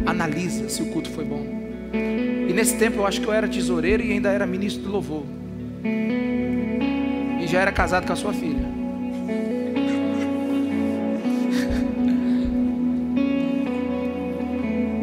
analisa 0.04 0.68
se 0.68 0.82
o 0.82 0.86
culto 0.86 1.10
foi 1.10 1.24
bom. 1.24 1.46
E 2.48 2.52
nesse 2.52 2.76
tempo 2.76 2.96
eu 2.98 3.06
acho 3.06 3.20
que 3.20 3.28
eu 3.28 3.32
era 3.32 3.46
tesoureiro 3.46 4.02
e 4.02 4.10
ainda 4.10 4.30
era 4.30 4.44
ministro 4.48 4.82
do 4.82 4.90
louvor. 4.90 5.45
E 5.84 7.46
já 7.46 7.60
era 7.60 7.72
casado 7.72 8.06
com 8.06 8.12
a 8.12 8.16
sua 8.16 8.32
filha. 8.32 8.66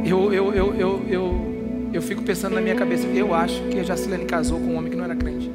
Eu, 0.06 0.34
eu, 0.34 0.54
eu, 0.54 0.76
eu, 0.76 1.06
eu, 1.10 1.90
eu 1.94 2.02
fico 2.02 2.22
pensando 2.22 2.56
na 2.56 2.62
minha 2.62 2.76
cabeça, 2.76 3.08
eu 3.08 3.34
acho 3.34 3.64
que 3.70 3.80
a 3.80 3.84
Jacilene 3.84 4.26
casou 4.26 4.60
com 4.60 4.66
um 4.66 4.76
homem 4.78 4.92
que 4.92 4.98
não 4.98 5.06
era 5.06 5.16
crente. 5.16 5.50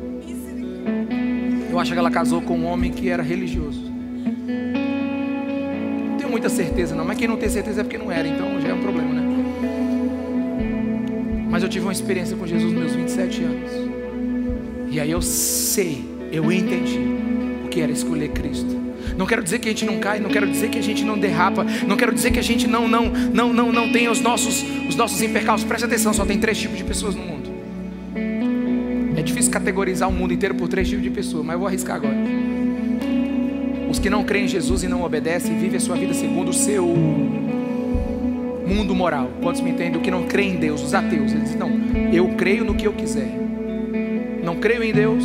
Eu 1.71 1.79
acho 1.79 1.93
que 1.93 1.99
ela 1.99 2.11
casou 2.11 2.41
com 2.41 2.59
um 2.59 2.65
homem 2.65 2.91
que 2.91 3.11
era 3.11 3.23
religioso. 3.23 3.93
Não 6.09 6.17
tenho 6.17 6.31
muita 6.31 6.49
certeza 6.49 6.97
não, 6.97 7.05
mas 7.05 7.19
quem 7.19 7.29
não 7.29 7.37
tem 7.37 7.49
certeza 7.49 7.83
é 7.83 7.85
porque 7.85 7.99
não 7.99 8.11
era, 8.11 8.27
então 8.27 8.61
já 8.61 8.69
é 8.69 8.75
um 8.75 8.81
problema, 8.81 9.13
né? 9.15 9.29
Mas 11.51 11.63
eu 11.63 11.69
tive 11.69 11.85
uma 11.85 11.93
experiência 11.93 12.37
com 12.37 12.47
Jesus 12.47 12.73
nos 12.73 12.81
meus 12.81 12.95
27 12.95 13.43
anos. 13.43 13.88
E 14.91 14.99
aí 14.99 15.11
eu 15.11 15.21
sei, 15.21 16.05
eu 16.33 16.51
entendi 16.51 16.99
o 17.65 17.69
que 17.69 17.81
era 17.81 17.93
escolher 17.93 18.29
Cristo. 18.29 18.79
Não 19.17 19.27
quero 19.27 19.43
dizer 19.43 19.59
que 19.59 19.69
a 19.69 19.73
gente 19.73 19.85
não 19.85 19.99
cai, 19.99 20.21
não 20.21 20.31
quero 20.31 20.47
dizer 20.47 20.71
que 20.71 20.79
a 20.79 20.83
gente 20.83 21.05
não 21.05 21.19
derrapa, 21.19 21.67
não 21.87 21.97
quero 21.97 22.15
dizer 22.15 22.31
que 22.31 22.39
a 22.39 22.43
gente 22.43 22.67
não 22.67 22.87
não 22.87 23.09
não 23.09 23.53
não 23.53 23.73
não 23.73 23.93
tem 23.93 24.09
os 24.09 24.21
nossos 24.21 24.65
os 24.89 24.95
nossos 24.95 25.21
impercalços. 25.23 25.67
Preste 25.67 25.85
atenção, 25.85 26.15
só 26.15 26.25
tem 26.25 26.39
três 26.39 26.59
tipos 26.59 26.79
de 26.79 26.85
pessoas 26.85 27.15
no 27.15 27.23
mundo. 27.23 27.49
É 29.17 29.23
difícil 29.23 29.51
categorizar 29.51 30.09
o 30.09 30.13
mundo 30.13 30.33
inteiro 30.33 30.55
por 30.55 30.69
três 30.69 30.89
tipos 30.89 31.03
de 31.03 31.11
pessoas, 31.11 31.45
mas 31.45 31.55
eu 31.55 31.59
vou 31.59 31.69
arriscar 31.69 31.97
agora. 31.97 32.17
Os 33.91 33.99
que 33.99 34.09
não 34.09 34.23
creem 34.23 34.45
em 34.45 34.49
Jesus 34.49 34.85
e 34.85 34.89
não 34.89 35.03
obedecem, 35.03 35.59
vivem 35.59 35.79
a 35.79 35.81
sua 35.81 35.97
vida 35.97 36.15
segundo 36.15 36.51
o 36.51 36.55
seu 36.55 36.87
mundo 36.87 38.95
moral. 38.95 39.31
Quantos 39.43 39.61
me 39.61 39.71
entendem? 39.71 39.99
O 39.99 40.03
que 40.03 40.11
não 40.11 40.25
crê 40.25 40.45
em 40.45 40.57
Deus, 40.57 40.83
os 40.83 40.95
ateus. 40.95 41.33
Eles 41.33 41.45
dizem, 41.45 41.59
não, 41.59 41.71
eu 42.13 42.29
creio 42.37 42.65
no 42.65 42.75
que 42.75 42.87
eu 42.87 42.93
quiser. 42.93 43.48
Creio 44.61 44.83
em 44.83 44.93
Deus 44.93 45.25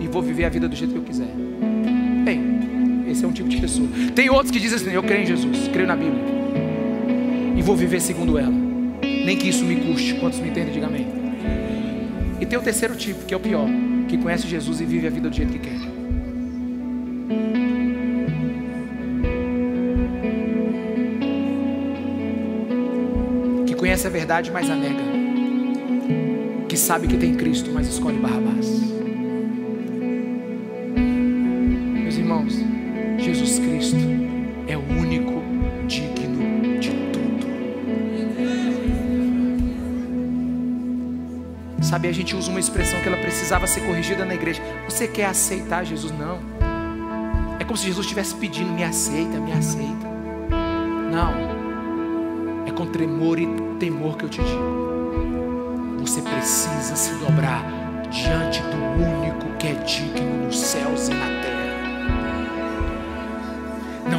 e 0.00 0.06
vou 0.06 0.20
viver 0.20 0.44
a 0.44 0.48
vida 0.48 0.68
do 0.68 0.76
jeito 0.76 0.92
que 0.92 0.98
eu 0.98 1.02
quiser. 1.02 1.28
Bem, 2.24 3.04
esse 3.10 3.24
é 3.24 3.28
um 3.28 3.32
tipo 3.32 3.48
de 3.48 3.56
pessoa. 3.56 3.88
Tem 4.14 4.28
outros 4.28 4.50
que 4.50 4.60
dizem 4.60 4.76
assim: 4.76 4.90
eu 4.92 5.02
creio 5.02 5.22
em 5.22 5.26
Jesus, 5.26 5.68
creio 5.68 5.88
na 5.88 5.96
Bíblia. 5.96 6.22
E 7.56 7.62
vou 7.62 7.74
viver 7.74 8.00
segundo 8.00 8.38
ela. 8.38 8.52
Nem 9.02 9.36
que 9.36 9.48
isso 9.48 9.64
me 9.64 9.76
custe. 9.76 10.14
Quantos 10.14 10.38
me 10.38 10.50
entendem? 10.50 10.74
Diga 10.74 10.86
amém. 10.86 11.06
E 12.40 12.44
tem 12.44 12.58
o 12.58 12.62
terceiro 12.62 12.94
tipo, 12.94 13.24
que 13.24 13.32
é 13.32 13.36
o 13.36 13.40
pior, 13.40 13.66
que 14.08 14.18
conhece 14.18 14.46
Jesus 14.46 14.80
e 14.80 14.84
vive 14.84 15.06
a 15.06 15.10
vida 15.10 15.30
do 15.30 15.34
jeito 15.34 15.52
que 15.52 15.58
quer. 15.58 15.78
Que 23.66 23.74
conhece 23.74 24.06
a 24.06 24.10
verdade, 24.10 24.50
mas 24.52 24.68
a 24.68 24.76
nega. 24.76 25.15
Que 26.76 26.80
sabe 26.82 27.08
que 27.08 27.16
tem 27.16 27.34
Cristo, 27.34 27.70
mas 27.72 27.88
escolhe 27.88 28.18
Barrabás. 28.18 28.66
Meus 31.94 32.18
irmãos, 32.18 32.52
Jesus 33.16 33.58
Cristo 33.58 33.96
é 34.68 34.76
o 34.76 34.82
único 34.82 35.42
digno 35.86 36.78
de 36.78 36.90
tudo. 37.14 37.46
Sabe, 41.80 42.08
a 42.08 42.12
gente 42.12 42.36
usa 42.36 42.50
uma 42.50 42.60
expressão 42.60 43.00
que 43.00 43.08
ela 43.08 43.16
precisava 43.16 43.66
ser 43.66 43.80
corrigida 43.80 44.26
na 44.26 44.34
igreja. 44.34 44.60
Você 44.86 45.08
quer 45.08 45.24
aceitar 45.30 45.82
Jesus? 45.82 46.12
Não. 46.12 46.38
É 47.58 47.64
como 47.64 47.78
se 47.78 47.86
Jesus 47.86 48.04
estivesse 48.04 48.34
pedindo: 48.34 48.70
me 48.70 48.84
aceita, 48.84 49.40
me 49.40 49.52
aceita. 49.52 50.06
Não. 51.10 51.32
É 52.66 52.70
com 52.70 52.84
tremor 52.84 53.38
e 53.38 53.48
temor 53.80 54.18
que 54.18 54.26
eu 54.26 54.28
te 54.28 54.42
digo. 54.42 54.85
Você 56.06 56.22
precisa 56.22 56.94
se 56.94 57.12
dobrar 57.14 57.64
diante 58.10 58.62
do 58.62 58.76
único 58.76 59.58
que 59.58 59.66
é 59.66 59.72
digno 59.72 60.44
nos 60.44 60.56
céus 60.56 61.08
e 61.08 61.14
na 61.14 61.42
terra. 61.42 61.55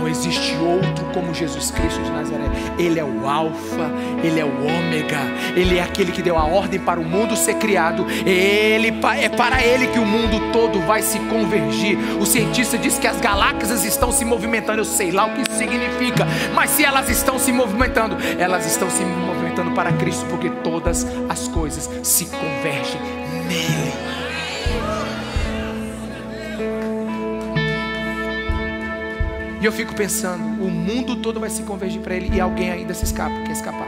Existe 0.08 0.55
outro 0.58 1.05
como 1.14 1.34
Jesus 1.34 1.72
Cristo 1.72 2.01
de 2.01 2.12
Nazaré. 2.12 2.45
Ele 2.78 2.99
é 2.99 3.03
o 3.03 3.28
Alfa, 3.28 3.91
Ele 4.24 4.39
é 4.39 4.45
o 4.45 4.49
Ômega, 4.49 5.20
Ele 5.55 5.78
é 5.78 5.84
aquele 5.84 6.12
que 6.12 6.22
deu 6.22 6.38
a 6.38 6.45
ordem 6.45 6.80
para 6.80 6.99
o 6.99 7.03
mundo 7.03 7.36
ser 7.36 7.55
criado. 7.55 8.05
Ele 8.26 8.93
é 9.22 9.30
para 9.30 9.64
Ele 9.64 9.88
que 9.88 9.99
o 9.99 10.05
mundo 10.05 10.51
todo 10.51 10.80
vai 10.86 11.01
se 11.01 11.20
convergir. 11.20 11.97
O 12.20 12.26
cientista 12.26 12.78
diz 12.78 12.97
que 12.97 13.08
as 13.08 13.20
galáxias 13.20 13.84
estão 13.84 14.12
se 14.12 14.26
movimentando. 14.26 14.82
Eu 14.82 14.86
sei 14.86 15.12
lá 15.12 15.26
o 15.26 15.34
que 15.34 15.41
isso 15.41 15.58
significa, 15.58 16.28
mas 16.53 16.72
se 16.72 16.84
elas 16.84 17.10
estão 17.10 17.39
se 17.39 17.51
movimentando, 17.51 18.18
elas 18.38 18.66
estão 18.66 18.89
se 18.89 19.03
movimentando 19.03 19.72
para 19.72 19.91
Cristo, 19.93 20.26
porque 20.30 20.49
todas 20.49 21.05
as 21.30 21.47
coisas 21.47 21.89
se 22.03 22.26
convergem 22.26 23.01
nele. 23.47 23.87
Eu 29.68 29.72
fico 29.72 29.93
pensando, 29.93 30.63
o 30.63 30.72
mundo 30.72 31.18
todo 31.18 31.39
vai 31.39 31.49
se 31.49 31.61
convergir 31.63 32.01
para 32.01 32.15
ele 32.15 32.36
e 32.36 32.39
alguém 32.39 32.72
ainda 32.72 32.93
se 32.93 33.03
escapa, 33.03 33.36
quer 33.43 33.51
escapar. 33.51 33.88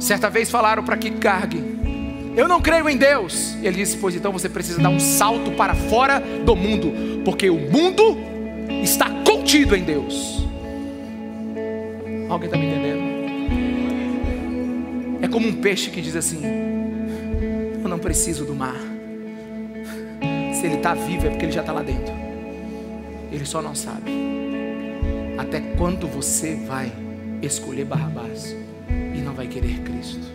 Certa 0.00 0.28
vez 0.28 0.50
falaram 0.50 0.82
para 0.82 0.96
Kierkegaard, 0.96 1.62
eu 2.36 2.48
não 2.48 2.60
creio 2.60 2.88
em 2.88 2.96
Deus. 2.96 3.54
Ele 3.62 3.76
disse, 3.76 3.96
pois 3.96 4.16
então 4.16 4.32
você 4.32 4.48
precisa 4.48 4.82
dar 4.82 4.88
um 4.88 4.98
salto 4.98 5.52
para 5.52 5.74
fora 5.74 6.20
do 6.44 6.56
mundo, 6.56 7.22
porque 7.24 7.48
o 7.48 7.70
mundo 7.70 8.18
está 8.82 9.08
contido 9.24 9.76
em 9.76 9.84
Deus. 9.84 10.44
Alguém 12.28 12.46
está 12.46 12.58
me 12.58 12.66
entendendo? 12.66 13.04
É 15.22 15.28
como 15.28 15.46
um 15.46 15.54
peixe 15.54 15.88
que 15.90 16.02
diz 16.02 16.16
assim: 16.16 16.42
Eu 17.82 17.88
não 17.88 17.98
preciso 17.98 18.44
do 18.44 18.54
mar. 18.54 18.93
Se 20.64 20.68
ele 20.68 20.76
está 20.76 20.94
vivo 20.94 21.26
é 21.26 21.28
porque 21.28 21.44
ele 21.44 21.52
já 21.52 21.60
está 21.60 21.74
lá 21.74 21.82
dentro. 21.82 22.14
Ele 23.30 23.44
só 23.44 23.60
não 23.60 23.74
sabe. 23.74 24.10
Até 25.36 25.60
quando 25.76 26.08
você 26.08 26.54
vai 26.54 26.90
escolher 27.42 27.84
Barrabás 27.84 28.56
e 28.88 29.20
não 29.20 29.34
vai 29.34 29.46
querer 29.46 29.78
Cristo? 29.80 30.26